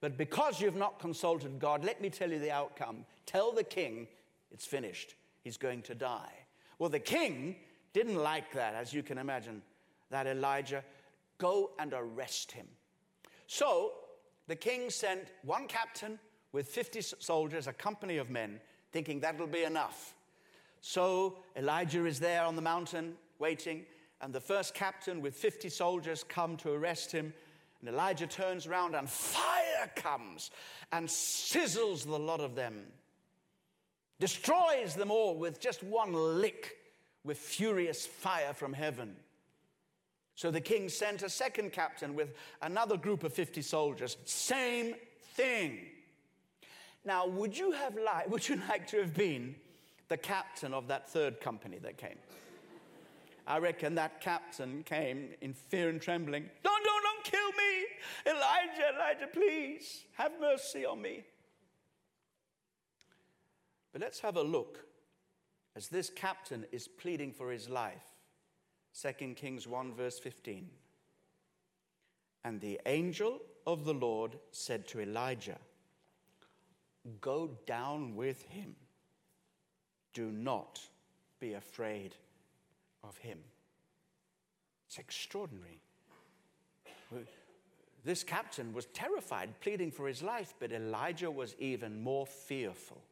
But 0.00 0.18
because 0.18 0.60
you've 0.60 0.76
not 0.76 0.98
consulted 0.98 1.58
God, 1.60 1.84
let 1.84 2.00
me 2.00 2.10
tell 2.10 2.30
you 2.30 2.40
the 2.40 2.50
outcome. 2.50 3.04
Tell 3.26 3.52
the 3.52 3.64
king 3.64 4.08
it's 4.50 4.66
finished. 4.66 5.14
He's 5.42 5.56
going 5.56 5.82
to 5.82 5.94
die. 5.94 6.32
Well, 6.78 6.88
the 6.88 6.98
king 6.98 7.56
didn't 7.92 8.16
like 8.16 8.52
that, 8.52 8.74
as 8.74 8.92
you 8.92 9.02
can 9.02 9.18
imagine, 9.18 9.62
that 10.10 10.26
Elijah 10.26 10.84
go 11.38 11.70
and 11.78 11.92
arrest 11.92 12.52
him. 12.52 12.66
So 13.46 13.92
the 14.48 14.56
king 14.56 14.90
sent 14.90 15.28
one 15.44 15.66
captain 15.68 16.18
with 16.52 16.66
50 16.68 17.00
soldiers, 17.18 17.66
a 17.66 17.72
company 17.72 18.16
of 18.16 18.30
men, 18.30 18.60
thinking 18.92 19.20
that'll 19.20 19.46
be 19.46 19.62
enough. 19.62 20.14
So 20.80 21.38
Elijah 21.56 22.04
is 22.06 22.18
there 22.18 22.44
on 22.44 22.56
the 22.56 22.62
mountain 22.62 23.14
waiting 23.38 23.84
and 24.20 24.32
the 24.32 24.40
first 24.40 24.74
captain 24.74 25.20
with 25.20 25.34
50 25.34 25.68
soldiers 25.68 26.24
come 26.24 26.56
to 26.58 26.72
arrest 26.72 27.12
him. 27.12 27.32
And 27.80 27.88
Elijah 27.88 28.26
turns 28.26 28.66
around, 28.66 28.96
and 28.96 29.08
fire 29.08 29.90
comes 29.94 30.50
and 30.90 31.06
sizzles 31.06 32.04
the 32.04 32.18
lot 32.18 32.40
of 32.40 32.56
them, 32.56 32.82
destroys 34.18 34.94
them 34.96 35.12
all 35.12 35.36
with 35.36 35.60
just 35.60 35.84
one 35.84 36.12
lick 36.12 36.76
with 37.24 37.38
furious 37.38 38.04
fire 38.06 38.52
from 38.52 38.72
heaven. 38.72 39.14
So 40.34 40.50
the 40.50 40.60
king 40.60 40.88
sent 40.88 41.22
a 41.22 41.28
second 41.28 41.72
captain 41.72 42.14
with 42.14 42.34
another 42.62 42.96
group 42.96 43.22
of 43.22 43.32
50 43.32 43.62
soldiers. 43.62 44.16
Same 44.24 44.94
thing. 45.34 45.80
Now, 47.04 47.26
would 47.26 47.56
you 47.56 47.72
have 47.72 47.96
liked, 47.96 48.30
would 48.30 48.48
you 48.48 48.60
like 48.68 48.86
to 48.88 48.98
have 48.98 49.14
been 49.14 49.54
the 50.08 50.16
captain 50.16 50.74
of 50.74 50.88
that 50.88 51.08
third 51.08 51.40
company 51.40 51.78
that 51.78 51.96
came? 51.96 52.18
I 53.48 53.58
reckon 53.58 53.94
that 53.94 54.20
captain 54.20 54.82
came 54.82 55.30
in 55.40 55.54
fear 55.54 55.88
and 55.88 56.02
trembling. 56.02 56.44
Don't, 56.62 56.84
don't, 56.84 57.02
don't 57.02 57.24
kill 57.24 57.48
me. 57.52 57.86
Elijah, 58.26 58.94
Elijah, 58.94 59.26
please 59.32 60.04
have 60.18 60.32
mercy 60.38 60.84
on 60.84 61.00
me. 61.00 61.24
But 63.90 64.02
let's 64.02 64.20
have 64.20 64.36
a 64.36 64.42
look 64.42 64.84
as 65.74 65.88
this 65.88 66.10
captain 66.10 66.66
is 66.72 66.88
pleading 66.88 67.32
for 67.32 67.50
his 67.50 67.70
life. 67.70 68.04
2 69.00 69.32
Kings 69.34 69.66
1, 69.66 69.94
verse 69.94 70.18
15. 70.18 70.68
And 72.44 72.60
the 72.60 72.78
angel 72.84 73.40
of 73.66 73.86
the 73.86 73.94
Lord 73.94 74.38
said 74.50 74.86
to 74.88 75.00
Elijah, 75.00 75.58
Go 77.22 77.56
down 77.64 78.14
with 78.14 78.42
him. 78.42 78.76
Do 80.12 80.30
not 80.30 80.80
be 81.40 81.54
afraid 81.54 82.14
of 83.04 83.16
him. 83.18 83.38
It's 84.86 84.98
extraordinary. 84.98 85.80
This 88.04 88.24
captain 88.24 88.72
was 88.72 88.86
terrified, 88.86 89.60
pleading 89.60 89.90
for 89.90 90.06
his 90.08 90.22
life, 90.22 90.54
but 90.58 90.72
Elijah 90.72 91.30
was 91.30 91.54
even 91.58 92.02
more 92.02 92.26
fearful. 92.26 93.02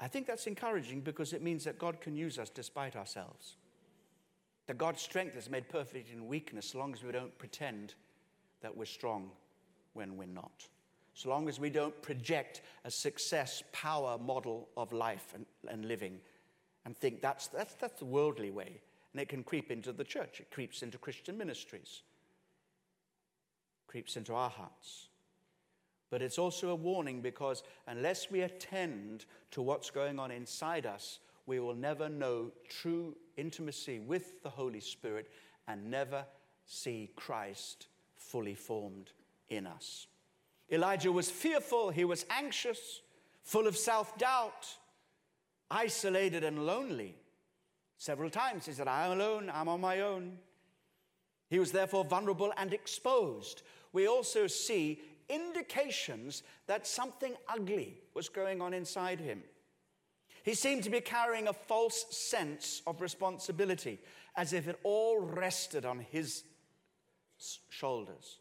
I 0.00 0.08
think 0.08 0.26
that's 0.26 0.46
encouraging 0.46 1.00
because 1.00 1.32
it 1.32 1.42
means 1.42 1.64
that 1.64 1.78
God 1.78 2.00
can 2.00 2.16
use 2.16 2.38
us 2.38 2.50
despite 2.50 2.96
ourselves. 2.96 3.56
That 4.66 4.78
God's 4.78 5.02
strength 5.02 5.36
is 5.36 5.50
made 5.50 5.68
perfect 5.68 6.10
in 6.10 6.26
weakness 6.26 6.70
so 6.70 6.78
long 6.78 6.94
as 6.94 7.02
we 7.02 7.12
don't 7.12 7.36
pretend 7.38 7.94
that 8.60 8.76
we're 8.76 8.86
strong 8.86 9.30
when 9.92 10.16
we're 10.16 10.26
not. 10.26 10.66
So 11.14 11.28
long 11.28 11.48
as 11.48 11.60
we 11.60 11.70
don't 11.70 12.00
project 12.02 12.62
a 12.84 12.90
success 12.90 13.62
power 13.72 14.18
model 14.18 14.68
of 14.76 14.92
life 14.92 15.32
and, 15.34 15.46
and 15.68 15.84
living 15.84 16.18
and 16.84 16.96
think 16.96 17.20
that's, 17.20 17.48
that's, 17.48 17.74
that's 17.74 17.98
the 17.98 18.04
worldly 18.04 18.50
way. 18.50 18.80
And 19.12 19.20
it 19.20 19.28
can 19.28 19.44
creep 19.44 19.70
into 19.70 19.92
the 19.92 20.04
church, 20.04 20.40
it 20.40 20.50
creeps 20.50 20.82
into 20.82 20.98
Christian 20.98 21.38
ministries, 21.38 22.02
creeps 23.86 24.16
into 24.16 24.34
our 24.34 24.50
hearts. 24.50 25.08
But 26.10 26.22
it's 26.22 26.38
also 26.38 26.68
a 26.68 26.74
warning 26.74 27.22
because 27.22 27.62
unless 27.86 28.30
we 28.30 28.42
attend 28.42 29.24
to 29.52 29.62
what's 29.62 29.90
going 29.90 30.18
on 30.18 30.30
inside 30.30 30.86
us, 30.86 31.18
we 31.46 31.60
will 31.60 31.74
never 31.74 32.08
know 32.08 32.52
true 32.68 33.16
intimacy 33.36 33.98
with 33.98 34.42
the 34.42 34.50
Holy 34.50 34.80
Spirit 34.80 35.30
and 35.66 35.90
never 35.90 36.24
see 36.66 37.10
Christ 37.16 37.88
fully 38.16 38.54
formed 38.54 39.10
in 39.48 39.66
us. 39.66 40.06
Elijah 40.70 41.12
was 41.12 41.30
fearful, 41.30 41.90
he 41.90 42.04
was 42.04 42.24
anxious, 42.30 43.02
full 43.42 43.66
of 43.66 43.76
self 43.76 44.16
doubt, 44.16 44.76
isolated 45.70 46.44
and 46.44 46.66
lonely. 46.66 47.16
Several 47.98 48.30
times 48.30 48.66
he 48.66 48.72
said, 48.72 48.88
I'm 48.88 49.12
alone, 49.12 49.50
I'm 49.52 49.68
on 49.68 49.80
my 49.80 50.00
own. 50.00 50.38
He 51.48 51.58
was 51.58 51.72
therefore 51.72 52.04
vulnerable 52.04 52.52
and 52.56 52.72
exposed. 52.72 53.62
We 53.92 54.08
also 54.08 54.46
see 54.46 55.00
indications 55.28 56.42
that 56.66 56.86
something 56.86 57.34
ugly 57.48 57.98
was 58.14 58.28
going 58.28 58.60
on 58.60 58.74
inside 58.74 59.20
him. 59.20 59.42
He 60.42 60.54
seemed 60.54 60.82
to 60.84 60.90
be 60.90 61.00
carrying 61.00 61.48
a 61.48 61.54
false 61.54 62.04
sense 62.10 62.82
of 62.86 63.00
responsibility, 63.00 63.98
as 64.36 64.52
if 64.52 64.68
it 64.68 64.78
all 64.82 65.18
rested 65.18 65.86
on 65.86 66.00
his 66.10 66.44
shoulders. 67.70 68.40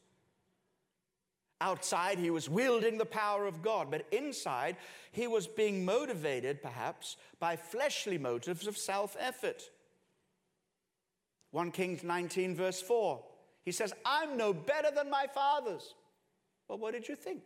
Outside, 1.64 2.20
he 2.20 2.30
was 2.30 2.50
wielding 2.50 2.98
the 2.98 3.06
power 3.06 3.48
of 3.48 3.62
God, 3.62 3.90
but 3.90 4.06
inside, 4.12 4.76
he 5.14 5.28
was 5.28 5.48
being 5.48 5.86
motivated, 5.86 6.62
perhaps, 6.62 7.16
by 7.40 7.56
fleshly 7.56 8.18
motives 8.18 8.68
of 8.68 8.78
self 8.78 9.16
effort. 9.18 9.64
1 11.52 11.72
Kings 11.72 12.04
19, 12.04 12.54
verse 12.54 12.82
4, 12.82 13.24
he 13.64 13.72
says, 13.72 13.94
I'm 14.04 14.36
no 14.36 14.52
better 14.52 14.90
than 14.94 15.10
my 15.10 15.26
fathers. 15.34 15.96
Well, 16.68 16.80
what 16.80 16.92
did 16.92 17.08
you 17.08 17.16
think? 17.16 17.44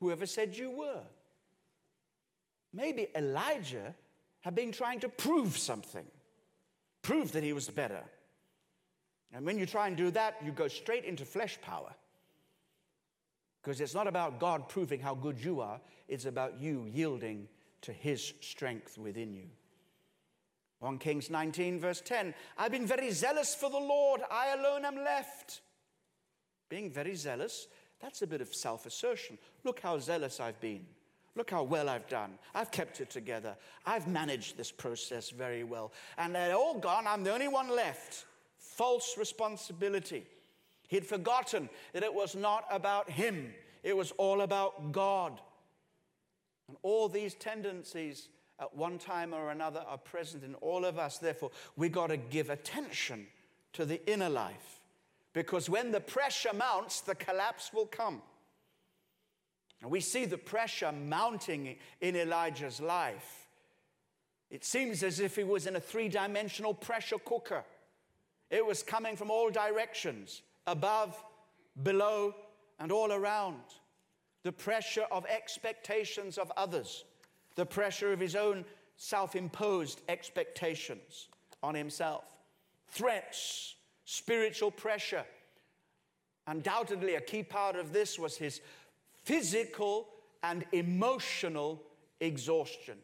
Whoever 0.00 0.26
said 0.26 0.56
you 0.56 0.72
were? 0.72 1.04
Maybe 2.74 3.06
Elijah 3.14 3.94
had 4.40 4.56
been 4.56 4.72
trying 4.72 4.98
to 4.98 5.08
prove 5.08 5.56
something, 5.56 6.06
prove 7.02 7.30
that 7.32 7.44
he 7.44 7.52
was 7.52 7.68
better. 7.68 8.02
And 9.32 9.46
when 9.46 9.58
you 9.58 9.66
try 9.66 9.86
and 9.86 9.96
do 9.96 10.10
that, 10.10 10.38
you 10.44 10.50
go 10.50 10.66
straight 10.66 11.04
into 11.04 11.24
flesh 11.24 11.60
power. 11.62 11.94
Because 13.62 13.80
it's 13.80 13.94
not 13.94 14.06
about 14.06 14.40
God 14.40 14.68
proving 14.68 15.00
how 15.00 15.14
good 15.14 15.42
you 15.42 15.60
are, 15.60 15.80
it's 16.08 16.24
about 16.24 16.60
you 16.60 16.86
yielding 16.92 17.48
to 17.82 17.92
his 17.92 18.32
strength 18.40 18.98
within 18.98 19.32
you. 19.32 19.48
1 20.80 20.98
Kings 20.98 21.30
19, 21.30 21.78
verse 21.78 22.00
10 22.00 22.34
I've 22.58 22.72
been 22.72 22.86
very 22.86 23.12
zealous 23.12 23.54
for 23.54 23.70
the 23.70 23.78
Lord, 23.78 24.22
I 24.30 24.54
alone 24.54 24.84
am 24.84 24.96
left. 24.96 25.60
Being 26.68 26.90
very 26.90 27.14
zealous, 27.14 27.68
that's 28.00 28.22
a 28.22 28.26
bit 28.26 28.40
of 28.40 28.52
self 28.52 28.84
assertion. 28.84 29.38
Look 29.62 29.78
how 29.80 29.98
zealous 29.98 30.40
I've 30.40 30.60
been. 30.60 30.84
Look 31.34 31.50
how 31.50 31.62
well 31.62 31.88
I've 31.88 32.08
done. 32.08 32.32
I've 32.54 32.70
kept 32.70 33.00
it 33.00 33.10
together. 33.10 33.56
I've 33.86 34.06
managed 34.06 34.56
this 34.56 34.70
process 34.70 35.30
very 35.30 35.64
well. 35.64 35.92
And 36.18 36.34
they're 36.34 36.54
all 36.54 36.78
gone. 36.78 37.06
I'm 37.06 37.24
the 37.24 37.32
only 37.32 37.48
one 37.48 37.70
left. 37.74 38.26
False 38.58 39.16
responsibility. 39.16 40.26
He'd 40.92 41.06
forgotten 41.06 41.70
that 41.94 42.02
it 42.02 42.12
was 42.12 42.36
not 42.36 42.66
about 42.70 43.08
him, 43.08 43.54
it 43.82 43.96
was 43.96 44.12
all 44.18 44.42
about 44.42 44.92
God. 44.92 45.40
And 46.68 46.76
all 46.82 47.08
these 47.08 47.32
tendencies 47.32 48.28
at 48.60 48.76
one 48.76 48.98
time 48.98 49.32
or 49.32 49.50
another 49.50 49.82
are 49.88 49.96
present 49.96 50.44
in 50.44 50.54
all 50.56 50.84
of 50.84 50.98
us. 50.98 51.16
Therefore, 51.16 51.50
we 51.76 51.88
got 51.88 52.08
to 52.08 52.18
give 52.18 52.50
attention 52.50 53.26
to 53.72 53.86
the 53.86 54.06
inner 54.06 54.28
life 54.28 54.80
because 55.32 55.70
when 55.70 55.92
the 55.92 56.00
pressure 56.00 56.52
mounts, 56.52 57.00
the 57.00 57.14
collapse 57.14 57.70
will 57.72 57.86
come. 57.86 58.20
And 59.80 59.90
we 59.90 60.00
see 60.00 60.26
the 60.26 60.36
pressure 60.36 60.92
mounting 60.92 61.76
in 62.02 62.16
Elijah's 62.16 62.82
life. 62.82 63.46
It 64.50 64.62
seems 64.62 65.02
as 65.02 65.20
if 65.20 65.36
he 65.36 65.44
was 65.44 65.66
in 65.66 65.74
a 65.74 65.80
three 65.80 66.10
dimensional 66.10 66.74
pressure 66.74 67.18
cooker. 67.18 67.64
It 68.50 68.66
was 68.66 68.82
coming 68.82 69.16
from 69.16 69.30
all 69.30 69.50
directions 69.50 70.42
above, 70.66 71.22
below, 71.82 72.34
and 72.78 72.92
all 72.92 73.12
around. 73.12 73.62
The 74.42 74.52
pressure 74.52 75.06
of 75.10 75.24
expectations 75.26 76.38
of 76.38 76.50
others, 76.56 77.04
the 77.54 77.66
pressure 77.66 78.12
of 78.12 78.20
his 78.20 78.34
own 78.34 78.64
self 78.96 79.36
imposed 79.36 80.00
expectations 80.08 81.28
on 81.62 81.74
himself, 81.74 82.24
threats, 82.88 83.76
spiritual 84.04 84.70
pressure. 84.70 85.24
Undoubtedly, 86.46 87.14
a 87.14 87.20
key 87.20 87.42
part 87.42 87.76
of 87.76 87.92
this 87.92 88.18
was 88.18 88.36
his 88.36 88.60
physical 89.22 90.08
and 90.42 90.64
emotional 90.72 91.80
exhaustion. 92.20 92.98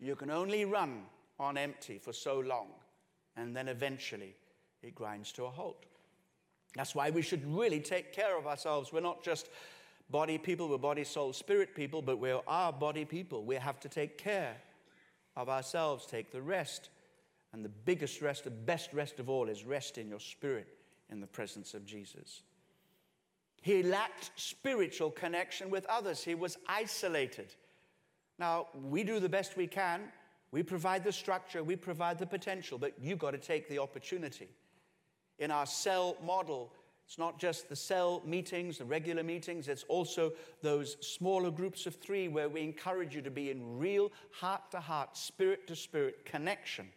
You 0.00 0.16
can 0.16 0.30
only 0.30 0.64
run 0.64 1.02
on 1.38 1.58
empty 1.58 1.98
for 1.98 2.12
so 2.12 2.40
long, 2.40 2.68
and 3.36 3.54
then 3.54 3.68
eventually 3.68 4.34
it 4.82 4.94
grinds 4.94 5.32
to 5.32 5.44
a 5.44 5.50
halt. 5.50 5.84
That's 6.74 6.94
why 6.94 7.10
we 7.10 7.22
should 7.22 7.44
really 7.46 7.80
take 7.80 8.12
care 8.12 8.36
of 8.36 8.46
ourselves. 8.46 8.92
We're 8.92 9.00
not 9.00 9.22
just 9.22 9.48
body 10.10 10.38
people, 10.38 10.68
we're 10.68 10.78
body, 10.78 11.04
soul, 11.04 11.32
spirit 11.32 11.74
people, 11.74 12.02
but 12.02 12.18
we 12.18 12.32
are 12.46 12.72
body 12.72 13.04
people. 13.04 13.44
We 13.44 13.54
have 13.56 13.80
to 13.80 13.88
take 13.88 14.18
care 14.18 14.56
of 15.36 15.48
ourselves, 15.48 16.06
take 16.06 16.32
the 16.32 16.42
rest. 16.42 16.90
And 17.52 17.64
the 17.64 17.70
biggest 17.70 18.20
rest, 18.20 18.44
the 18.44 18.50
best 18.50 18.92
rest 18.92 19.20
of 19.20 19.30
all, 19.30 19.48
is 19.48 19.64
rest 19.64 19.98
in 19.98 20.08
your 20.08 20.20
spirit 20.20 20.66
in 21.10 21.20
the 21.20 21.26
presence 21.26 21.74
of 21.74 21.86
Jesus. 21.86 22.42
He 23.62 23.82
lacked 23.82 24.32
spiritual 24.36 25.10
connection 25.10 25.70
with 25.70 25.86
others, 25.86 26.22
he 26.22 26.34
was 26.34 26.58
isolated. 26.66 27.54
Now, 28.38 28.66
we 28.74 29.04
do 29.04 29.20
the 29.20 29.28
best 29.28 29.56
we 29.56 29.68
can. 29.68 30.02
We 30.50 30.62
provide 30.62 31.04
the 31.04 31.12
structure, 31.12 31.62
we 31.64 31.76
provide 31.76 32.18
the 32.18 32.26
potential, 32.26 32.78
but 32.78 32.94
you've 33.00 33.18
got 33.18 33.30
to 33.30 33.38
take 33.38 33.68
the 33.68 33.78
opportunity 33.78 34.48
in 35.38 35.50
our 35.50 35.66
cell 35.66 36.16
model. 36.24 36.72
It's 37.06 37.18
not 37.18 37.38
just 37.38 37.68
the 37.68 37.76
cell 37.76 38.22
meetings, 38.24 38.78
the 38.78 38.84
regular 38.84 39.22
meetings, 39.22 39.68
it's 39.68 39.84
also 39.84 40.32
those 40.62 40.96
smaller 41.00 41.50
groups 41.50 41.86
of 41.86 41.94
three 41.96 42.28
where 42.28 42.48
we 42.48 42.62
encourage 42.62 43.14
you 43.14 43.22
to 43.22 43.30
be 43.30 43.50
in 43.50 43.78
real 43.78 44.10
heart 44.32 44.70
to 44.70 44.80
heart, 44.80 45.16
spirit 45.16 45.66
to 45.66 45.76
spirit 45.76 46.24
connection, 46.24 46.88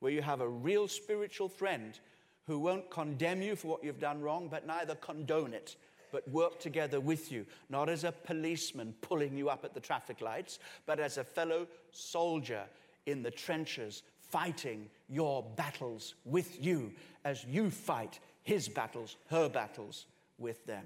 where 0.00 0.12
you 0.12 0.22
have 0.22 0.40
a 0.40 0.48
real 0.48 0.88
spiritual 0.88 1.48
friend 1.48 2.00
who 2.46 2.58
won't 2.58 2.90
condemn 2.90 3.42
you 3.42 3.56
for 3.56 3.68
what 3.68 3.84
you've 3.84 4.00
done 4.00 4.20
wrong, 4.20 4.48
but 4.50 4.66
neither 4.66 4.96
condone 4.96 5.54
it, 5.54 5.76
but 6.12 6.28
work 6.30 6.58
together 6.58 7.00
with 7.00 7.32
you, 7.32 7.46
not 7.70 7.88
as 7.88 8.04
a 8.04 8.12
policeman 8.12 8.94
pulling 9.00 9.36
you 9.36 9.48
up 9.48 9.64
at 9.64 9.72
the 9.72 9.80
traffic 9.80 10.20
lights, 10.20 10.58
but 10.84 11.00
as 11.00 11.16
a 11.16 11.24
fellow 11.24 11.66
soldier 11.92 12.64
in 13.06 13.22
the 13.22 13.30
trenches 13.30 14.02
fighting 14.34 14.90
your 15.08 15.44
battles 15.54 16.16
with 16.24 16.60
you 16.60 16.92
as 17.24 17.44
you 17.44 17.70
fight 17.70 18.18
his 18.42 18.68
battles, 18.68 19.14
her 19.30 19.48
battles 19.48 20.06
with 20.38 20.66
them. 20.66 20.84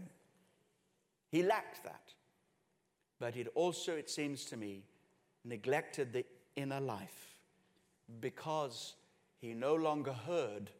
He 1.30 1.42
lacked 1.42 1.82
that. 1.84 2.12
But 3.18 3.38
it 3.38 3.48
also, 3.54 3.94
it 3.96 4.10
seems 4.10 4.44
to 4.46 4.58
me, 4.58 4.82
neglected 5.46 6.12
the 6.12 6.26
inner 6.56 6.78
life 6.78 7.38
because 8.20 8.96
he 9.40 9.54
no 9.54 9.74
longer 9.74 10.12
heard 10.12 10.70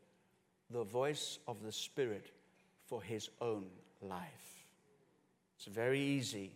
the 0.71 0.85
voice 0.85 1.39
of 1.49 1.63
the 1.63 1.73
Spirit 1.73 2.33
for 2.85 3.03
his 3.03 3.31
own 3.41 3.65
life. 4.03 4.67
It's 5.57 5.69
very 5.69 6.01
easy, 6.01 6.53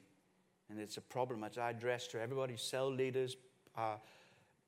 and 0.68 0.78
it's 0.78 0.98
a 0.98 1.02
problem 1.16 1.40
that 1.40 1.56
I 1.56 1.70
address 1.70 2.06
to 2.08 2.20
everybody 2.20 2.58
cell 2.58 2.92
leaders, 2.92 3.38
uh, 3.78 3.96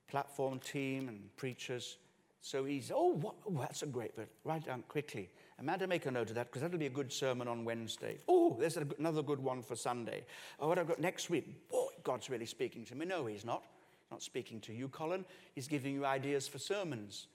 platform 0.08 0.58
team, 0.60 1.08
and 1.08 1.34
preachers. 1.36 1.98
So 2.40 2.66
easy. 2.66 2.92
Oh, 2.94 3.14
what, 3.14 3.36
oh, 3.48 3.58
that's 3.58 3.82
a 3.82 3.86
great 3.86 4.14
bit. 4.14 4.28
Write 4.44 4.66
down 4.66 4.84
quickly. 4.86 5.30
Amanda, 5.58 5.86
make 5.86 6.04
a 6.04 6.10
note 6.10 6.28
of 6.28 6.34
that 6.34 6.48
because 6.48 6.60
that'll 6.60 6.78
be 6.78 6.86
a 6.86 6.90
good 6.90 7.10
sermon 7.10 7.48
on 7.48 7.64
Wednesday. 7.64 8.18
Oh, 8.28 8.56
there's 8.60 8.76
another 8.76 9.22
good 9.22 9.40
one 9.40 9.62
for 9.62 9.76
Sunday. 9.76 10.26
Oh, 10.60 10.68
what 10.68 10.78
I've 10.78 10.86
got 10.86 11.00
next 11.00 11.30
week. 11.30 11.70
Boy, 11.70 11.86
God's 12.02 12.28
really 12.28 12.44
speaking 12.44 12.84
to 12.84 12.94
me. 12.94 13.06
No, 13.06 13.24
He's 13.24 13.46
not. 13.46 13.64
Not 14.10 14.22
speaking 14.22 14.60
to 14.60 14.74
you, 14.74 14.88
Colin. 14.88 15.24
He's 15.54 15.66
giving 15.66 15.94
you 15.94 16.04
ideas 16.04 16.46
for 16.46 16.58
sermons. 16.58 17.28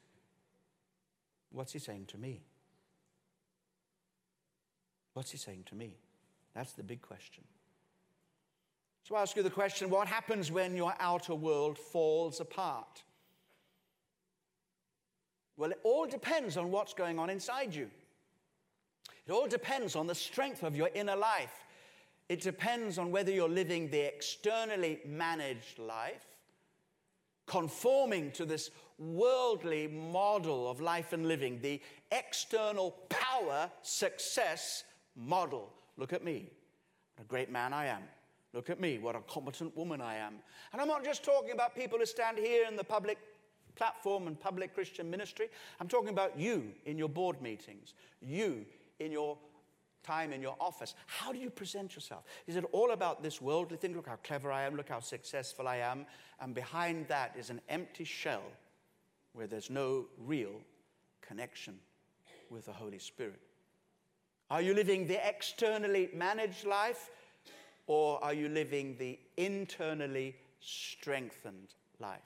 What's 1.51 1.73
He 1.73 1.79
saying 1.79 2.05
to 2.09 2.17
me? 2.17 2.41
What's 5.13 5.31
He 5.31 5.37
saying 5.37 5.63
to 5.69 5.75
me? 5.75 5.95
That's 6.53 6.73
the 6.73 6.83
big 6.83 7.01
question. 7.01 7.43
I 9.15 9.21
ask 9.21 9.35
you 9.35 9.43
the 9.43 9.49
question 9.49 9.89
what 9.89 10.07
happens 10.07 10.51
when 10.51 10.75
your 10.75 10.93
outer 10.99 11.33
world 11.33 11.77
falls 11.77 12.39
apart? 12.39 13.03
Well, 15.57 15.71
it 15.71 15.79
all 15.83 16.05
depends 16.05 16.57
on 16.57 16.71
what's 16.71 16.93
going 16.93 17.19
on 17.19 17.29
inside 17.29 17.73
you. 17.73 17.89
It 19.27 19.31
all 19.31 19.47
depends 19.47 19.95
on 19.95 20.07
the 20.07 20.15
strength 20.15 20.63
of 20.63 20.75
your 20.75 20.89
inner 20.93 21.15
life. 21.15 21.65
It 22.29 22.41
depends 22.41 22.97
on 22.97 23.11
whether 23.11 23.31
you're 23.31 23.49
living 23.49 23.89
the 23.89 24.01
externally 24.01 24.99
managed 25.05 25.79
life, 25.79 26.25
conforming 27.47 28.31
to 28.33 28.45
this 28.45 28.69
worldly 28.99 29.87
model 29.87 30.69
of 30.69 30.79
life 30.81 31.13
and 31.13 31.27
living, 31.27 31.59
the 31.61 31.81
external 32.11 32.91
power 33.09 33.69
success 33.81 34.83
model. 35.15 35.73
Look 35.97 36.13
at 36.13 36.23
me. 36.23 36.51
What 37.15 37.25
a 37.25 37.27
great 37.27 37.51
man 37.51 37.73
I 37.73 37.87
am. 37.87 38.03
Look 38.53 38.69
at 38.69 38.79
me. 38.79 38.97
What 38.97 39.15
a 39.15 39.21
competent 39.21 39.75
woman 39.77 40.01
I 40.01 40.15
am. 40.15 40.35
And 40.73 40.81
I'm 40.81 40.87
not 40.87 41.03
just 41.03 41.23
talking 41.23 41.51
about 41.51 41.75
people 41.75 41.99
who 41.99 42.05
stand 42.05 42.37
here 42.37 42.65
in 42.67 42.75
the 42.75 42.83
public 42.83 43.17
platform 43.75 44.27
and 44.27 44.39
public 44.39 44.73
Christian 44.73 45.09
ministry. 45.09 45.49
I'm 45.79 45.87
talking 45.87 46.09
about 46.09 46.37
you 46.37 46.71
in 46.85 46.97
your 46.97 47.09
board 47.09 47.41
meetings, 47.41 47.93
you 48.21 48.65
in 48.99 49.11
your 49.11 49.37
time 50.03 50.33
in 50.33 50.41
your 50.41 50.55
office? 50.59 50.95
How 51.05 51.31
do 51.31 51.37
you 51.37 51.49
present 51.49 51.95
yourself? 51.95 52.23
Is 52.47 52.55
it 52.55 52.65
all 52.71 52.91
about 52.91 53.21
this 53.21 53.41
worldly 53.41 53.77
thing? 53.77 53.95
Look 53.95 54.07
how 54.07 54.17
clever 54.23 54.51
I 54.51 54.63
am, 54.63 54.75
look 54.75 54.89
how 54.89 54.99
successful 54.99 55.67
I 55.67 55.77
am. 55.77 56.05
And 56.39 56.55
behind 56.55 57.07
that 57.07 57.35
is 57.37 57.49
an 57.49 57.61
empty 57.69 58.05
shell 58.05 58.43
where 59.33 59.47
there's 59.47 59.69
no 59.69 60.05
real 60.17 60.61
connection 61.21 61.75
with 62.49 62.65
the 62.65 62.73
Holy 62.73 62.99
Spirit. 62.99 63.39
Are 64.49 64.61
you 64.61 64.73
living 64.73 65.05
the 65.05 65.27
externally 65.27 66.09
managed 66.15 66.65
life 66.65 67.11
or 67.89 68.23
are 68.23 68.35
you 68.35 68.47
living 68.47 68.95
the 68.99 69.17
internally 69.35 70.35
strengthened 70.59 71.73
life? 71.99 72.19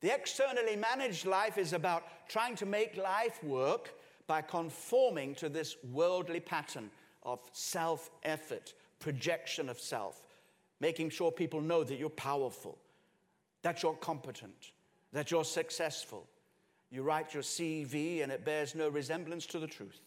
The 0.00 0.14
externally 0.14 0.74
managed 0.74 1.26
life 1.26 1.58
is 1.58 1.74
about 1.74 2.04
trying 2.28 2.56
to 2.56 2.66
make 2.66 2.96
life 2.96 3.44
work 3.44 3.92
by 4.26 4.40
conforming 4.40 5.34
to 5.34 5.50
this 5.50 5.76
worldly 5.92 6.40
pattern 6.40 6.90
of 7.24 7.40
self 7.52 8.10
effort, 8.22 8.72
projection 9.00 9.68
of 9.68 9.78
self, 9.78 10.24
making 10.80 11.10
sure 11.10 11.30
people 11.30 11.60
know 11.60 11.84
that 11.84 11.98
you're 11.98 12.08
powerful, 12.08 12.78
that 13.60 13.82
you're 13.82 13.96
competent, 13.96 14.72
that 15.12 15.30
you're 15.30 15.44
successful. 15.44 16.26
You 16.90 17.02
write 17.02 17.34
your 17.34 17.42
CV 17.42 18.22
and 18.22 18.32
it 18.32 18.46
bears 18.46 18.74
no 18.74 18.88
resemblance 18.88 19.44
to 19.46 19.58
the 19.58 19.66
truth. 19.66 20.00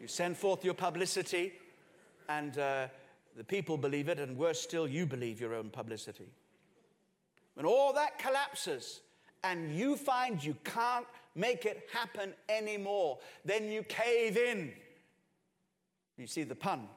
You 0.00 0.06
send 0.06 0.36
forth 0.36 0.64
your 0.64 0.74
publicity 0.74 1.54
and 2.28 2.56
uh, 2.56 2.86
the 3.36 3.44
people 3.44 3.76
believe 3.76 4.08
it, 4.08 4.18
and 4.18 4.36
worse 4.36 4.60
still, 4.60 4.88
you 4.88 5.06
believe 5.06 5.40
your 5.40 5.54
own 5.54 5.70
publicity. 5.70 6.28
When 7.54 7.66
all 7.66 7.92
that 7.94 8.18
collapses 8.18 9.00
and 9.42 9.74
you 9.74 9.96
find 9.96 10.42
you 10.42 10.56
can't 10.64 11.06
make 11.34 11.64
it 11.64 11.88
happen 11.92 12.34
anymore. 12.48 13.18
Then 13.44 13.70
you 13.70 13.82
cave 13.82 14.36
in. 14.36 14.72
You 16.16 16.26
see 16.26 16.42
the 16.42 16.54
pun. 16.54 16.88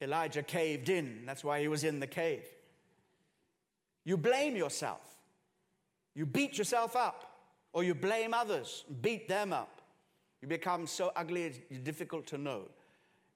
Elijah 0.00 0.42
caved 0.42 0.88
in. 0.88 1.24
That's 1.26 1.44
why 1.44 1.60
he 1.60 1.68
was 1.68 1.84
in 1.84 2.00
the 2.00 2.06
cave. 2.06 2.44
You 4.04 4.16
blame 4.16 4.56
yourself. 4.56 5.02
You 6.14 6.26
beat 6.26 6.56
yourself 6.56 6.96
up, 6.96 7.38
or 7.72 7.84
you 7.84 7.94
blame 7.94 8.34
others, 8.34 8.84
beat 9.00 9.28
them 9.28 9.52
up. 9.52 9.80
You 10.42 10.48
become 10.48 10.86
so 10.86 11.12
ugly, 11.14 11.44
it's 11.44 11.80
difficult 11.80 12.26
to 12.28 12.38
know. 12.38 12.62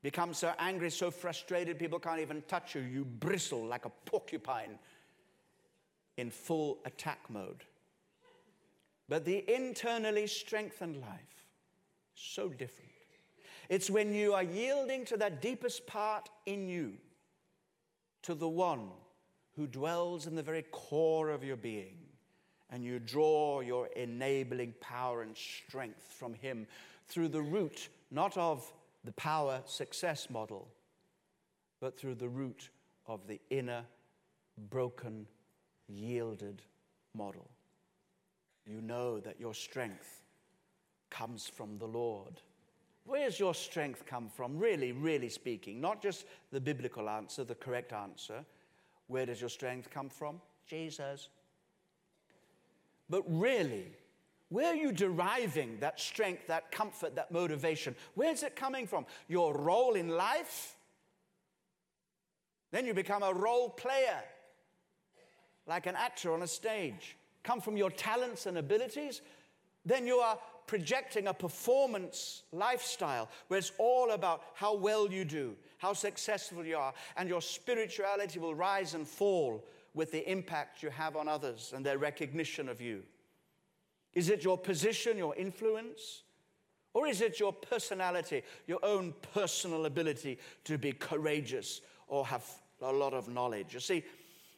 Become 0.05 0.35
so 0.35 0.53
angry, 0.59 0.91
so 0.91 1.11
frustrated, 1.11 1.79
people 1.79 1.99
can't 1.99 2.21
even 2.21 2.43
touch 2.47 2.75
you. 2.75 2.83
You 2.83 3.07
bristle 3.07 3.65
like 3.65 3.87
a 3.87 3.93
porcupine 4.05 4.79
in 6.19 6.29
full 6.29 6.81
attack 6.85 7.21
mode. 7.31 7.65
But 9.09 9.25
the 9.25 9.43
internally 9.51 10.27
strengthened 10.27 10.99
life, 10.99 11.47
so 12.15 12.51
different. 12.51 12.91
It's 13.71 13.89
when 13.89 14.13
you 14.13 14.35
are 14.35 14.43
yielding 14.43 15.07
to 15.07 15.17
that 15.17 15.41
deepest 15.41 15.87
part 15.87 16.29
in 16.45 16.69
you, 16.69 16.99
to 18.25 18.35
the 18.35 18.47
one 18.47 18.91
who 19.57 19.67
dwells 19.67 20.27
in 20.27 20.35
the 20.35 20.43
very 20.43 20.67
core 20.71 21.31
of 21.31 21.43
your 21.43 21.57
being, 21.57 21.97
and 22.69 22.85
you 22.85 22.99
draw 22.99 23.61
your 23.61 23.87
enabling 23.97 24.75
power 24.83 25.23
and 25.23 25.35
strength 25.35 26.13
from 26.19 26.35
him 26.35 26.67
through 27.09 27.29
the 27.29 27.41
root, 27.41 27.89
not 28.11 28.37
of 28.37 28.71
the 29.05 29.13
power 29.13 29.61
success 29.67 30.29
model, 30.31 30.69
but 31.81 31.99
through 31.99 32.15
the 32.15 32.29
root 32.29 32.71
of 33.07 33.27
the 33.27 33.41
inner, 33.51 33.85
broken, 34.71 35.27
yielded 35.89 36.63
model 37.15 37.51
you 38.67 38.81
know 38.81 39.21
that 39.21 39.39
your 39.39 39.55
strength 39.55 40.23
comes 41.11 41.47
from 41.47 41.79
the 41.79 41.87
Lord. 41.87 42.41
Where 43.05 43.27
does 43.27 43.39
your 43.39 43.55
strength 43.55 44.07
come 44.07 44.29
from? 44.29 44.59
Really, 44.59 44.93
really 44.93 45.29
speaking, 45.29 45.81
not 45.81 46.03
just 46.03 46.25
the 46.51 46.61
biblical 46.61 47.09
answer, 47.11 47.45
the 47.45 47.55
correct 47.55 47.93
answer. 47.93 48.45
Where 49.09 49.27
does 49.27 49.41
your 49.41 49.51
strength 49.51 49.91
come 49.91 50.09
from? 50.09 50.41
Jesus. 50.67 51.29
But 53.11 53.23
really, 53.27 53.93
where 54.55 54.73
are 54.73 54.77
you 54.77 54.93
deriving 54.93 55.79
that 55.81 55.99
strength, 55.99 56.47
that 56.47 56.71
comfort, 56.71 57.17
that 57.17 57.33
motivation? 57.33 57.97
Where's 58.15 58.43
it 58.43 58.55
coming 58.55 58.87
from? 58.87 59.07
Your 59.29 59.57
role 59.57 59.95
in 59.95 60.09
life? 60.09 60.77
Then 62.71 62.87
you 62.87 62.95
become 62.95 63.23
a 63.23 63.33
role 63.33 63.69
player, 63.69 64.23
like 65.67 65.87
an 65.87 65.97
actor 65.97 66.33
on 66.33 66.43
a 66.43 66.47
stage 66.47 67.17
come 67.45 67.61
from 67.61 67.77
your 67.77 67.91
talents 67.91 68.47
and 68.47 68.59
abilities, 68.59 69.21
then 69.87 70.07
you 70.07 70.17
are 70.17 70.39
projecting 70.67 71.29
a 71.29 71.35
performance 71.35 72.43
lifestyle 72.51 73.29
where 73.49 73.59
it's 73.59 73.73
all 73.79 74.13
about 74.13 74.43
how 74.55 74.75
well 74.75 75.13
you 75.13 75.25
do, 75.25 75.55
how 75.79 75.93
successful 75.93 76.65
you 76.65 76.77
are, 76.77 76.95
and 77.17 77.29
your 77.29 77.43
spirituality 77.43 78.39
will 78.39 78.55
rise 78.55 78.95
and 78.95 79.07
fall 79.07 79.63
with 79.93 80.11
the 80.11 80.29
impact 80.29 80.83
you 80.83 80.89
have 80.89 81.17
on 81.17 81.29
others 81.29 81.73
and 81.77 81.85
their 81.85 81.99
recognition 81.99 82.69
of 82.69 82.81
you. 82.81 83.03
Is 84.15 84.29
it 84.29 84.45
your 84.45 84.59
position, 84.59 85.19
your 85.19 85.35
influence? 85.37 86.23
Or 86.95 87.09
is 87.09 87.21
it 87.21 87.41
your 87.41 87.53
personality, 87.53 88.43
your 88.69 88.79
own 88.85 89.15
personal 89.35 89.87
ability 89.87 90.39
to 90.65 90.79
be 90.79 90.93
courageous 90.93 91.81
or 92.07 92.25
have 92.27 92.49
a 92.81 92.93
lot 92.93 93.13
of 93.13 93.29
knowledge? 93.29 93.75
You 93.75 93.81
see, 93.81 94.05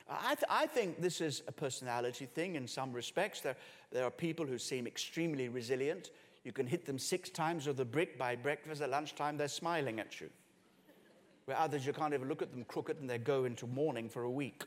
I, 0.09 0.35
th- 0.35 0.45
I, 0.51 0.67
think 0.67 1.01
this 1.01 1.23
is 1.23 1.43
a 1.49 1.53
personality 1.53 2.27
thing 2.27 2.55
in 2.55 2.69
some 2.69 2.93
respects. 2.93 3.41
There, 3.41 3.57
there 3.91 4.05
are 4.05 4.11
people 4.11 4.47
who 4.47 4.59
seem 4.59 4.87
extremely 4.87 5.49
resilient. 5.49 6.11
You 6.45 6.53
can 6.53 6.67
hit 6.67 6.85
them 6.85 6.99
six 6.99 7.31
times 7.31 7.67
with 7.67 7.81
a 7.81 7.85
brick 7.85 8.19
by 8.19 8.37
breakfast. 8.37 8.83
At 8.83 8.91
lunchtime, 8.91 9.39
they're 9.39 9.49
smiling 9.49 9.99
at 9.99 10.21
you. 10.21 10.29
Where 11.47 11.59
others, 11.59 11.87
you 11.87 11.93
can't 11.93 12.13
even 12.13 12.29
look 12.29 12.43
at 12.43 12.53
them 12.53 12.65
crooked 12.65 13.01
and 13.01 13.09
they 13.09 13.19
go 13.19 13.47
into 13.47 13.67
mourning 13.67 14.09
for 14.09 14.25
a 14.25 14.31
week. 14.31 14.65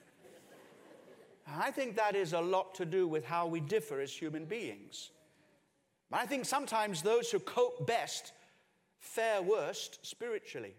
I 1.58 1.72
think 1.72 1.96
that 1.96 2.16
is 2.16 2.34
a 2.34 2.42
lot 2.42 2.76
to 2.76 2.86
do 2.86 3.08
with 3.08 3.26
how 3.26 3.48
we 3.48 3.60
differ 3.60 4.02
as 4.02 4.12
human 4.12 4.46
beings. 4.46 5.12
I 6.12 6.26
think 6.26 6.46
sometimes 6.46 7.02
those 7.02 7.32
who 7.32 7.40
cope 7.40 7.88
best 7.88 8.34
fare 9.00 9.42
worst 9.42 10.06
spiritually. 10.06 10.76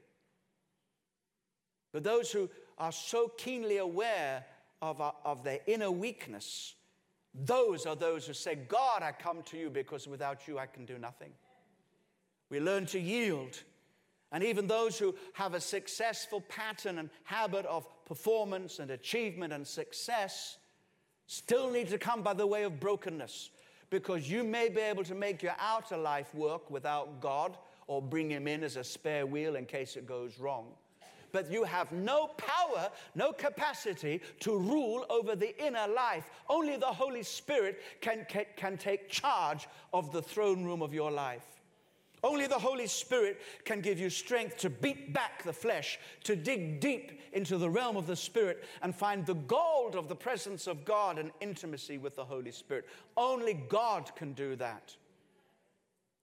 But 1.92 2.04
those 2.04 2.30
who 2.30 2.50
are 2.78 2.92
so 2.92 3.28
keenly 3.28 3.78
aware 3.78 4.44
of, 4.82 5.00
uh, 5.00 5.12
of 5.24 5.44
their 5.44 5.60
inner 5.66 5.90
weakness 5.90 6.74
Those 7.34 7.86
are 7.86 7.96
those 7.96 8.26
who 8.26 8.32
say, 8.32 8.56
God, 8.56 9.02
I 9.02 9.12
come 9.12 9.42
to 9.44 9.56
you 9.56 9.70
because 9.70 10.08
without 10.08 10.48
you 10.48 10.58
I 10.58 10.66
can 10.66 10.84
do 10.84 10.98
nothing. 10.98 11.30
We 12.48 12.60
learn 12.60 12.86
to 12.86 12.98
yield. 12.98 13.62
And 14.32 14.42
even 14.42 14.66
those 14.66 14.98
who 14.98 15.14
have 15.34 15.54
a 15.54 15.60
successful 15.60 16.40
pattern 16.40 16.98
and 16.98 17.10
habit 17.24 17.66
of 17.66 17.86
performance 18.04 18.78
and 18.78 18.90
achievement 18.90 19.52
and 19.52 19.66
success 19.66 20.58
still 21.30 21.70
need 21.70 21.86
to 21.86 21.96
come 21.96 22.22
by 22.22 22.34
the 22.34 22.44
way 22.44 22.64
of 22.64 22.80
brokenness 22.80 23.50
because 23.88 24.28
you 24.28 24.42
may 24.42 24.68
be 24.68 24.80
able 24.80 25.04
to 25.04 25.14
make 25.14 25.44
your 25.44 25.54
outer 25.60 25.96
life 25.96 26.34
work 26.34 26.68
without 26.72 27.20
God 27.20 27.56
or 27.86 28.02
bring 28.02 28.28
Him 28.28 28.48
in 28.48 28.64
as 28.64 28.74
a 28.74 28.82
spare 28.82 29.24
wheel 29.26 29.54
in 29.54 29.64
case 29.64 29.94
it 29.94 30.08
goes 30.08 30.40
wrong 30.40 30.66
but 31.30 31.48
you 31.48 31.62
have 31.62 31.92
no 31.92 32.26
power, 32.36 32.90
no 33.14 33.32
capacity 33.32 34.20
to 34.40 34.58
rule 34.58 35.06
over 35.08 35.36
the 35.36 35.56
inner 35.64 35.86
life. 35.86 36.28
Only 36.48 36.76
the 36.76 36.86
Holy 36.86 37.22
Spirit 37.22 37.80
can, 38.00 38.26
can, 38.28 38.46
can 38.56 38.76
take 38.76 39.08
charge 39.08 39.68
of 39.92 40.10
the 40.10 40.20
throne 40.20 40.64
room 40.64 40.82
of 40.82 40.92
your 40.92 41.12
life. 41.12 41.59
Only 42.22 42.46
the 42.46 42.58
Holy 42.58 42.86
Spirit 42.86 43.40
can 43.64 43.80
give 43.80 43.98
you 43.98 44.10
strength 44.10 44.58
to 44.58 44.70
beat 44.70 45.12
back 45.12 45.42
the 45.42 45.52
flesh, 45.52 45.98
to 46.24 46.36
dig 46.36 46.80
deep 46.80 47.20
into 47.32 47.56
the 47.56 47.70
realm 47.70 47.96
of 47.96 48.06
the 48.06 48.16
Spirit 48.16 48.64
and 48.82 48.94
find 48.94 49.24
the 49.24 49.34
gold 49.34 49.94
of 49.94 50.08
the 50.08 50.16
presence 50.16 50.66
of 50.66 50.84
God 50.84 51.18
and 51.18 51.30
intimacy 51.40 51.96
with 51.96 52.16
the 52.16 52.24
Holy 52.24 52.50
Spirit. 52.50 52.86
Only 53.16 53.54
God 53.54 54.14
can 54.16 54.32
do 54.34 54.56
that. 54.56 54.94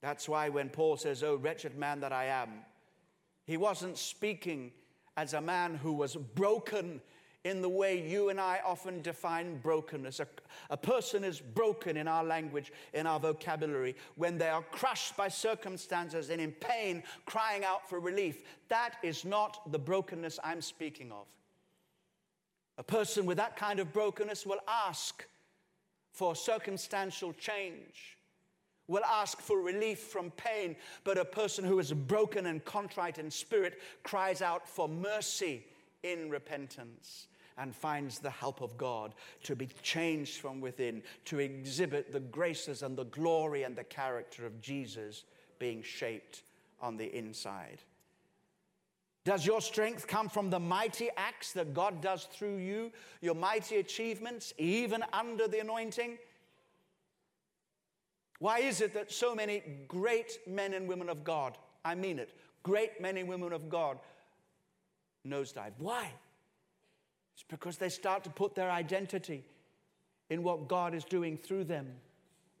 That's 0.00 0.28
why 0.28 0.48
when 0.48 0.68
Paul 0.68 0.96
says, 0.96 1.22
Oh, 1.22 1.36
wretched 1.36 1.76
man 1.76 2.00
that 2.00 2.12
I 2.12 2.26
am, 2.26 2.50
he 3.44 3.56
wasn't 3.56 3.98
speaking 3.98 4.72
as 5.16 5.34
a 5.34 5.40
man 5.40 5.74
who 5.74 5.92
was 5.92 6.14
broken 6.14 7.00
in 7.44 7.62
the 7.62 7.68
way 7.68 8.06
you 8.06 8.30
and 8.30 8.40
I 8.40 8.60
often 8.64 9.00
define 9.00 9.58
brokenness. 9.58 10.20
A, 10.20 10.26
a, 10.70 10.76
person 10.76 11.24
is 11.24 11.40
broken 11.40 11.96
in 11.96 12.08
our 12.08 12.24
language, 12.24 12.72
in 12.94 13.06
our 13.06 13.20
vocabulary, 13.20 13.94
when 14.16 14.38
they 14.38 14.48
are 14.48 14.62
crushed 14.62 15.16
by 15.16 15.28
circumstances 15.28 16.30
and 16.30 16.40
in 16.40 16.52
pain, 16.52 17.02
crying 17.26 17.64
out 17.64 17.88
for 17.88 18.00
relief. 18.00 18.42
That 18.68 18.96
is 19.02 19.24
not 19.24 19.70
the 19.70 19.78
brokenness 19.78 20.38
I'm 20.42 20.60
speaking 20.60 21.12
of. 21.12 21.26
A 22.76 22.82
person 22.82 23.24
with 23.24 23.38
that 23.38 23.56
kind 23.56 23.80
of 23.80 23.92
brokenness 23.92 24.44
will 24.44 24.60
ask 24.68 25.24
for 26.12 26.34
circumstantial 26.34 27.32
change 27.34 28.18
will 28.88 29.04
ask 29.04 29.42
for 29.42 29.60
relief 29.60 29.98
from 29.98 30.30
pain, 30.30 30.74
but 31.04 31.18
a 31.18 31.24
person 31.24 31.62
who 31.62 31.78
is 31.78 31.92
broken 31.92 32.46
and 32.46 32.64
contrite 32.64 33.18
in 33.18 33.30
spirit 33.30 33.82
cries 34.02 34.40
out 34.40 34.66
for 34.66 34.88
mercy 34.88 35.62
in 36.02 36.30
repentance 36.30 37.28
and 37.56 37.74
finds 37.74 38.18
the 38.18 38.30
help 38.30 38.60
of 38.60 38.76
God 38.78 39.14
to 39.42 39.56
be 39.56 39.68
changed 39.82 40.40
from 40.40 40.60
within, 40.60 41.02
to 41.26 41.40
exhibit 41.40 42.12
the 42.12 42.20
graces 42.20 42.82
and 42.82 42.96
the 42.96 43.04
glory 43.04 43.64
and 43.64 43.74
the 43.74 43.84
character 43.84 44.46
of 44.46 44.60
Jesus 44.60 45.24
being 45.58 45.82
shaped 45.82 46.42
on 46.80 46.96
the 46.96 47.16
inside. 47.16 47.78
Does 49.24 49.44
your 49.44 49.60
strength 49.60 50.06
come 50.06 50.28
from 50.28 50.48
the 50.48 50.60
mighty 50.60 51.10
acts 51.16 51.52
that 51.52 51.74
God 51.74 52.00
does 52.00 52.24
through 52.32 52.58
you, 52.58 52.92
your 53.20 53.34
mighty 53.34 53.76
achievements, 53.76 54.54
even 54.56 55.04
under 55.12 55.46
the 55.48 55.58
anointing? 55.58 56.16
Why 58.38 58.60
is 58.60 58.80
it 58.80 58.94
that 58.94 59.12
so 59.12 59.34
many 59.34 59.62
great 59.88 60.38
men 60.46 60.72
and 60.72 60.88
women 60.88 61.08
of 61.08 61.24
God, 61.24 61.58
I 61.84 61.94
mean 61.94 62.18
it, 62.18 62.30
great 62.62 63.00
men 63.00 63.16
and 63.16 63.28
women 63.28 63.52
of 63.52 63.68
God, 63.68 63.98
nosedive? 65.28 65.72
Why? 65.78 66.10
It's 67.34 67.44
because 67.48 67.76
they 67.76 67.88
start 67.88 68.24
to 68.24 68.30
put 68.30 68.54
their 68.54 68.70
identity 68.70 69.44
in 70.30 70.42
what 70.42 70.68
God 70.68 70.94
is 70.94 71.04
doing 71.04 71.36
through 71.36 71.64
them 71.64 71.86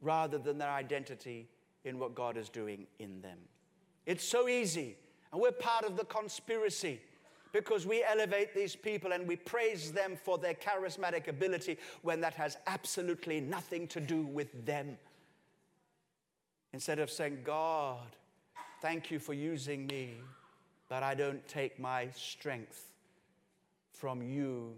rather 0.00 0.38
than 0.38 0.58
their 0.58 0.70
identity 0.70 1.48
in 1.84 1.98
what 1.98 2.14
God 2.14 2.36
is 2.36 2.48
doing 2.48 2.86
in 2.98 3.20
them. 3.20 3.38
It's 4.06 4.24
so 4.24 4.48
easy, 4.48 4.96
and 5.32 5.40
we're 5.40 5.52
part 5.52 5.84
of 5.84 5.96
the 5.96 6.04
conspiracy 6.04 7.00
because 7.52 7.86
we 7.86 8.04
elevate 8.04 8.54
these 8.54 8.76
people 8.76 9.12
and 9.12 9.26
we 9.26 9.36
praise 9.36 9.92
them 9.92 10.16
for 10.22 10.38
their 10.38 10.54
charismatic 10.54 11.28
ability 11.28 11.78
when 12.02 12.20
that 12.20 12.34
has 12.34 12.58
absolutely 12.66 13.40
nothing 13.40 13.86
to 13.88 14.00
do 14.00 14.22
with 14.22 14.64
them. 14.66 14.96
Instead 16.72 16.98
of 16.98 17.10
saying, 17.10 17.38
God, 17.44 18.16
thank 18.80 19.10
you 19.10 19.18
for 19.18 19.32
using 19.32 19.86
me, 19.86 20.14
but 20.88 21.02
I 21.02 21.14
don't 21.14 21.46
take 21.48 21.78
my 21.78 22.08
strength 22.14 22.90
from 23.92 24.22
you 24.22 24.74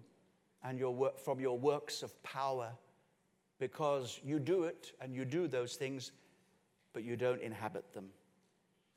and 0.62 0.78
your 0.78 0.94
work, 0.94 1.18
from 1.18 1.40
your 1.40 1.58
works 1.58 2.02
of 2.02 2.22
power 2.22 2.70
because 3.58 4.18
you 4.24 4.38
do 4.38 4.64
it 4.64 4.92
and 5.00 5.14
you 5.14 5.24
do 5.24 5.46
those 5.46 5.76
things, 5.76 6.12
but 6.92 7.04
you 7.04 7.16
don't 7.16 7.40
inhabit 7.40 7.92
them. 7.92 8.06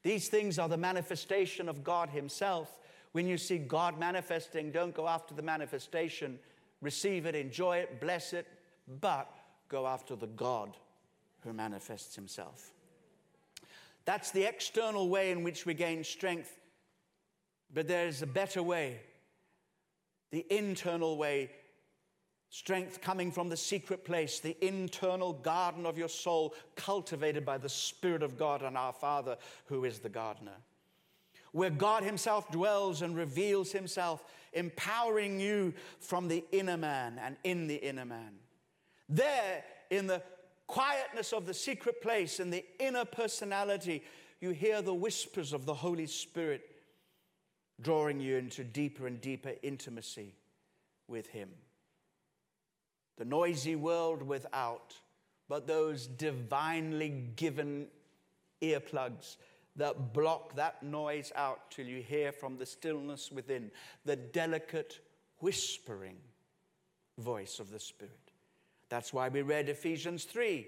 These 0.01 0.29
things 0.29 0.57
are 0.57 0.69
the 0.69 0.77
manifestation 0.77 1.69
of 1.69 1.83
God 1.83 2.09
Himself. 2.09 2.79
When 3.11 3.27
you 3.27 3.37
see 3.37 3.57
God 3.57 3.99
manifesting, 3.99 4.71
don't 4.71 4.93
go 4.93 5.07
after 5.07 5.33
the 5.33 5.41
manifestation. 5.41 6.39
Receive 6.81 7.25
it, 7.25 7.35
enjoy 7.35 7.77
it, 7.77 8.01
bless 8.01 8.33
it, 8.33 8.47
but 8.99 9.29
go 9.69 9.85
after 9.85 10.15
the 10.15 10.27
God 10.27 10.75
who 11.43 11.53
manifests 11.53 12.15
Himself. 12.15 12.71
That's 14.05 14.31
the 14.31 14.43
external 14.43 15.07
way 15.09 15.31
in 15.31 15.43
which 15.43 15.65
we 15.65 15.73
gain 15.73 16.03
strength. 16.03 16.59
But 17.73 17.87
there 17.87 18.07
is 18.07 18.21
a 18.21 18.27
better 18.27 18.61
way 18.61 18.99
the 20.33 20.45
internal 20.49 21.15
way. 21.15 21.51
Strength 22.49 23.01
coming 23.01 23.31
from 23.31 23.49
the 23.49 23.57
secret 23.57 24.03
place, 24.03 24.39
the 24.39 24.57
internal 24.65 25.33
garden 25.33 25.85
of 25.85 25.97
your 25.97 26.09
soul, 26.09 26.55
cultivated 26.75 27.45
by 27.45 27.59
the 27.59 27.69
Spirit 27.69 28.23
of 28.23 28.37
God 28.37 28.63
and 28.63 28.75
our 28.75 28.93
Father, 28.93 29.37
who 29.65 29.85
is 29.85 29.99
the 29.99 30.09
gardener. 30.09 30.57
Where 31.51 31.69
God 31.69 32.03
Himself 32.03 32.51
dwells 32.51 33.03
and 33.03 33.15
reveals 33.15 33.71
Himself, 33.71 34.23
empowering 34.53 35.39
you 35.39 35.73
from 35.99 36.27
the 36.27 36.43
inner 36.51 36.77
man 36.77 37.19
and 37.23 37.37
in 37.43 37.67
the 37.67 37.75
inner 37.75 38.05
man. 38.05 38.33
There, 39.07 39.63
in 39.91 40.07
the 40.07 40.23
quietness 40.65 41.31
of 41.31 41.45
the 41.45 41.53
secret 41.53 42.01
place 42.01 42.39
in 42.39 42.49
the 42.49 42.65
inner 42.79 43.05
personality, 43.05 44.03
you 44.41 44.49
hear 44.49 44.81
the 44.81 44.95
whispers 44.95 45.53
of 45.53 45.67
the 45.67 45.75
Holy 45.75 46.07
Spirit 46.07 46.72
drawing 47.83 48.19
you 48.19 48.37
into 48.37 48.63
deeper 48.63 49.07
and 49.07 49.19
deeper 49.21 49.53
intimacy 49.61 50.35
with 51.07 51.27
Him. 51.27 51.49
The 53.17 53.25
noisy 53.25 53.75
world 53.75 54.23
without, 54.23 54.95
but 55.47 55.67
those 55.67 56.07
divinely 56.07 57.09
given 57.35 57.87
earplugs 58.61 59.37
that 59.75 60.13
block 60.13 60.55
that 60.55 60.83
noise 60.83 61.31
out 61.35 61.71
till 61.71 61.85
you 61.85 62.01
hear 62.01 62.31
from 62.31 62.57
the 62.57 62.65
stillness 62.65 63.31
within 63.31 63.71
the 64.05 64.15
delicate 64.15 64.99
whispering 65.39 66.17
voice 67.17 67.59
of 67.59 67.71
the 67.71 67.79
Spirit. 67.79 68.31
That's 68.89 69.13
why 69.13 69.29
we 69.29 69.41
read 69.41 69.69
Ephesians 69.69 70.25
3. 70.25 70.67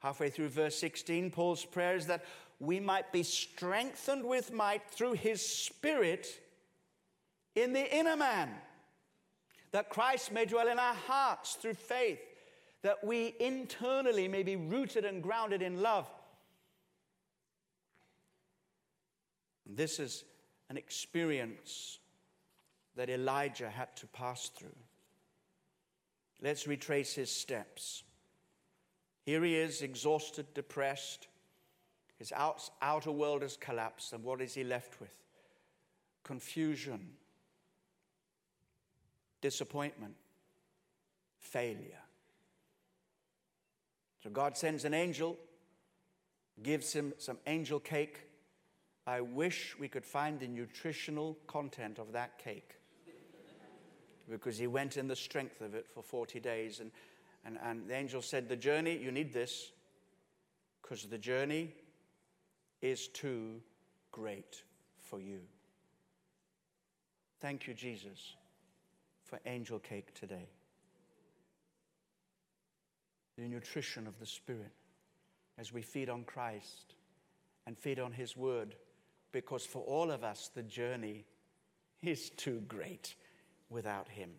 Halfway 0.00 0.30
through 0.30 0.48
verse 0.48 0.78
16, 0.78 1.30
Paul's 1.30 1.64
prayer 1.64 1.96
is 1.96 2.06
that 2.06 2.24
we 2.58 2.80
might 2.80 3.12
be 3.12 3.22
strengthened 3.22 4.24
with 4.24 4.52
might 4.52 4.88
through 4.90 5.12
his 5.12 5.46
Spirit 5.46 6.40
in 7.54 7.72
the 7.72 7.96
inner 7.96 8.16
man, 8.16 8.50
that 9.72 9.90
Christ 9.90 10.32
may 10.32 10.44
dwell 10.44 10.68
in 10.68 10.78
our 10.78 10.94
hearts 10.94 11.54
through 11.54 11.74
faith, 11.74 12.20
that 12.82 13.04
we 13.04 13.34
internally 13.40 14.28
may 14.28 14.42
be 14.42 14.56
rooted 14.56 15.04
and 15.04 15.22
grounded 15.22 15.62
in 15.62 15.82
love. 15.82 16.08
This 19.66 19.98
is 19.98 20.24
an 20.70 20.76
experience 20.76 21.98
that 22.94 23.10
Elijah 23.10 23.68
had 23.68 23.94
to 23.96 24.06
pass 24.06 24.48
through. 24.48 24.76
Let's 26.40 26.66
retrace 26.66 27.14
his 27.14 27.30
steps. 27.30 28.02
Here 29.24 29.42
he 29.42 29.56
is, 29.56 29.82
exhausted, 29.82 30.54
depressed. 30.54 31.26
His 32.18 32.32
outer 32.80 33.10
world 33.10 33.42
has 33.42 33.56
collapsed, 33.56 34.12
and 34.12 34.24
what 34.24 34.40
is 34.40 34.54
he 34.54 34.64
left 34.64 35.00
with? 35.00 35.14
Confusion, 36.24 37.10
disappointment, 39.40 40.14
failure. 41.38 42.00
So 44.22 44.30
God 44.30 44.56
sends 44.56 44.84
an 44.84 44.94
angel, 44.94 45.36
gives 46.62 46.92
him 46.92 47.12
some 47.18 47.38
angel 47.46 47.78
cake. 47.78 48.22
I 49.06 49.20
wish 49.20 49.76
we 49.78 49.86
could 49.86 50.04
find 50.04 50.40
the 50.40 50.48
nutritional 50.48 51.38
content 51.46 51.98
of 51.98 52.12
that 52.12 52.38
cake 52.38 52.76
because 54.28 54.58
he 54.58 54.66
went 54.66 54.96
in 54.96 55.06
the 55.06 55.14
strength 55.14 55.60
of 55.60 55.74
it 55.74 55.86
for 55.86 56.02
40 56.02 56.40
days. 56.40 56.80
And, 56.80 56.90
and, 57.44 57.58
and 57.62 57.88
the 57.88 57.94
angel 57.94 58.22
said, 58.22 58.48
The 58.48 58.56
journey, 58.56 58.96
you 58.96 59.12
need 59.12 59.32
this 59.32 59.70
because 60.82 61.04
the 61.04 61.18
journey 61.18 61.72
is 62.90 63.08
too 63.08 63.60
great 64.12 64.62
for 64.98 65.20
you. 65.20 65.40
Thank 67.40 67.66
you, 67.66 67.74
Jesus, 67.74 68.34
for 69.24 69.38
angel 69.46 69.78
cake 69.78 70.14
today. 70.14 70.48
the 73.36 73.48
nutrition 73.48 74.06
of 74.06 74.18
the 74.18 74.26
Spirit 74.26 74.72
as 75.58 75.72
we 75.72 75.82
feed 75.82 76.08
on 76.08 76.24
Christ 76.24 76.94
and 77.66 77.76
feed 77.76 77.98
on 77.98 78.12
His 78.12 78.36
Word, 78.36 78.74
because 79.32 79.64
for 79.64 79.82
all 79.82 80.10
of 80.10 80.24
us, 80.24 80.50
the 80.54 80.62
journey 80.62 81.24
is 82.02 82.30
too 82.30 82.62
great 82.68 83.14
without 83.68 84.08
Him. 84.08 84.30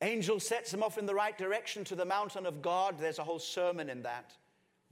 Angel 0.00 0.38
sets 0.38 0.72
him 0.72 0.82
off 0.82 0.96
in 0.96 1.06
the 1.06 1.14
right 1.14 1.36
direction 1.36 1.82
to 1.84 1.96
the 1.96 2.04
mountain 2.04 2.46
of 2.46 2.62
God. 2.62 2.98
There's 3.00 3.18
a 3.18 3.24
whole 3.24 3.40
sermon 3.40 3.90
in 3.90 4.02
that. 4.02 4.32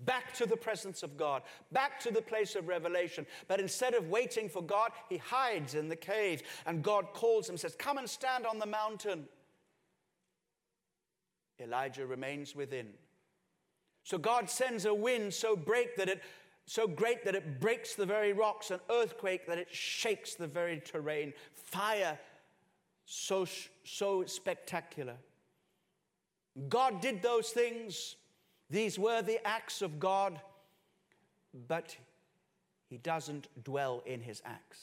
Back 0.01 0.35
to 0.35 0.47
the 0.47 0.57
presence 0.57 1.03
of 1.03 1.17
God, 1.17 1.43
back 1.73 1.99
to 2.01 2.11
the 2.11 2.21
place 2.21 2.55
of 2.55 2.69
revelation. 2.69 3.27
But 3.49 3.61
instead 3.61 3.95
of 3.95 4.09
waiting 4.09 4.49
for 4.49 4.63
God, 4.63 4.91
he 5.09 5.17
hides 5.17 5.75
in 5.75 5.89
the 5.89 5.97
cave. 5.97 6.43
And 6.67 6.83
God 6.83 7.07
calls 7.15 7.49
him, 7.49 7.57
says, 7.57 7.75
Come 7.75 7.97
and 7.97 8.09
stand 8.09 8.47
on 8.47 8.59
the 8.59 8.67
mountain. 8.67 9.25
Elijah 11.59 12.07
remains 12.07 12.55
within. 12.55 12.89
So 14.05 14.19
God 14.19 14.51
sends 14.51 14.85
a 14.85 14.93
wind 14.95 15.33
so 15.33 15.57
break 15.57 15.97
that 15.97 16.09
it 16.09 16.23
so 16.67 16.89
great 16.89 17.25
that 17.25 17.37
it 17.37 17.61
breaks 17.61 17.95
the 17.95 18.05
very 18.05 18.33
rocks, 18.33 18.73
an 18.73 18.81
earthquake 18.91 19.47
that 19.47 19.57
it 19.57 19.73
shakes 19.73 20.35
the 20.35 20.49
very 20.49 20.81
terrain, 20.81 21.33
fire 21.55 22.19
so, 23.05 23.47
so 23.85 24.25
spectacular. 24.25 25.15
God 26.69 27.01
did 27.01 27.23
those 27.23 27.51
things. 27.51 28.17
These 28.69 28.99
were 28.99 29.23
the 29.23 29.45
acts 29.47 29.83
of 29.83 30.01
God, 30.01 30.41
but 31.69 31.97
He 32.89 32.99
doesn't 32.99 33.49
dwell 33.65 34.03
in 34.07 34.21
His 34.21 34.43
acts. 34.45 34.81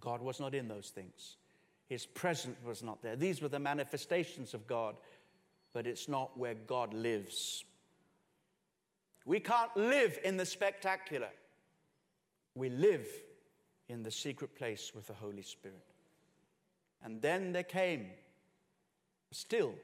God 0.00 0.20
was 0.20 0.40
not 0.40 0.54
in 0.54 0.68
those 0.68 0.90
things. 0.90 1.36
His 1.86 2.06
presence 2.06 2.56
was 2.64 2.82
not 2.82 3.02
there. 3.02 3.16
These 3.16 3.42
were 3.42 3.48
the 3.48 3.58
manifestations 3.58 4.54
of 4.54 4.66
God, 4.66 4.96
but 5.72 5.86
it's 5.86 6.08
not 6.08 6.36
where 6.38 6.54
God 6.54 6.94
lives. 6.94 7.64
We 9.26 9.40
can't 9.40 9.74
live 9.76 10.18
in 10.24 10.36
the 10.36 10.46
spectacular. 10.46 11.30
We 12.54 12.68
live 12.68 13.06
in 13.88 14.02
the 14.02 14.10
secret 14.10 14.54
place 14.54 14.92
with 14.94 15.06
the 15.06 15.14
Holy 15.14 15.42
Spirit. 15.42 15.84
And 17.02 17.20
then 17.20 17.52
there 17.52 17.62
came 17.62 18.06
still, 19.30 19.74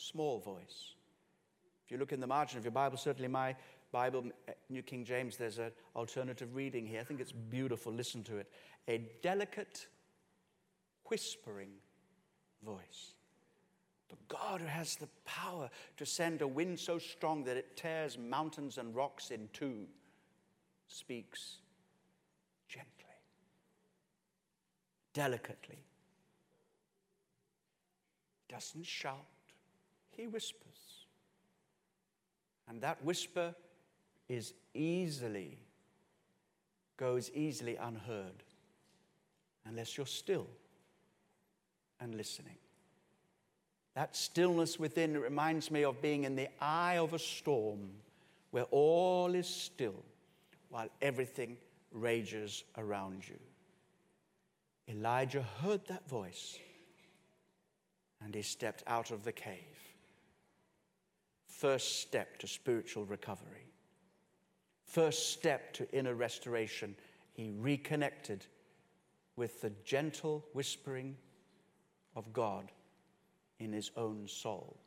small 0.00 0.38
voice. 0.38 0.94
If 1.84 1.90
you 1.90 1.98
look 1.98 2.12
in 2.12 2.20
the 2.20 2.26
margin 2.26 2.58
of 2.58 2.64
your 2.64 2.72
Bible, 2.72 2.96
certainly 2.96 3.28
my 3.28 3.54
Bible, 3.92 4.24
New 4.68 4.82
King 4.82 5.04
James, 5.04 5.36
there's 5.36 5.58
an 5.58 5.72
alternative 5.96 6.54
reading 6.54 6.86
here. 6.86 7.00
I 7.00 7.04
think 7.04 7.20
it's 7.20 7.32
beautiful. 7.32 7.92
Listen 7.92 8.22
to 8.24 8.36
it. 8.36 8.50
A 8.88 8.98
delicate, 9.22 9.86
whispering 11.06 11.70
voice. 12.64 13.14
The 14.08 14.16
God 14.28 14.60
who 14.60 14.66
has 14.66 14.96
the 14.96 15.08
power 15.24 15.70
to 15.96 16.06
send 16.06 16.42
a 16.42 16.48
wind 16.48 16.78
so 16.78 16.98
strong 16.98 17.44
that 17.44 17.56
it 17.56 17.76
tears 17.76 18.18
mountains 18.18 18.78
and 18.78 18.94
rocks 18.94 19.30
in 19.30 19.48
two 19.52 19.86
speaks 20.88 21.58
gently, 22.68 22.88
delicately, 25.14 25.84
doesn't 28.48 28.86
shout, 28.86 29.26
he 30.20 30.26
whispers. 30.26 31.06
And 32.68 32.80
that 32.82 33.02
whisper 33.04 33.54
is 34.28 34.52
easily, 34.74 35.58
goes 36.96 37.30
easily 37.34 37.76
unheard 37.76 38.44
unless 39.66 39.96
you're 39.96 40.06
still 40.06 40.46
and 42.00 42.14
listening. 42.14 42.56
That 43.94 44.14
stillness 44.14 44.78
within 44.78 45.18
reminds 45.18 45.70
me 45.70 45.84
of 45.84 46.00
being 46.00 46.24
in 46.24 46.36
the 46.36 46.48
eye 46.62 46.98
of 46.98 47.12
a 47.12 47.18
storm 47.18 47.90
where 48.50 48.66
all 48.70 49.34
is 49.34 49.48
still 49.48 50.04
while 50.68 50.88
everything 51.02 51.56
rages 51.92 52.62
around 52.78 53.26
you. 53.28 53.38
Elijah 54.88 55.44
heard 55.62 55.84
that 55.88 56.08
voice 56.08 56.58
and 58.22 58.34
he 58.34 58.42
stepped 58.42 58.84
out 58.86 59.10
of 59.10 59.24
the 59.24 59.32
cave. 59.32 59.89
First 61.60 62.00
step 62.00 62.38
to 62.38 62.46
spiritual 62.46 63.04
recovery. 63.04 63.66
First 64.86 65.30
step 65.30 65.74
to 65.74 65.86
inner 65.92 66.14
restoration. 66.14 66.94
He 67.34 67.50
reconnected 67.50 68.46
with 69.36 69.60
the 69.60 69.70
gentle 69.84 70.42
whispering 70.54 71.18
of 72.16 72.32
God 72.32 72.72
in 73.58 73.74
his 73.74 73.90
own 73.98 74.26
soul. 74.26 74.78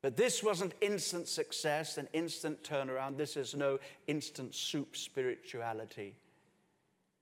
But 0.00 0.16
this 0.16 0.44
wasn't 0.44 0.74
instant 0.80 1.26
success, 1.26 1.98
an 1.98 2.06
instant 2.12 2.62
turnaround. 2.62 3.16
This 3.16 3.36
is 3.36 3.56
no 3.56 3.80
instant 4.06 4.54
soup 4.54 4.96
spirituality. 4.96 6.14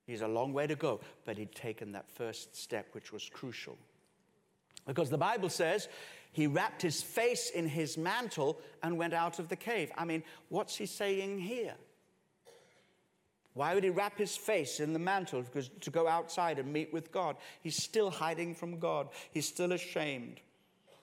He's 0.07 0.21
a 0.21 0.29
long 0.29 0.53
way 0.53 0.67
to 0.67 0.77
go, 0.77 1.01
but 1.25 1.39
he'd 1.39 1.55
taken 1.55 1.93
that 1.93 2.11
first 2.11 2.55
step, 2.55 2.89
which 2.93 3.15
was 3.15 3.31
crucial. 3.31 3.79
Because 4.87 5.09
the 5.09 5.17
Bible 5.17 5.49
says 5.49 5.89
he 6.37 6.47
wrapped 6.47 6.83
his 6.83 7.01
face 7.01 7.49
in 7.49 7.67
his 7.67 7.97
mantle 7.97 8.61
and 8.83 8.99
went 8.99 9.15
out 9.15 9.39
of 9.39 9.49
the 9.49 9.57
cave. 9.57 9.91
I 9.97 10.05
mean, 10.05 10.23
what's 10.51 10.77
he 10.77 10.85
saying 10.85 11.39
here? 11.39 11.73
Why 13.55 13.73
would 13.73 13.85
he 13.85 13.89
wrap 13.89 14.19
his 14.19 14.37
face 14.37 14.79
in 14.79 14.93
the 14.93 14.99
mantle? 14.99 15.41
Because 15.41 15.71
to 15.81 15.91
go 15.91 16.07
outside 16.07 16.59
and 16.59 16.71
meet 16.71 16.93
with 16.93 17.11
God. 17.11 17.39
He's 17.63 17.83
still 17.83 18.11
hiding 18.11 18.55
from 18.55 18.79
God. 18.79 19.09
He's 19.31 19.49
still 19.49 19.73
ashamed 19.73 20.43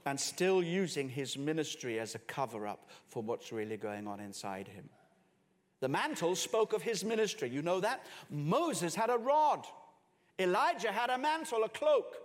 and 0.05 0.19
still 0.19 0.61
using 0.61 1.09
his 1.09 1.35
ministry 1.35 1.99
as 1.99 2.13
a 2.13 2.19
cover 2.19 2.67
up 2.67 2.91
for 3.07 3.23
what's 3.23 3.51
really 3.51 3.77
going 3.77 4.05
on 4.05 4.19
inside 4.19 4.67
him. 4.67 4.87
The 5.79 5.89
mantle 5.89 6.35
spoke 6.35 6.73
of 6.73 6.83
his 6.83 7.03
ministry. 7.03 7.49
You 7.49 7.63
know 7.63 7.79
that? 7.79 8.05
Moses 8.29 8.93
had 8.93 9.09
a 9.09 9.17
rod, 9.17 9.65
Elijah 10.37 10.91
had 10.91 11.09
a 11.09 11.17
mantle, 11.17 11.63
a 11.63 11.69
cloak. 11.69 12.22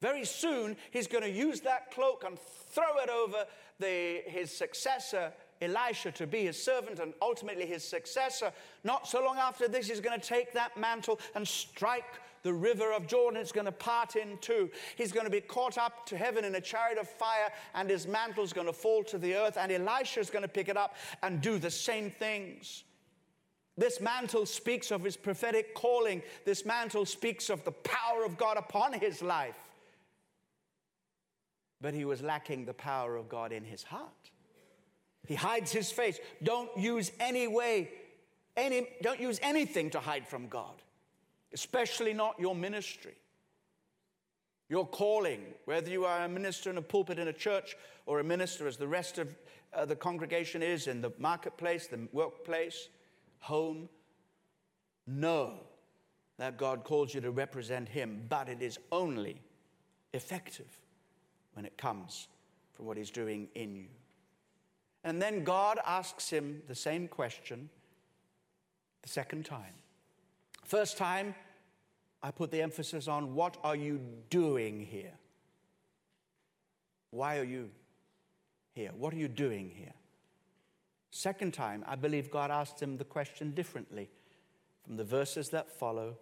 Very 0.00 0.24
soon, 0.24 0.76
he's 0.90 1.08
going 1.08 1.24
to 1.24 1.30
use 1.30 1.60
that 1.62 1.90
cloak 1.90 2.24
and 2.24 2.38
throw 2.38 2.98
it 3.02 3.10
over 3.10 3.44
the, 3.80 4.22
his 4.26 4.56
successor, 4.56 5.32
Elisha, 5.60 6.12
to 6.12 6.26
be 6.26 6.44
his 6.44 6.62
servant 6.62 7.00
and 7.00 7.14
ultimately 7.20 7.66
his 7.66 7.82
successor. 7.82 8.52
Not 8.84 9.08
so 9.08 9.24
long 9.24 9.38
after 9.38 9.66
this, 9.66 9.88
he's 9.88 10.00
going 10.00 10.18
to 10.18 10.26
take 10.26 10.52
that 10.52 10.76
mantle 10.76 11.18
and 11.34 11.46
strike 11.46 12.20
the 12.44 12.52
river 12.52 12.92
of 12.92 13.08
Jordan. 13.08 13.40
It's 13.40 13.50
going 13.50 13.66
to 13.66 13.72
part 13.72 14.14
in 14.14 14.38
two. 14.40 14.70
He's 14.96 15.10
going 15.10 15.26
to 15.26 15.30
be 15.30 15.40
caught 15.40 15.78
up 15.78 16.06
to 16.06 16.16
heaven 16.16 16.44
in 16.44 16.54
a 16.54 16.60
chariot 16.60 16.98
of 16.98 17.08
fire, 17.08 17.50
and 17.74 17.90
his 17.90 18.06
mantle 18.06 18.44
is 18.44 18.52
going 18.52 18.68
to 18.68 18.72
fall 18.72 19.02
to 19.04 19.18
the 19.18 19.34
earth, 19.34 19.56
and 19.58 19.72
Elisha 19.72 20.20
is 20.20 20.30
going 20.30 20.42
to 20.42 20.48
pick 20.48 20.68
it 20.68 20.76
up 20.76 20.94
and 21.24 21.40
do 21.40 21.58
the 21.58 21.72
same 21.72 22.08
things. 22.08 22.84
This 23.76 24.00
mantle 24.00 24.46
speaks 24.46 24.92
of 24.92 25.02
his 25.02 25.16
prophetic 25.16 25.74
calling. 25.74 26.22
This 26.44 26.64
mantle 26.64 27.04
speaks 27.04 27.50
of 27.50 27.64
the 27.64 27.72
power 27.72 28.24
of 28.24 28.36
God 28.36 28.56
upon 28.56 28.92
his 28.92 29.22
life 29.22 29.67
but 31.80 31.94
he 31.94 32.04
was 32.04 32.22
lacking 32.22 32.64
the 32.64 32.74
power 32.74 33.16
of 33.16 33.28
God 33.28 33.52
in 33.52 33.64
his 33.64 33.82
heart. 33.82 34.30
He 35.26 35.34
hides 35.34 35.72
his 35.72 35.90
face. 35.90 36.18
Don't 36.42 36.70
use 36.76 37.12
any 37.20 37.46
way, 37.46 37.90
any, 38.56 38.88
don't 39.02 39.20
use 39.20 39.38
anything 39.42 39.90
to 39.90 40.00
hide 40.00 40.26
from 40.26 40.48
God, 40.48 40.82
especially 41.52 42.12
not 42.12 42.38
your 42.38 42.54
ministry. 42.54 43.14
Your 44.70 44.86
calling, 44.86 45.40
whether 45.64 45.90
you 45.90 46.04
are 46.04 46.24
a 46.24 46.28
minister 46.28 46.68
in 46.70 46.76
a 46.76 46.82
pulpit 46.82 47.18
in 47.18 47.28
a 47.28 47.32
church 47.32 47.74
or 48.04 48.20
a 48.20 48.24
minister 48.24 48.66
as 48.66 48.76
the 48.76 48.88
rest 48.88 49.18
of 49.18 49.34
uh, 49.72 49.84
the 49.84 49.96
congregation 49.96 50.62
is 50.62 50.86
in 50.86 51.00
the 51.00 51.10
marketplace, 51.18 51.86
the 51.86 52.06
workplace, 52.12 52.88
home, 53.38 53.88
know 55.06 55.54
that 56.36 56.58
God 56.58 56.84
calls 56.84 57.14
you 57.14 57.20
to 57.22 57.30
represent 57.30 57.88
Him, 57.88 58.24
but 58.28 58.48
it 58.48 58.62
is 58.62 58.78
only 58.92 59.40
effective 60.12 60.68
when 61.58 61.66
it 61.66 61.76
comes 61.76 62.28
from 62.72 62.86
what 62.86 62.96
He's 62.96 63.10
doing 63.10 63.48
in 63.56 63.74
you. 63.74 63.86
And 65.02 65.20
then 65.20 65.42
God 65.42 65.80
asks 65.84 66.30
him 66.30 66.62
the 66.68 66.74
same 66.76 67.08
question 67.08 67.68
the 69.02 69.08
second 69.08 69.44
time. 69.44 69.74
First 70.64 70.96
time, 70.96 71.34
I 72.22 72.30
put 72.30 72.52
the 72.52 72.62
emphasis 72.62 73.08
on 73.08 73.34
what 73.34 73.56
are 73.64 73.74
you 73.74 74.00
doing 74.30 74.86
here? 74.88 75.14
Why 77.10 77.38
are 77.38 77.44
you 77.44 77.70
here? 78.74 78.92
What 78.96 79.12
are 79.12 79.16
you 79.16 79.26
doing 79.26 79.72
here? 79.74 79.94
Second 81.10 81.54
time, 81.54 81.84
I 81.88 81.96
believe 81.96 82.30
God 82.30 82.52
asked 82.52 82.80
him 82.80 82.98
the 82.98 83.04
question 83.04 83.50
differently 83.50 84.10
from 84.86 84.96
the 84.96 85.04
verses 85.04 85.48
that 85.48 85.72
follow. 85.72 86.18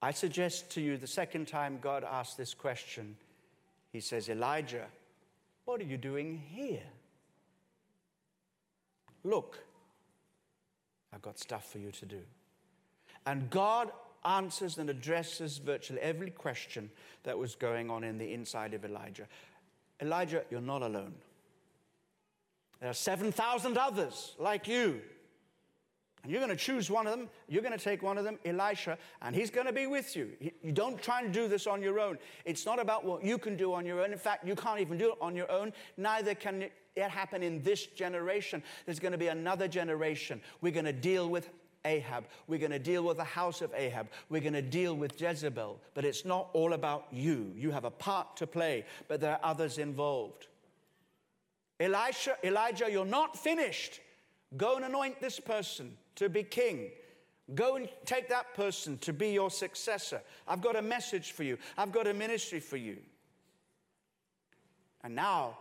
I 0.00 0.12
suggest 0.12 0.70
to 0.70 0.80
you 0.80 0.98
the 0.98 1.08
second 1.08 1.48
time 1.48 1.80
God 1.80 2.04
asked 2.04 2.36
this 2.36 2.54
question, 2.54 3.16
he 3.94 4.00
says, 4.00 4.28
Elijah, 4.28 4.86
what 5.66 5.80
are 5.80 5.84
you 5.84 5.96
doing 5.96 6.42
here? 6.50 6.82
Look, 9.22 9.60
I've 11.12 11.22
got 11.22 11.38
stuff 11.38 11.70
for 11.70 11.78
you 11.78 11.92
to 11.92 12.04
do. 12.04 12.18
And 13.24 13.48
God 13.50 13.92
answers 14.24 14.78
and 14.78 14.90
addresses 14.90 15.58
virtually 15.58 16.00
every 16.00 16.30
question 16.30 16.90
that 17.22 17.38
was 17.38 17.54
going 17.54 17.88
on 17.88 18.02
in 18.02 18.18
the 18.18 18.32
inside 18.34 18.74
of 18.74 18.84
Elijah. 18.84 19.28
Elijah, 20.02 20.42
you're 20.50 20.60
not 20.60 20.82
alone. 20.82 21.14
There 22.80 22.90
are 22.90 22.94
7,000 22.94 23.78
others 23.78 24.34
like 24.40 24.66
you. 24.66 25.02
And 26.24 26.32
you're 26.32 26.40
going 26.40 26.56
to 26.56 26.56
choose 26.56 26.90
one 26.90 27.06
of 27.06 27.16
them. 27.16 27.28
You're 27.48 27.62
going 27.62 27.76
to 27.76 27.84
take 27.84 28.02
one 28.02 28.16
of 28.16 28.24
them, 28.24 28.38
Elisha, 28.46 28.96
and 29.20 29.36
he's 29.36 29.50
going 29.50 29.66
to 29.66 29.74
be 29.74 29.86
with 29.86 30.16
you. 30.16 30.30
You 30.62 30.72
don't 30.72 31.00
try 31.00 31.20
and 31.20 31.32
do 31.32 31.48
this 31.48 31.66
on 31.66 31.82
your 31.82 32.00
own. 32.00 32.16
It's 32.46 32.64
not 32.64 32.80
about 32.80 33.04
what 33.04 33.22
you 33.22 33.36
can 33.36 33.58
do 33.58 33.74
on 33.74 33.84
your 33.84 34.02
own. 34.02 34.10
In 34.10 34.18
fact, 34.18 34.46
you 34.46 34.56
can't 34.56 34.80
even 34.80 34.96
do 34.96 35.10
it 35.10 35.18
on 35.20 35.36
your 35.36 35.50
own. 35.52 35.74
Neither 35.98 36.34
can 36.34 36.62
it 36.62 37.10
happen 37.10 37.42
in 37.42 37.62
this 37.62 37.84
generation. 37.86 38.62
There's 38.86 39.00
going 39.00 39.12
to 39.12 39.18
be 39.18 39.26
another 39.26 39.68
generation. 39.68 40.40
We're 40.62 40.72
going 40.72 40.86
to 40.86 40.94
deal 40.94 41.28
with 41.28 41.50
Ahab. 41.84 42.24
We're 42.46 42.58
going 42.58 42.70
to 42.70 42.78
deal 42.78 43.02
with 43.02 43.18
the 43.18 43.24
house 43.24 43.60
of 43.60 43.74
Ahab. 43.74 44.08
We're 44.30 44.40
going 44.40 44.54
to 44.54 44.62
deal 44.62 44.94
with 44.94 45.20
Jezebel. 45.20 45.78
But 45.92 46.06
it's 46.06 46.24
not 46.24 46.48
all 46.54 46.72
about 46.72 47.06
you. 47.12 47.52
You 47.54 47.70
have 47.70 47.84
a 47.84 47.90
part 47.90 48.38
to 48.38 48.46
play, 48.46 48.86
but 49.08 49.20
there 49.20 49.32
are 49.32 49.40
others 49.42 49.76
involved. 49.76 50.46
Elisha, 51.78 52.38
Elijah, 52.42 52.90
you're 52.90 53.04
not 53.04 53.36
finished. 53.36 54.00
Go 54.56 54.76
and 54.76 54.86
anoint 54.86 55.20
this 55.20 55.38
person 55.38 55.98
to 56.16 56.28
be 56.28 56.42
king. 56.42 56.90
Go 57.54 57.76
and 57.76 57.88
take 58.06 58.28
that 58.30 58.54
person 58.54 58.96
to 58.98 59.12
be 59.12 59.32
your 59.32 59.50
successor. 59.50 60.22
I've 60.48 60.62
got 60.62 60.76
a 60.76 60.82
message 60.82 61.32
for 61.32 61.42
you, 61.42 61.58
I've 61.76 61.92
got 61.92 62.06
a 62.06 62.14
ministry 62.14 62.60
for 62.60 62.76
you. 62.76 62.98
And 65.02 65.14
now 65.14 65.58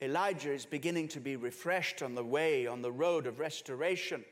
Elijah 0.00 0.52
is 0.52 0.64
beginning 0.64 1.08
to 1.08 1.20
be 1.20 1.36
refreshed 1.36 2.02
on 2.02 2.14
the 2.14 2.24
way, 2.24 2.66
on 2.66 2.82
the 2.82 2.92
road 2.92 3.26
of 3.26 3.40
restoration. 3.40 4.24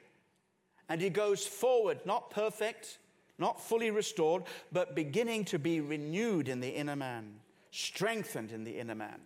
And 0.89 1.01
he 1.01 1.11
goes 1.11 1.47
forward, 1.47 2.01
not 2.05 2.31
perfect, 2.31 2.99
not 3.39 3.61
fully 3.61 3.91
restored, 3.91 4.45
but 4.71 4.95
beginning 4.95 5.45
to 5.47 5.59
be 5.59 5.81
renewed 5.81 6.49
in 6.49 6.61
the 6.61 6.69
inner 6.69 6.95
man, 6.95 7.41
strengthened 7.71 8.53
in 8.53 8.65
the 8.65 8.79
inner 8.79 8.95
man. 8.95 9.19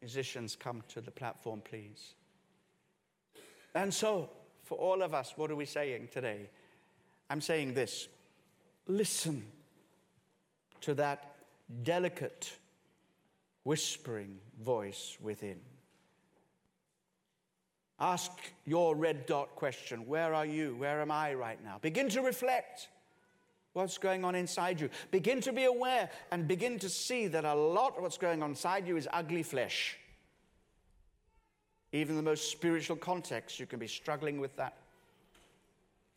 Musicians, 0.00 0.56
come 0.56 0.82
to 0.88 1.00
the 1.00 1.10
platform, 1.10 1.62
please. 1.64 2.14
And 3.74 3.94
so, 3.94 4.28
for 4.64 4.76
all 4.78 5.02
of 5.02 5.14
us, 5.14 5.34
what 5.36 5.50
are 5.50 5.56
we 5.56 5.66
saying 5.66 6.08
today? 6.12 6.48
I'm 7.30 7.40
saying 7.40 7.74
this 7.74 8.08
listen 8.86 9.44
to 10.82 10.94
that 10.94 11.36
delicate, 11.82 12.52
whispering 13.62 14.38
voice 14.62 15.16
within. 15.20 15.60
Ask 18.00 18.32
your 18.66 18.96
red 18.96 19.26
dot 19.26 19.54
question 19.54 20.06
Where 20.06 20.34
are 20.34 20.46
you? 20.46 20.74
Where 20.76 21.00
am 21.00 21.10
I 21.10 21.34
right 21.34 21.62
now? 21.62 21.78
Begin 21.80 22.08
to 22.10 22.22
reflect 22.22 22.88
what's 23.72 23.98
going 23.98 24.24
on 24.24 24.34
inside 24.34 24.80
you. 24.80 24.88
Begin 25.10 25.40
to 25.42 25.52
be 25.52 25.64
aware 25.64 26.10
and 26.30 26.48
begin 26.48 26.78
to 26.80 26.88
see 26.88 27.26
that 27.28 27.44
a 27.44 27.54
lot 27.54 27.96
of 27.96 28.02
what's 28.02 28.18
going 28.18 28.42
on 28.42 28.50
inside 28.50 28.86
you 28.86 28.96
is 28.96 29.08
ugly 29.12 29.42
flesh. 29.42 29.98
Even 31.94 32.10
in 32.10 32.16
the 32.16 32.28
most 32.28 32.50
spiritual 32.50 32.96
context, 32.96 33.60
you 33.60 33.66
can 33.66 33.78
be 33.78 33.86
struggling 33.86 34.40
with 34.40 34.56
that. 34.56 34.74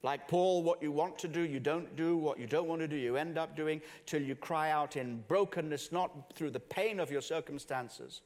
Like 0.02 0.28
Paul, 0.28 0.64
what 0.64 0.82
you 0.82 0.92
want 0.92 1.20
to 1.20 1.28
do, 1.28 1.42
you 1.42 1.60
don't 1.60 1.96
do. 1.96 2.18
What 2.18 2.40
you 2.40 2.48
don't 2.48 2.68
want 2.68 2.82
to 2.82 2.88
do, 2.88 2.96
you 2.96 3.16
end 3.16 3.38
up 3.38 3.56
doing 3.56 3.80
till 4.08 4.24
you 4.24 4.34
cry 4.34 4.72
out 4.72 4.98
in 4.98 5.24
brokenness, 5.28 5.92
not 5.92 6.34
through 6.34 6.50
the 6.50 6.60
pain 6.60 7.00
of 7.00 7.12
your 7.12 7.22
circumstances, 7.22 8.22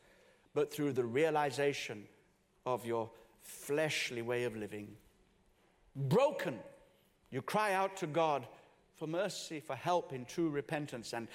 but 0.53 0.71
through 0.71 0.93
the 0.93 1.03
realization 1.03 2.05
of 2.65 2.85
your 2.85 3.09
fleshly 3.41 4.21
way 4.21 4.45
of 4.45 4.55
living. 4.55 4.87
Broken, 5.93 6.57
you 7.31 7.41
cry 7.41 7.73
out 7.73 7.97
to 7.97 8.07
God 8.07 8.47
for 8.95 9.07
mercy, 9.07 9.59
for 9.59 9.75
help 9.75 10.13
in 10.13 10.23
true 10.23 10.49
repentance, 10.49 11.11
and 11.11 11.27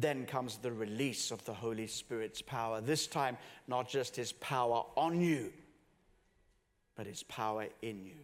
then 0.00 0.26
comes 0.26 0.58
the 0.58 0.72
release 0.72 1.30
of 1.30 1.44
the 1.44 1.54
Holy 1.54 1.86
Spirit's 1.86 2.42
power. 2.42 2.80
This 2.80 3.06
time, 3.06 3.36
not 3.66 3.88
just 3.88 4.16
His 4.16 4.32
power 4.32 4.84
on 4.96 5.20
you, 5.20 5.52
but 6.96 7.06
His 7.06 7.22
power 7.22 7.66
in 7.82 8.04
you. 8.04 8.18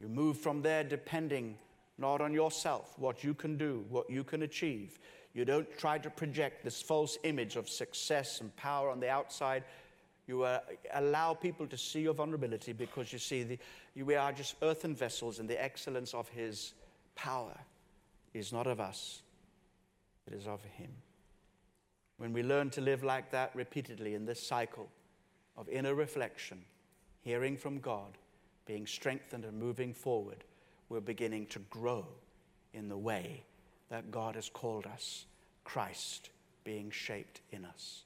You 0.00 0.08
move 0.08 0.38
from 0.38 0.62
there 0.62 0.84
depending 0.84 1.56
not 1.98 2.20
on 2.20 2.32
yourself, 2.32 2.92
what 2.98 3.22
you 3.22 3.34
can 3.34 3.56
do, 3.56 3.84
what 3.88 4.10
you 4.10 4.24
can 4.24 4.42
achieve. 4.42 4.98
You 5.32 5.44
don't 5.44 5.68
try 5.78 5.98
to 5.98 6.10
project 6.10 6.64
this 6.64 6.82
false 6.82 7.18
image 7.22 7.56
of 7.56 7.68
success 7.68 8.40
and 8.40 8.54
power 8.56 8.90
on 8.90 9.00
the 9.00 9.08
outside. 9.08 9.64
You 10.26 10.42
uh, 10.42 10.60
allow 10.94 11.34
people 11.34 11.66
to 11.66 11.76
see 11.76 12.00
your 12.00 12.14
vulnerability 12.14 12.72
because 12.72 13.12
you 13.12 13.18
see 13.18 13.42
the, 13.42 13.58
you, 13.94 14.04
we 14.04 14.14
are 14.14 14.32
just 14.32 14.56
earthen 14.62 14.94
vessels, 14.94 15.38
and 15.38 15.48
the 15.48 15.62
excellence 15.62 16.14
of 16.14 16.28
His 16.28 16.72
power 17.14 17.56
is 18.32 18.52
not 18.52 18.66
of 18.66 18.80
us, 18.80 19.22
it 20.26 20.34
is 20.34 20.46
of 20.46 20.62
Him. 20.64 20.90
When 22.16 22.32
we 22.32 22.42
learn 22.42 22.70
to 22.70 22.80
live 22.80 23.02
like 23.02 23.30
that 23.32 23.50
repeatedly 23.54 24.14
in 24.14 24.24
this 24.24 24.44
cycle 24.44 24.88
of 25.56 25.68
inner 25.68 25.94
reflection, 25.94 26.64
hearing 27.22 27.56
from 27.56 27.80
God, 27.80 28.18
being 28.66 28.86
strengthened 28.86 29.44
and 29.44 29.58
moving 29.58 29.92
forward, 29.92 30.44
we're 30.88 31.00
beginning 31.00 31.46
to 31.46 31.58
grow 31.70 32.06
in 32.72 32.88
the 32.88 32.96
way 32.96 33.44
that 33.90 34.10
God 34.10 34.34
has 34.36 34.48
called 34.48 34.86
us, 34.86 35.26
Christ 35.64 36.30
being 36.64 36.90
shaped 36.90 37.40
in 37.50 37.64
us. 37.64 38.04